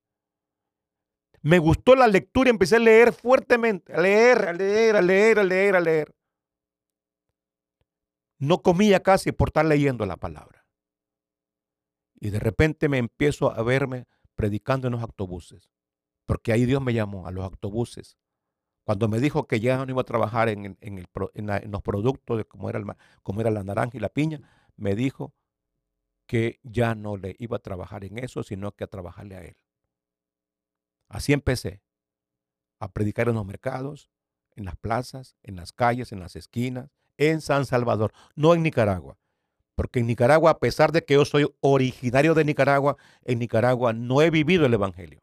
Me 1.42 1.60
gustó 1.60 1.94
la 1.94 2.08
lectura 2.08 2.48
y 2.48 2.50
empecé 2.50 2.74
a 2.74 2.80
leer 2.80 3.12
fuertemente, 3.12 3.94
a 3.94 4.00
leer, 4.00 4.48
a 4.48 4.52
leer, 4.52 4.96
a 4.96 5.00
leer, 5.00 5.38
a 5.38 5.44
leer, 5.44 5.76
a 5.76 5.80
leer. 5.80 6.14
No 8.38 8.62
comía 8.62 9.00
casi 9.00 9.30
por 9.30 9.50
estar 9.50 9.64
leyendo 9.64 10.04
la 10.04 10.16
palabra. 10.16 10.66
Y 12.18 12.30
de 12.30 12.40
repente 12.40 12.88
me 12.88 12.98
empiezo 12.98 13.52
a 13.52 13.62
verme 13.62 14.08
predicando 14.34 14.88
en 14.88 14.94
los 14.94 15.02
autobuses, 15.02 15.70
porque 16.26 16.52
ahí 16.52 16.64
Dios 16.66 16.82
me 16.82 16.94
llamó 16.94 17.28
a 17.28 17.30
los 17.30 17.44
autobuses. 17.44 18.18
Cuando 18.84 19.08
me 19.08 19.20
dijo 19.20 19.46
que 19.46 19.60
ya 19.60 19.84
no 19.84 19.90
iba 19.90 20.02
a 20.02 20.04
trabajar 20.04 20.48
en, 20.48 20.76
los 21.70 21.82
productos, 21.82 22.38
de 22.38 22.44
como, 22.44 22.68
era 22.68 22.82
como 23.22 23.40
era 23.40 23.50
la 23.50 23.62
naranja 23.62 23.96
y 23.96 24.00
la 24.00 24.08
piña, 24.08 24.40
me 24.76 24.94
dijo 24.96 25.32
que 26.26 26.58
ya 26.62 26.94
no 26.94 27.16
le 27.16 27.36
iba 27.38 27.58
a 27.58 27.60
trabajar 27.60 28.04
en 28.04 28.18
eso, 28.18 28.42
sino 28.42 28.72
que 28.72 28.84
a 28.84 28.88
trabajarle 28.88 29.36
a 29.36 29.42
él. 29.42 29.56
Así 31.08 31.32
empecé 31.32 31.82
a 32.80 32.90
predicar 32.90 33.28
en 33.28 33.34
los 33.34 33.46
mercados, 33.46 34.08
en 34.56 34.64
las 34.64 34.76
plazas, 34.76 35.36
en 35.42 35.56
las 35.56 35.72
calles, 35.72 36.10
en 36.10 36.20
las 36.20 36.34
esquinas, 36.36 36.90
en 37.18 37.40
San 37.40 37.66
Salvador, 37.66 38.12
no 38.34 38.54
en 38.54 38.62
Nicaragua. 38.62 39.18
Porque 39.74 40.00
en 40.00 40.06
Nicaragua, 40.06 40.50
a 40.50 40.58
pesar 40.58 40.90
de 40.90 41.04
que 41.04 41.14
yo 41.14 41.24
soy 41.24 41.46
originario 41.60 42.34
de 42.34 42.44
Nicaragua, 42.44 42.96
en 43.24 43.38
Nicaragua 43.38 43.92
no 43.92 44.22
he 44.22 44.30
vivido 44.30 44.66
el 44.66 44.74
Evangelio. 44.74 45.20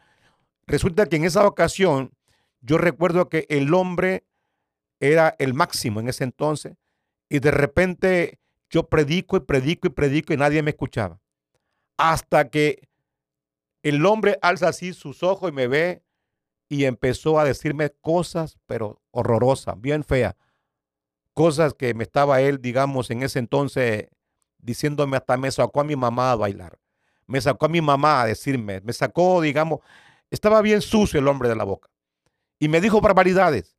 Resulta 0.66 1.06
que 1.06 1.16
en 1.16 1.24
esa 1.24 1.46
ocasión, 1.46 2.12
yo 2.60 2.76
recuerdo 2.76 3.30
que 3.30 3.46
el 3.48 3.72
hombre 3.72 4.26
era 5.00 5.34
el 5.38 5.54
máximo 5.54 6.00
en 6.00 6.08
ese 6.08 6.24
entonces, 6.24 6.76
y 7.30 7.38
de 7.38 7.50
repente 7.50 8.38
yo 8.70 8.88
predico 8.88 9.36
y 9.36 9.40
predico 9.40 9.86
y 9.88 9.90
predico 9.90 10.32
y 10.32 10.36
nadie 10.36 10.62
me 10.62 10.70
escuchaba. 10.70 11.20
Hasta 11.96 12.50
que 12.50 12.88
el 13.82 14.04
hombre 14.04 14.38
alza 14.42 14.68
así 14.68 14.92
sus 14.92 15.22
ojos 15.22 15.50
y 15.50 15.52
me 15.52 15.68
ve 15.68 16.02
y 16.68 16.84
empezó 16.84 17.38
a 17.38 17.44
decirme 17.44 17.90
cosas, 18.00 18.58
pero 18.66 19.00
horrorosas, 19.12 19.80
bien 19.80 20.04
feas. 20.04 20.34
Cosas 21.32 21.74
que 21.74 21.94
me 21.94 22.04
estaba 22.04 22.40
él, 22.40 22.60
digamos, 22.60 23.10
en 23.10 23.22
ese 23.22 23.38
entonces 23.38 24.08
diciéndome 24.58 25.16
hasta 25.16 25.36
me 25.36 25.50
sacó 25.50 25.80
a 25.80 25.84
mi 25.84 25.94
mamá 25.94 26.32
a 26.32 26.36
bailar. 26.36 26.78
Me 27.26 27.40
sacó 27.40 27.66
a 27.66 27.68
mi 27.68 27.80
mamá 27.80 28.22
a 28.22 28.26
decirme, 28.26 28.80
me 28.80 28.92
sacó, 28.92 29.40
digamos, 29.40 29.80
estaba 30.30 30.60
bien 30.62 30.82
sucio 30.82 31.20
el 31.20 31.28
hombre 31.28 31.48
de 31.48 31.56
la 31.56 31.64
boca. 31.64 31.88
Y 32.58 32.68
me 32.68 32.80
dijo 32.80 33.00
barbaridades. 33.00 33.76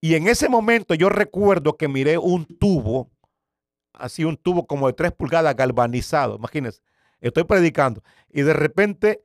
Y 0.00 0.14
en 0.14 0.28
ese 0.28 0.48
momento 0.48 0.94
yo 0.94 1.08
recuerdo 1.08 1.76
que 1.76 1.88
miré 1.88 2.18
un 2.18 2.44
tubo 2.44 3.10
así 3.94 4.24
un 4.24 4.36
tubo 4.36 4.66
como 4.66 4.86
de 4.86 4.92
tres 4.92 5.12
pulgadas 5.12 5.56
galvanizado, 5.56 6.36
imagínense, 6.36 6.80
estoy 7.20 7.44
predicando 7.44 8.02
y 8.30 8.42
de 8.42 8.52
repente 8.52 9.24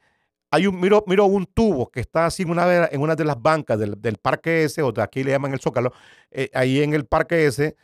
hay 0.51 0.65
un, 0.67 0.79
miro, 0.79 1.03
miro 1.05 1.25
un 1.25 1.45
tubo 1.45 1.91
que 1.91 1.99
está 1.99 2.25
así 2.25 2.43
en 2.43 2.49
una, 2.49 2.85
en 2.85 3.01
una 3.01 3.15
de 3.15 3.25
las 3.25 3.39
bancas 3.39 3.77
del, 3.77 4.17
parque 4.17 4.63
ese, 4.63 4.81
o 4.81 4.91
de 4.91 5.01
aquí 5.01 5.23
le 5.23 5.31
llaman 5.31 5.53
el 5.53 5.59
Zócalo, 5.59 5.93
eh, 6.31 6.49
ahí 6.53 6.81
en 6.81 6.93
el 6.93 7.05
parque 7.05 7.45
ese, 7.45 7.75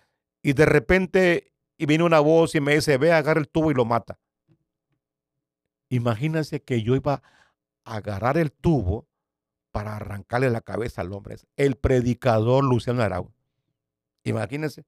y 0.42 0.54
de 0.54 0.66
repente 0.66 1.52
y 1.78 1.86
viene 1.86 2.04
una 2.04 2.20
voz 2.20 2.56
y 2.56 2.62
me 2.62 2.76
dice, 2.76 2.98
ve, 2.98 3.12
agarra 3.12 3.40
el 3.40 3.50
tubo 3.50 3.72
y 3.72 3.74
lo 3.74 3.86
mata. 3.86 4.18
Imagínense 5.90 6.62
que 6.62 6.82
yo 6.82 6.96
iba 6.96 7.22
a 7.84 7.96
agarrar 7.96 8.38
el 8.38 8.52
tubo 8.52 9.08
para 9.72 9.98
arrancarle 9.98 10.50
la 10.50 10.62
cabeza 10.62 11.02
al 11.02 11.12
hombre. 11.14 11.36
El 11.58 11.76
predicador 11.76 12.64
Luciano 12.64 13.02
Arau. 13.04 13.32
Imagínense. 14.24 14.86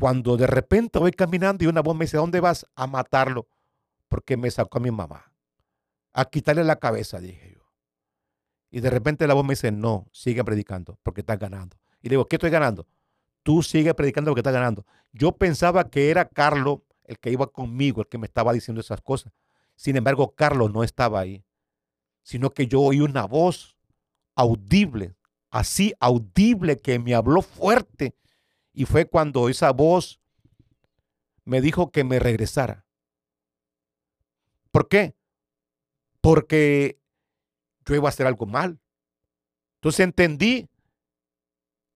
Cuando 0.00 0.38
de 0.38 0.46
repente 0.46 0.98
voy 0.98 1.10
caminando 1.12 1.62
y 1.62 1.66
una 1.66 1.82
voz 1.82 1.94
me 1.94 2.06
dice, 2.06 2.16
¿dónde 2.16 2.40
vas? 2.40 2.66
A 2.74 2.86
matarlo, 2.86 3.46
porque 4.08 4.38
me 4.38 4.50
sacó 4.50 4.78
a 4.78 4.80
mi 4.80 4.90
mamá. 4.90 5.30
A 6.14 6.24
quitarle 6.24 6.64
la 6.64 6.76
cabeza, 6.76 7.20
dije 7.20 7.52
yo. 7.54 7.60
Y 8.70 8.80
de 8.80 8.88
repente 8.88 9.26
la 9.26 9.34
voz 9.34 9.44
me 9.44 9.52
dice, 9.52 9.70
no, 9.70 10.08
sigue 10.10 10.42
predicando, 10.42 10.98
porque 11.02 11.20
estás 11.20 11.38
ganando. 11.38 11.76
Y 12.00 12.08
le 12.08 12.14
digo, 12.14 12.26
¿qué 12.26 12.36
estoy 12.36 12.48
ganando? 12.48 12.86
Tú 13.42 13.62
sigue 13.62 13.92
predicando 13.92 14.30
porque 14.30 14.40
estás 14.40 14.54
ganando. 14.54 14.86
Yo 15.12 15.32
pensaba 15.32 15.90
que 15.90 16.10
era 16.10 16.24
Carlos 16.24 16.78
el 17.04 17.18
que 17.18 17.30
iba 17.30 17.46
conmigo, 17.48 18.00
el 18.00 18.08
que 18.08 18.16
me 18.16 18.26
estaba 18.26 18.54
diciendo 18.54 18.80
esas 18.80 19.02
cosas. 19.02 19.34
Sin 19.76 19.96
embargo, 19.96 20.34
Carlos 20.34 20.72
no 20.72 20.82
estaba 20.82 21.20
ahí, 21.20 21.44
sino 22.22 22.48
que 22.48 22.66
yo 22.66 22.80
oí 22.80 23.00
una 23.00 23.26
voz 23.26 23.76
audible, 24.34 25.14
así 25.50 25.92
audible 26.00 26.78
que 26.78 26.98
me 26.98 27.14
habló 27.14 27.42
fuerte 27.42 28.14
y 28.72 28.84
fue 28.84 29.06
cuando 29.06 29.48
esa 29.48 29.72
voz 29.72 30.20
me 31.44 31.60
dijo 31.60 31.90
que 31.90 32.04
me 32.04 32.18
regresara. 32.18 32.86
¿Por 34.70 34.88
qué? 34.88 35.16
Porque 36.20 37.00
yo 37.84 37.94
iba 37.94 38.08
a 38.08 38.10
hacer 38.10 38.26
algo 38.26 38.46
mal. 38.46 38.80
Entonces 39.76 40.00
entendí, 40.00 40.68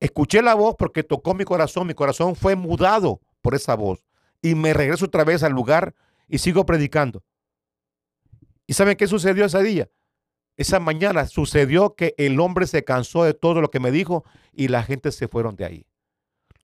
escuché 0.00 0.42
la 0.42 0.54
voz 0.54 0.74
porque 0.78 1.02
tocó 1.02 1.34
mi 1.34 1.44
corazón, 1.44 1.86
mi 1.86 1.94
corazón 1.94 2.34
fue 2.34 2.56
mudado 2.56 3.20
por 3.42 3.54
esa 3.54 3.74
voz 3.74 4.04
y 4.42 4.54
me 4.54 4.72
regreso 4.72 5.04
otra 5.04 5.24
vez 5.24 5.42
al 5.42 5.52
lugar 5.52 5.94
y 6.28 6.38
sigo 6.38 6.66
predicando. 6.66 7.22
¿Y 8.66 8.72
saben 8.72 8.96
qué 8.96 9.06
sucedió 9.06 9.44
ese 9.44 9.62
día? 9.62 9.90
Esa 10.56 10.80
mañana 10.80 11.26
sucedió 11.26 11.94
que 11.94 12.14
el 12.16 12.40
hombre 12.40 12.66
se 12.66 12.84
cansó 12.84 13.24
de 13.24 13.34
todo 13.34 13.60
lo 13.60 13.70
que 13.70 13.80
me 13.80 13.90
dijo 13.90 14.24
y 14.52 14.68
la 14.68 14.82
gente 14.82 15.12
se 15.12 15.28
fueron 15.28 15.56
de 15.56 15.64
ahí. 15.64 15.86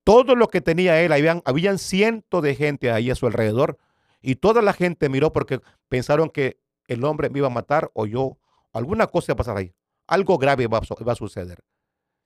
Todo 0.05 0.34
lo 0.34 0.48
que 0.48 0.61
tenía 0.61 1.01
él, 1.03 1.12
habían, 1.12 1.78
cientos 1.78 2.42
de 2.42 2.55
gente 2.55 2.90
ahí 2.90 3.11
a 3.11 3.14
su 3.14 3.26
alrededor 3.26 3.78
y 4.20 4.36
toda 4.36 4.62
la 4.62 4.72
gente 4.72 5.09
miró 5.09 5.32
porque 5.32 5.61
pensaron 5.88 6.30
que 6.30 6.59
el 6.86 7.05
hombre 7.05 7.30
me 7.30 7.38
iba 7.38 7.46
a 7.46 7.51
matar 7.51 7.90
o 7.94 8.07
yo, 8.07 8.38
alguna 8.72 9.07
cosa 9.07 9.32
iba 9.32 9.34
a 9.34 9.36
pasar 9.36 9.57
ahí. 9.57 9.74
Algo 10.07 10.38
grave 10.38 10.64
iba 10.64 10.78
a, 10.78 11.14
suceder. 11.14 11.62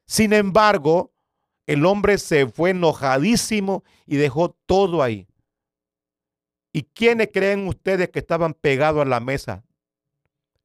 Sin 0.07 0.33
embargo, 0.33 1.12
el 1.66 1.85
hombre 1.85 2.18
se 2.18 2.47
fue 2.47 2.70
enojadísimo 2.70 3.85
y 4.07 4.16
dejó 4.16 4.57
todo 4.66 5.03
ahí. 5.03 5.27
¿Y 6.72 6.85
quiénes 6.85 7.29
creen 7.33 7.68
ustedes 7.68 8.09
que 8.09 8.18
estaban 8.20 8.55
pegados 8.55 9.03
a 9.03 9.09
la 9.09 9.20
mesa 9.20 9.64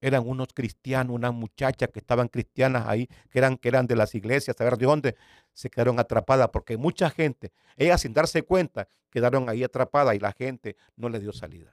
eran 0.02 0.28
unos 0.28 0.50
cristianos, 0.54 1.16
unas 1.16 1.34
muchachas 1.34 1.90
que 1.90 2.00
estaban 2.00 2.28
cristianas 2.28 2.88
ahí, 2.88 3.08
que 3.30 3.40
eran, 3.40 3.58
que 3.58 3.68
eran 3.68 3.88
de 3.88 3.96
las 3.96 4.16
iglesias, 4.16 4.56
saber 4.58 4.78
de 4.78 4.86
dónde, 4.86 5.16
se 5.54 5.70
quedaron 5.70 6.00
atrapadas, 6.00 6.50
porque 6.50 6.78
mucha 6.78 7.10
gente, 7.10 7.52
ellas 7.76 8.02
sin 8.02 8.14
darse 8.14 8.44
cuenta, 8.44 8.88
quedaron 9.10 9.50
ahí 9.50 9.64
atrapadas 9.64 10.16
y 10.16 10.20
la 10.20 10.32
gente 10.32 10.76
no 10.96 11.10
les 11.10 11.22
dio 11.22 11.34
salida. 11.34 11.72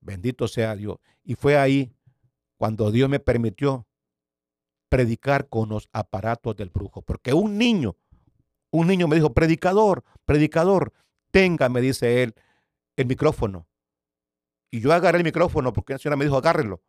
Bendito 0.00 0.46
sea 0.46 0.76
Dios. 0.76 0.98
Y 1.24 1.34
fue 1.34 1.56
ahí 1.56 1.92
cuando 2.56 2.90
Dios 2.90 3.08
me 3.08 3.18
permitió 3.18 3.86
predicar 4.88 5.48
con 5.48 5.68
los 5.68 5.88
aparatos 5.92 6.56
del 6.56 6.70
brujo, 6.70 7.02
porque 7.02 7.32
un 7.32 7.58
niño, 7.58 7.96
un 8.70 8.86
niño 8.86 9.08
me 9.08 9.16
dijo, 9.16 9.32
predicador, 9.32 10.04
predicador, 10.24 10.92
tenga, 11.30 11.68
me 11.68 11.80
dice 11.80 12.22
él, 12.22 12.34
el 12.96 13.06
micrófono 13.06 13.66
y 14.70 14.80
yo 14.80 14.92
agarré 14.92 15.18
el 15.18 15.24
micrófono 15.24 15.72
porque 15.72 15.94
la 15.94 15.98
señora 15.98 16.16
me 16.16 16.24
dijo, 16.24 16.36
agárrenlo. 16.36 16.82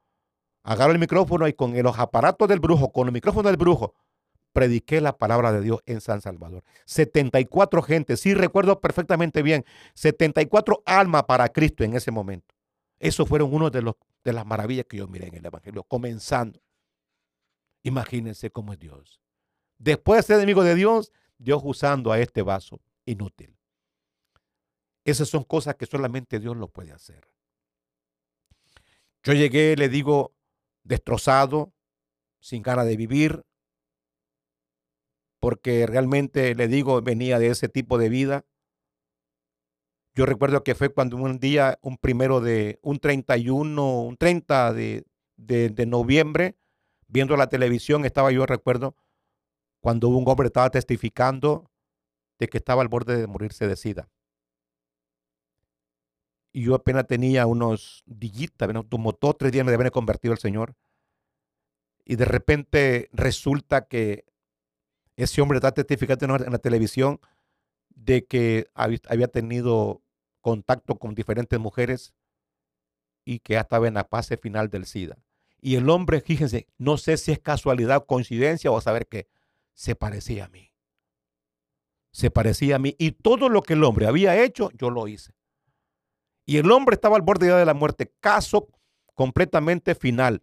Agarro 0.63 0.91
el 0.91 0.99
micrófono 0.99 1.47
y 1.47 1.53
con 1.53 1.81
los 1.81 1.97
aparatos 1.97 2.47
del 2.47 2.59
brujo, 2.59 2.91
con 2.91 3.07
el 3.07 3.13
micrófono 3.13 3.47
del 3.47 3.57
brujo, 3.57 3.93
prediqué 4.51 5.01
la 5.01 5.17
palabra 5.17 5.51
de 5.51 5.61
Dios 5.61 5.81
en 5.85 6.01
San 6.01 6.21
Salvador. 6.21 6.63
74 6.85 7.81
gente, 7.81 8.17
sí 8.17 8.33
recuerdo 8.33 8.81
perfectamente 8.81 9.41
bien, 9.43 9.63
74 9.93 10.81
almas 10.85 11.23
para 11.23 11.47
Cristo 11.49 11.83
en 11.83 11.95
ese 11.95 12.11
momento. 12.11 12.55
Eso 12.99 13.25
fueron 13.25 13.53
uno 13.53 13.69
de, 13.69 13.81
los, 13.81 13.95
de 14.23 14.33
las 14.33 14.45
maravillas 14.45 14.85
que 14.89 14.97
yo 14.97 15.07
miré 15.07 15.27
en 15.27 15.35
el 15.35 15.45
Evangelio, 15.45 15.83
comenzando. 15.83 16.59
Imagínense 17.83 18.49
cómo 18.49 18.73
es 18.73 18.79
Dios. 18.79 19.21
Después 19.77 20.17
de 20.17 20.23
ser 20.23 20.37
enemigo 20.37 20.63
de 20.63 20.75
Dios, 20.75 21.11
Dios 21.37 21.61
usando 21.63 22.11
a 22.11 22.19
este 22.19 22.41
vaso 22.41 22.81
inútil. 23.05 23.55
Esas 25.05 25.29
son 25.29 25.43
cosas 25.43 25.75
que 25.75 25.85
solamente 25.85 26.39
Dios 26.39 26.57
lo 26.57 26.67
puede 26.67 26.91
hacer. 26.91 27.29
Yo 29.27 29.33
llegué, 29.33 29.75
le 29.75 29.89
digo, 29.89 30.33
destrozado, 30.85 31.73
sin 32.39 32.63
ganas 32.63 32.85
de 32.85 32.95
vivir, 32.95 33.43
porque 35.41 35.85
realmente, 35.85 36.55
le 36.55 36.69
digo, 36.69 37.01
venía 37.01 37.37
de 37.37 37.47
ese 37.47 37.67
tipo 37.67 37.97
de 37.97 38.07
vida. 38.07 38.45
Yo 40.15 40.25
recuerdo 40.25 40.63
que 40.63 40.75
fue 40.75 40.93
cuando 40.93 41.17
un 41.17 41.39
día, 41.39 41.77
un 41.81 41.97
primero 41.97 42.39
de, 42.39 42.79
un 42.81 42.99
31, 42.99 44.01
un 44.03 44.15
30 44.15 44.71
de, 44.71 45.03
de, 45.35 45.71
de 45.71 45.85
noviembre, 45.85 46.55
viendo 47.09 47.35
la 47.35 47.49
televisión, 47.49 48.05
estaba 48.05 48.31
yo, 48.31 48.45
recuerdo, 48.45 48.95
cuando 49.81 50.07
un 50.07 50.23
hombre 50.25 50.47
estaba 50.47 50.69
testificando 50.69 51.69
de 52.39 52.47
que 52.47 52.59
estaba 52.59 52.81
al 52.81 52.87
borde 52.87 53.17
de 53.17 53.27
morirse 53.27 53.67
de 53.67 53.75
sida. 53.75 54.07
Y 56.57 56.63
yo 56.63 56.73
apenas 56.73 57.05
tenía 57.05 57.45
unos 57.45 58.03
dillitas, 58.07 58.67
como 58.89 59.11
dos, 59.11 59.37
tres 59.37 59.51
días 59.51 59.63
me 59.63 59.71
deben 59.71 59.91
convertido 59.91 60.33
el 60.33 60.39
Señor. 60.39 60.73
Y 62.03 62.15
de 62.15 62.25
repente 62.25 63.09
resulta 63.13 63.85
que 63.85 64.25
ese 65.17 65.39
hombre 65.39 65.59
está 65.59 65.71
testificando 65.71 66.35
en 66.37 66.51
la 66.51 66.57
televisión 66.57 67.19
de 67.89 68.25
que 68.25 68.71
había 68.73 69.27
tenido 69.27 70.01
contacto 70.41 70.97
con 70.97 71.13
diferentes 71.13 71.59
mujeres 71.59 72.15
y 73.23 73.37
que 73.37 73.53
ya 73.53 73.61
estaba 73.61 73.87
en 73.87 73.93
la 73.93 74.05
fase 74.05 74.35
final 74.35 74.71
del 74.71 74.87
SIDA. 74.87 75.19
Y 75.61 75.75
el 75.75 75.87
hombre, 75.91 76.21
fíjense, 76.21 76.65
no 76.79 76.97
sé 76.97 77.17
si 77.17 77.33
es 77.33 77.39
casualidad, 77.39 78.07
coincidencia 78.07 78.71
o 78.71 78.81
saber 78.81 79.05
que 79.05 79.27
se 79.75 79.95
parecía 79.95 80.45
a 80.45 80.49
mí. 80.49 80.71
Se 82.09 82.31
parecía 82.31 82.77
a 82.77 82.79
mí. 82.79 82.95
Y 82.97 83.11
todo 83.11 83.47
lo 83.47 83.61
que 83.61 83.73
el 83.73 83.83
hombre 83.83 84.07
había 84.07 84.43
hecho, 84.43 84.71
yo 84.71 84.89
lo 84.89 85.07
hice. 85.07 85.36
Y 86.47 86.57
el 86.57 86.71
hombre 86.71 86.95
estaba 86.95 87.17
al 87.17 87.21
borde 87.21 87.53
de 87.53 87.65
la 87.65 87.73
muerte. 87.73 88.11
Caso 88.21 88.69
completamente 89.13 89.93
final. 89.93 90.41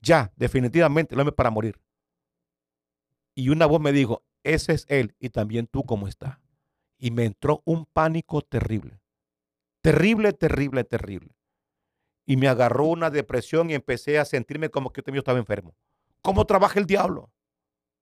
Ya, 0.00 0.32
definitivamente, 0.36 1.14
el 1.14 1.20
hombre 1.20 1.34
para 1.34 1.50
morir. 1.50 1.78
Y 3.34 3.50
una 3.50 3.66
voz 3.66 3.80
me 3.80 3.92
dijo, 3.92 4.24
ese 4.42 4.72
es 4.72 4.86
él 4.88 5.14
y 5.20 5.28
también 5.28 5.66
tú 5.66 5.84
como 5.84 6.08
está. 6.08 6.40
Y 6.96 7.10
me 7.10 7.24
entró 7.24 7.62
un 7.66 7.84
pánico 7.84 8.40
terrible. 8.40 8.98
Terrible, 9.82 10.32
terrible, 10.32 10.82
terrible. 10.82 11.36
Y 12.24 12.36
me 12.36 12.48
agarró 12.48 12.86
una 12.86 13.10
depresión 13.10 13.68
y 13.68 13.74
empecé 13.74 14.18
a 14.18 14.24
sentirme 14.24 14.70
como 14.70 14.92
que 14.92 15.02
yo 15.06 15.18
estaba 15.18 15.38
enfermo. 15.38 15.74
¿Cómo 16.22 16.46
trabaja 16.46 16.80
el 16.80 16.86
diablo? 16.86 17.30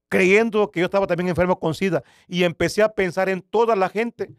Creyendo 0.09 0.71
que 0.71 0.81
yo 0.81 0.87
estaba 0.87 1.09
también 1.09 1.29
enfermo 1.29 1.59
con 1.59 1.75
SIDA. 1.75 2.05
Y 2.29 2.45
empecé 2.45 2.83
a 2.83 2.95
pensar 2.95 3.29
en 3.29 3.43
toda 3.43 3.75
la 3.75 3.89
gente, 3.89 4.31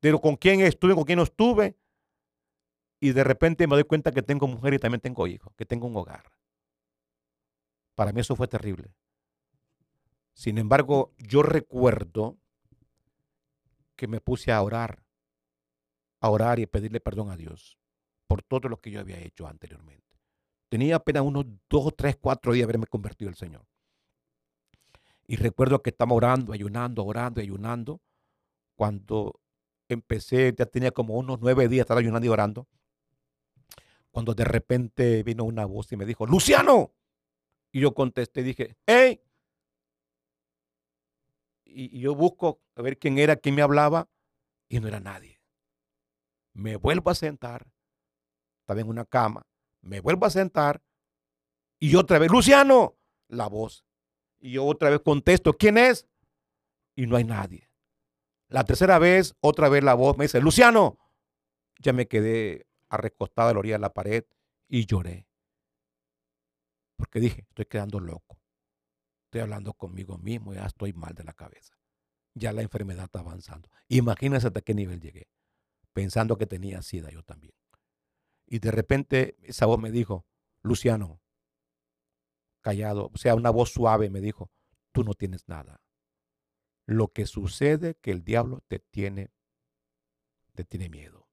de 0.00 0.18
con 0.20 0.36
quién 0.36 0.60
estuve, 0.60 0.94
con 0.94 1.04
quién 1.04 1.18
no 1.18 1.22
estuve. 1.22 1.76
Y 3.00 3.12
de 3.12 3.24
repente 3.24 3.66
me 3.66 3.74
doy 3.74 3.84
cuenta 3.84 4.12
que 4.12 4.22
tengo 4.22 4.46
mujer 4.46 4.74
y 4.74 4.78
también 4.78 5.00
tengo 5.00 5.26
hijos, 5.26 5.52
que 5.56 5.66
tengo 5.66 5.86
un 5.86 5.96
hogar. 5.96 6.24
Para 7.94 8.12
mí 8.12 8.20
eso 8.20 8.36
fue 8.36 8.48
terrible. 8.48 8.94
Sin 10.32 10.58
embargo, 10.58 11.14
yo 11.18 11.42
recuerdo 11.42 12.36
que 13.96 14.06
me 14.06 14.20
puse 14.20 14.52
a 14.52 14.60
orar, 14.62 15.02
a 16.20 16.28
orar 16.28 16.58
y 16.58 16.66
pedirle 16.66 17.00
perdón 17.00 17.30
a 17.30 17.36
Dios 17.36 17.78
por 18.26 18.42
todo 18.42 18.68
lo 18.68 18.80
que 18.80 18.90
yo 18.90 19.00
había 19.00 19.18
hecho 19.18 19.46
anteriormente. 19.46 20.04
Tenía 20.68 20.96
apenas 20.96 21.22
unos 21.22 21.46
dos, 21.70 21.94
tres, 21.96 22.16
cuatro 22.20 22.52
días 22.52 22.66
de 22.66 22.72
haberme 22.72 22.86
convertido 22.86 23.30
el 23.30 23.36
Señor. 23.36 23.66
Y 25.26 25.36
recuerdo 25.36 25.82
que 25.82 25.90
estaba 25.90 26.14
orando, 26.14 26.52
ayunando, 26.52 27.04
orando, 27.04 27.40
ayunando. 27.40 28.00
Cuando 28.74 29.40
empecé, 29.94 30.54
ya 30.56 30.66
tenía 30.66 30.90
como 30.90 31.14
unos 31.14 31.40
nueve 31.40 31.68
días 31.68 31.84
estar 31.84 31.98
ayunando 31.98 32.26
y 32.26 32.30
orando. 32.30 32.66
Cuando 34.10 34.34
de 34.34 34.44
repente 34.44 35.22
vino 35.22 35.44
una 35.44 35.66
voz 35.66 35.92
y 35.92 35.96
me 35.96 36.06
dijo, 36.06 36.26
Luciano. 36.26 36.92
Y 37.72 37.80
yo 37.80 37.92
contesté 37.92 38.40
y 38.40 38.44
dije, 38.44 38.76
hey, 38.86 39.20
y, 41.76 42.00
yo 42.00 42.14
busco 42.14 42.62
a 42.74 42.82
ver 42.82 42.98
quién 42.98 43.18
era, 43.18 43.36
quién 43.36 43.54
me 43.54 43.62
hablaba, 43.62 44.08
y 44.68 44.80
no 44.80 44.88
era 44.88 45.00
nadie. 45.00 45.40
Me 46.54 46.76
vuelvo 46.76 47.10
a 47.10 47.14
sentar, 47.14 47.66
estaba 48.60 48.80
en 48.80 48.88
una 48.88 49.04
cama, 49.04 49.46
me 49.82 50.00
vuelvo 50.00 50.24
a 50.24 50.30
sentar, 50.30 50.82
y 51.78 51.94
otra 51.96 52.18
vez, 52.18 52.30
Luciano, 52.30 52.96
la 53.28 53.48
voz. 53.48 53.84
Y 54.38 54.52
yo 54.52 54.64
otra 54.64 54.88
vez 54.88 55.00
contesto, 55.00 55.52
¿quién 55.52 55.76
es? 55.76 56.06
Y 56.94 57.06
no 57.06 57.16
hay 57.16 57.24
nadie. 57.24 57.65
La 58.48 58.64
tercera 58.64 58.98
vez, 58.98 59.34
otra 59.40 59.68
vez 59.68 59.82
la 59.82 59.94
voz 59.94 60.16
me 60.16 60.24
dice, 60.24 60.40
Luciano. 60.40 60.98
Ya 61.78 61.92
me 61.92 62.08
quedé 62.08 62.66
arrecostada 62.88 63.50
a 63.50 63.52
la 63.52 63.58
orilla 63.58 63.74
de 63.74 63.80
la 63.80 63.92
pared 63.92 64.24
y 64.66 64.86
lloré. 64.86 65.28
Porque 66.96 67.20
dije, 67.20 67.44
estoy 67.50 67.66
quedando 67.66 68.00
loco 68.00 68.38
estoy 69.36 69.40
hablando 69.40 69.74
conmigo 69.74 70.18
mismo, 70.18 70.54
ya 70.54 70.64
estoy 70.64 70.92
mal 70.92 71.14
de 71.14 71.24
la 71.24 71.34
cabeza. 71.34 71.74
Ya 72.34 72.52
la 72.52 72.62
enfermedad 72.62 73.04
está 73.04 73.20
avanzando. 73.20 73.68
Imagínense 73.88 74.46
hasta 74.46 74.60
qué 74.60 74.74
nivel 74.74 75.00
llegué, 75.00 75.28
pensando 75.92 76.38
que 76.38 76.46
tenía 76.46 76.82
sida 76.82 77.10
yo 77.10 77.22
también. 77.22 77.54
Y 78.46 78.60
de 78.60 78.70
repente 78.70 79.36
esa 79.42 79.66
voz 79.66 79.78
me 79.80 79.90
dijo, 79.90 80.26
Luciano, 80.62 81.20
callado, 82.60 83.10
o 83.12 83.18
sea, 83.18 83.34
una 83.34 83.50
voz 83.50 83.70
suave 83.72 84.10
me 84.10 84.20
dijo, 84.20 84.50
tú 84.92 85.04
no 85.04 85.14
tienes 85.14 85.46
nada. 85.48 85.82
Lo 86.86 87.08
que 87.08 87.26
sucede 87.26 87.96
que 87.96 88.12
el 88.12 88.24
diablo 88.24 88.62
te 88.68 88.78
tiene, 88.78 89.30
te 90.54 90.64
tiene 90.64 90.88
miedo. 90.88 91.28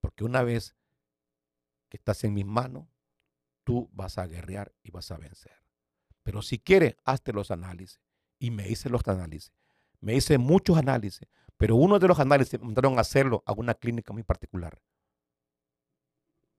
Porque 0.00 0.24
una 0.24 0.42
vez 0.42 0.74
que 1.88 1.98
estás 1.98 2.24
en 2.24 2.34
mis 2.34 2.46
manos, 2.46 2.88
tú 3.64 3.90
vas 3.92 4.18
a 4.18 4.26
guerrear 4.26 4.74
y 4.82 4.90
vas 4.90 5.10
a 5.10 5.18
vencer. 5.18 5.62
Pero 6.22 6.42
si 6.42 6.58
quiere, 6.58 6.96
hazte 7.04 7.32
los 7.32 7.50
análisis. 7.50 8.00
Y 8.38 8.50
me 8.50 8.68
hice 8.68 8.88
los 8.88 9.06
análisis. 9.06 9.52
Me 10.00 10.14
hice 10.14 10.38
muchos 10.38 10.76
análisis. 10.76 11.28
Pero 11.56 11.76
uno 11.76 11.98
de 11.98 12.08
los 12.08 12.18
análisis 12.18 12.58
me 12.58 12.66
mandaron 12.66 12.98
a 12.98 13.02
hacerlo 13.02 13.42
a 13.46 13.52
una 13.52 13.74
clínica 13.74 14.12
muy 14.12 14.22
particular. 14.22 14.80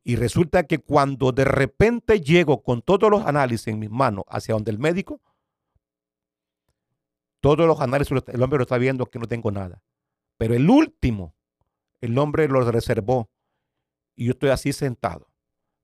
Y 0.04 0.18
resulta 0.18 0.64
que 0.64 0.80
cuando 0.80 1.32
de 1.32 1.46
repente 1.46 2.22
llego 2.22 2.62
con 2.62 2.82
todos 2.82 3.10
los 3.10 3.26
análisis 3.26 3.68
en 3.68 3.80
mis 3.80 3.90
manos 3.90 4.26
hacia 4.28 4.54
donde 4.54 4.72
el 4.72 4.80
médico, 4.80 5.22
todos 7.44 7.68
los 7.68 7.82
análisis, 7.82 8.14
el 8.28 8.42
hombre 8.42 8.58
lo 8.58 8.64
está 8.64 8.78
viendo 8.78 9.06
que 9.06 9.20
no 9.20 9.28
tengo 9.28 9.52
nada. 9.52 9.84
Pero 10.38 10.54
el 10.54 10.70
último, 10.70 11.36
el 12.00 12.18
hombre 12.18 12.48
lo 12.48 12.62
reservó. 12.72 13.30
Y 14.16 14.28
yo 14.28 14.32
estoy 14.32 14.52
así 14.52 14.72
sentado, 14.72 15.28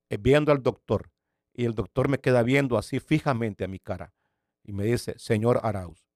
eh, 0.09 0.17
viendo 0.17 0.53
al 0.53 0.63
doctor. 0.63 1.11
Y 1.53 1.65
el 1.65 1.75
doctor 1.75 2.07
me 2.07 2.19
queda 2.19 2.43
viendo 2.43 2.77
así 2.77 3.01
fijamente 3.01 3.65
a 3.65 3.67
mi 3.67 3.79
cara 3.79 4.13
y 4.63 4.71
me 4.71 4.85
dice, 4.85 5.15
señor 5.17 5.59
Arauz, 5.61 6.07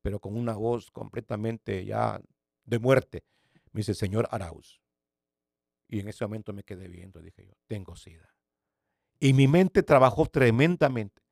pero 0.00 0.18
con 0.18 0.34
una 0.34 0.54
voz 0.54 0.90
completamente 0.90 1.84
ya 1.84 2.22
de 2.64 2.78
muerte. 2.78 3.22
Me 3.72 3.80
dice, 3.80 3.92
señor 3.92 4.28
Arauz. 4.30 4.80
Y 5.88 6.00
en 6.00 6.08
ese 6.08 6.24
momento 6.24 6.54
me 6.54 6.62
quedé 6.62 6.88
viendo, 6.88 7.20
dije 7.20 7.44
yo, 7.44 7.52
tengo 7.66 7.96
sida. 7.96 8.34
Y 9.20 9.34
mi 9.34 9.46
mente 9.46 9.82
trabajó 9.82 10.24
tremendamente. 10.24 11.23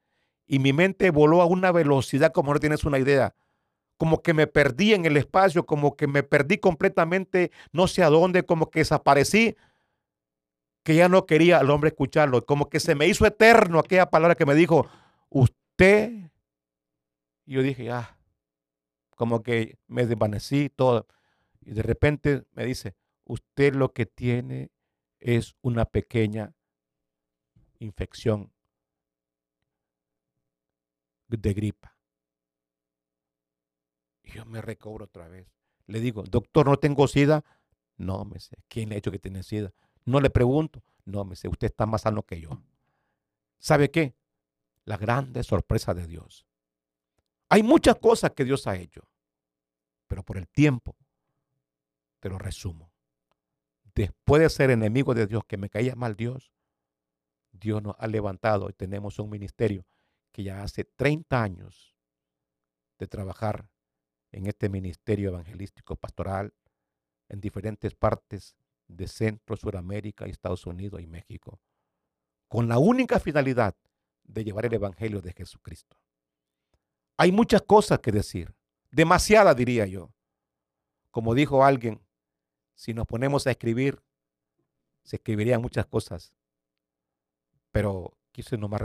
Y 0.47 0.59
mi 0.59 0.73
mente 0.73 1.11
voló 1.11 1.41
a 1.43 1.47
una 1.47 1.73
velocidad 1.73 2.33
como 2.33 2.53
no 2.53 2.61
tienes 2.61 2.85
una 2.85 2.99
idea. 2.99 3.35
Como 3.97 4.23
que 4.23 4.35
me 4.35 4.47
perdí 4.47 4.95
en 4.95 5.05
el 5.05 5.17
espacio, 5.17 5.65
como 5.65 5.97
que 5.97 6.07
me 6.07 6.23
perdí 6.23 6.59
completamente, 6.59 7.53
no 7.73 7.87
sé 7.87 8.03
a 8.03 8.11
dónde, 8.11 8.45
como 8.45 8.71
que 8.71 8.81
desaparecí 8.81 9.57
que 10.83 10.97
ya 10.97 11.09
no 11.09 11.27
quería 11.27 11.59
al 11.59 11.71
hombre 11.71 11.89
escucharlo. 11.89 12.45
Como 12.45 12.69
que 12.69 12.81
se 12.81 12.95
me 12.95 13.07
hizo 13.07 13.27
eterno 13.27 13.79
aquella 13.79 14.11
palabra 14.11 14.35
que 14.35 14.47
me 14.47 14.55
dijo, 14.55 14.89
usted. 15.29 16.31
Y 17.47 17.55
yo 17.55 17.63
dije, 17.63 17.91
ah, 17.91 18.19
como 19.17 19.43
que 19.43 19.79
me 19.87 20.07
desvanecí 20.07 20.69
todo. 20.69 21.07
Y 21.61 21.73
de 21.73 21.83
repente 21.83 22.45
me 22.53 22.65
dice, 22.65 22.97
usted 23.25 23.75
lo 23.75 23.93
que 23.93 24.07
tiene 24.07 24.71
es 25.21 25.55
una 25.63 25.85
pequeña 25.85 26.53
infección 27.79 28.53
de 31.41 31.55
gripa. 31.55 31.97
Y 34.23 34.33
yo 34.33 34.45
me 34.45 34.61
recobro 34.61 35.07
otra 35.07 35.29
vez. 35.29 35.47
Le 35.87 36.01
digo, 36.01 36.23
doctor, 36.23 36.67
¿no 36.67 36.77
tengo 36.77 37.09
sida? 37.09 37.45
No, 37.97 38.25
me 38.25 38.41
sé. 38.41 38.57
¿Quién 38.69 38.89
le 38.89 38.95
ha 38.95 38.99
hecho 38.99 39.11
que 39.11 39.19
tiene 39.19 39.43
sida? 39.43 39.73
No 40.05 40.21
le 40.21 40.31
pregunto. 40.31 40.83
No, 41.05 41.25
me 41.25 41.31
dice, 41.31 41.49
usted 41.49 41.67
está 41.67 41.87
más 41.87 42.03
sano 42.03 42.23
que 42.23 42.41
yo. 42.41 42.63
¿Sabe 43.59 43.91
qué? 43.91 44.15
La 44.85 44.97
grande 44.97 45.43
sorpresa 45.43 45.95
de 45.95 46.07
Dios. 46.07 46.47
Hay 47.49 47.63
muchas 47.63 47.97
cosas 47.97 48.33
que 48.33 48.45
Dios 48.45 48.67
ha 48.67 48.77
hecho, 48.77 49.09
pero 50.07 50.23
por 50.23 50.39
el 50.39 50.49
tiempo 50.49 50.97
te 52.21 52.29
lo 52.29 52.39
resumo. 52.39 52.91
después 53.95 54.41
de 54.41 54.49
ser 54.49 54.71
enemigo 54.71 55.13
de 55.13 55.27
Dios, 55.27 55.45
que 55.47 55.59
me 55.59 55.69
caía 55.69 55.95
mal 55.95 56.17
Dios, 56.17 56.51
Dios 57.53 57.83
nos 57.83 57.95
ha 57.99 58.07
levantado 58.07 58.71
y 58.71 58.73
tenemos 58.73 59.19
un 59.19 59.29
ministerio 59.29 59.85
que 60.33 60.43
ya 60.43 60.63
hace 60.63 60.85
30 60.85 61.43
años 61.43 61.95
de 62.99 63.07
trabajar 63.07 63.69
en 64.33 64.47
este 64.47 64.69
ministerio 64.69 65.29
evangelístico 65.29 65.97
pastoral 65.97 66.55
en 67.29 67.41
diferentes 67.41 67.95
partes 67.95 68.57
de 68.89 69.07
Centro, 69.07 69.57
Suramérica, 69.57 70.25
Estados 70.25 70.67
Unidos 70.67 71.01
y 71.03 71.07
México, 71.07 71.61
con 72.49 72.69
la 72.69 72.79
única 72.79 73.21
finalidad 73.21 73.77
de 74.25 74.45
llevar 74.45 74.67
el 74.67 74.75
Evangelio 74.75 75.21
de 75.21 75.33
Jesucristo. 75.33 75.97
Hay 77.17 77.33
muchas 77.33 77.63
cosas 77.63 78.01
que 78.01 78.13
decir, 78.13 78.55
demasiadas 78.91 79.57
diría 79.57 79.87
yo. 79.87 80.13
Como 81.11 81.35
dijo 81.35 81.65
alguien, 81.65 82.01
si 82.75 82.95
nos 82.95 83.07
ponemos 83.07 83.47
a 83.47 83.51
escribir, 83.51 84.03
se 85.05 85.17
escribirían 85.17 85.61
muchas 85.61 85.87
cosas, 85.87 86.35
pero 87.71 88.17
quise 88.33 88.57
nomás 88.57 88.81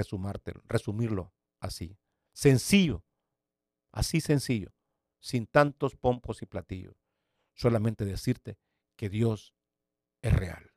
resumirlo 0.65 1.31
así, 1.59 1.97
sencillo, 2.33 3.03
así 3.91 4.21
sencillo, 4.21 4.73
sin 5.19 5.47
tantos 5.47 5.95
pompos 5.95 6.41
y 6.41 6.45
platillos. 6.45 6.95
Solamente 7.53 8.05
decirte 8.05 8.57
que 8.95 9.09
Dios 9.09 9.53
es 10.21 10.33
real, 10.33 10.71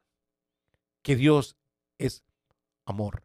que 1.03 1.17
Dios 1.17 1.57
es 1.99 2.25
amor. 2.85 3.25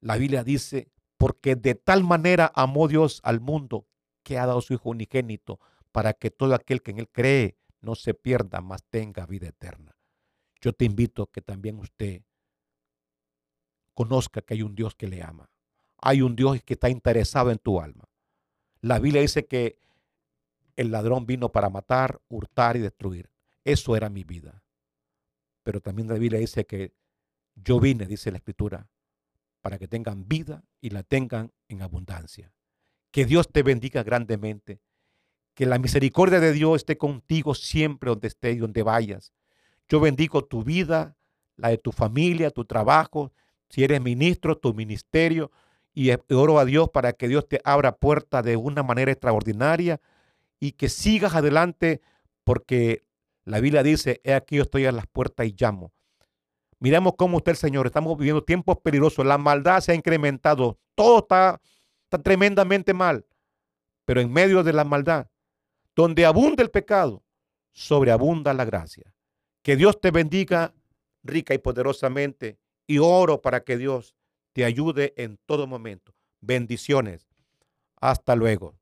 La 0.00 0.16
Biblia 0.16 0.44
dice, 0.44 0.92
porque 1.16 1.56
de 1.56 1.74
tal 1.74 2.04
manera 2.04 2.52
amó 2.54 2.88
Dios 2.88 3.20
al 3.24 3.40
mundo 3.40 3.88
que 4.22 4.38
ha 4.38 4.46
dado 4.46 4.60
su 4.60 4.74
Hijo 4.74 4.90
unigénito 4.90 5.60
para 5.92 6.12
que 6.12 6.30
todo 6.30 6.54
aquel 6.54 6.82
que 6.82 6.90
en 6.90 6.98
Él 6.98 7.08
cree 7.08 7.56
no 7.80 7.94
se 7.94 8.14
pierda, 8.14 8.60
mas 8.60 8.84
tenga 8.84 9.26
vida 9.26 9.48
eterna. 9.48 9.96
Yo 10.60 10.72
te 10.72 10.84
invito 10.84 11.22
a 11.22 11.30
que 11.30 11.40
también 11.40 11.78
usted 11.78 12.22
conozca 13.94 14.42
que 14.42 14.54
hay 14.54 14.62
un 14.62 14.74
Dios 14.74 14.94
que 14.94 15.06
le 15.06 15.22
ama. 15.22 15.50
Hay 16.06 16.20
un 16.20 16.36
Dios 16.36 16.62
que 16.62 16.74
está 16.74 16.90
interesado 16.90 17.50
en 17.50 17.56
tu 17.56 17.80
alma. 17.80 18.04
La 18.82 18.98
Biblia 18.98 19.22
dice 19.22 19.46
que 19.46 19.78
el 20.76 20.90
ladrón 20.90 21.24
vino 21.24 21.50
para 21.50 21.70
matar, 21.70 22.20
hurtar 22.28 22.76
y 22.76 22.80
destruir. 22.80 23.30
Eso 23.64 23.96
era 23.96 24.10
mi 24.10 24.22
vida. 24.22 24.62
Pero 25.62 25.80
también 25.80 26.06
la 26.06 26.18
Biblia 26.18 26.38
dice 26.38 26.66
que 26.66 26.92
yo 27.54 27.80
vine, 27.80 28.04
dice 28.04 28.30
la 28.30 28.36
Escritura, 28.36 28.86
para 29.62 29.78
que 29.78 29.88
tengan 29.88 30.28
vida 30.28 30.62
y 30.82 30.90
la 30.90 31.04
tengan 31.04 31.52
en 31.68 31.80
abundancia. 31.80 32.52
Que 33.10 33.24
Dios 33.24 33.48
te 33.50 33.62
bendiga 33.62 34.02
grandemente. 34.02 34.82
Que 35.54 35.64
la 35.64 35.78
misericordia 35.78 36.38
de 36.38 36.52
Dios 36.52 36.76
esté 36.76 36.98
contigo 36.98 37.54
siempre 37.54 38.10
donde 38.10 38.28
estés 38.28 38.56
y 38.56 38.58
donde 38.58 38.82
vayas. 38.82 39.32
Yo 39.88 40.00
bendigo 40.00 40.44
tu 40.44 40.64
vida, 40.64 41.16
la 41.56 41.70
de 41.70 41.78
tu 41.78 41.92
familia, 41.92 42.50
tu 42.50 42.66
trabajo, 42.66 43.32
si 43.70 43.82
eres 43.82 44.02
ministro, 44.02 44.58
tu 44.58 44.74
ministerio, 44.74 45.50
y 45.94 46.10
oro 46.30 46.58
a 46.58 46.64
Dios 46.64 46.90
para 46.90 47.12
que 47.12 47.28
Dios 47.28 47.48
te 47.48 47.60
abra 47.64 47.96
puertas 47.96 48.44
de 48.44 48.56
una 48.56 48.82
manera 48.82 49.12
extraordinaria 49.12 50.00
y 50.58 50.72
que 50.72 50.88
sigas 50.88 51.34
adelante 51.34 52.00
porque 52.42 53.04
la 53.44 53.60
Biblia 53.60 53.82
dice, 53.82 54.20
he 54.24 54.34
aquí 54.34 54.56
yo 54.56 54.62
estoy 54.62 54.86
a 54.86 54.92
las 54.92 55.06
puertas 55.06 55.46
y 55.46 55.54
llamo. 55.56 55.92
Miremos 56.80 57.14
cómo 57.16 57.36
usted, 57.38 57.54
Señor, 57.54 57.86
estamos 57.86 58.18
viviendo 58.18 58.42
tiempos 58.42 58.78
peligrosos, 58.82 59.24
la 59.24 59.38
maldad 59.38 59.80
se 59.80 59.92
ha 59.92 59.94
incrementado, 59.94 60.78
todo 60.94 61.20
está, 61.20 61.60
está 62.02 62.18
tremendamente 62.18 62.92
mal, 62.92 63.24
pero 64.04 64.20
en 64.20 64.32
medio 64.32 64.62
de 64.62 64.72
la 64.72 64.84
maldad, 64.84 65.28
donde 65.94 66.26
abunda 66.26 66.62
el 66.62 66.70
pecado, 66.70 67.22
sobreabunda 67.72 68.52
la 68.52 68.64
gracia. 68.64 69.14
Que 69.62 69.76
Dios 69.76 70.00
te 70.00 70.10
bendiga 70.10 70.74
rica 71.22 71.54
y 71.54 71.58
poderosamente 71.58 72.58
y 72.86 72.98
oro 72.98 73.40
para 73.40 73.64
que 73.64 73.78
Dios 73.78 74.14
te 74.54 74.64
ayude 74.64 75.12
en 75.18 75.38
todo 75.46 75.66
momento. 75.66 76.14
Bendiciones. 76.40 77.28
Hasta 78.00 78.36
luego. 78.36 78.76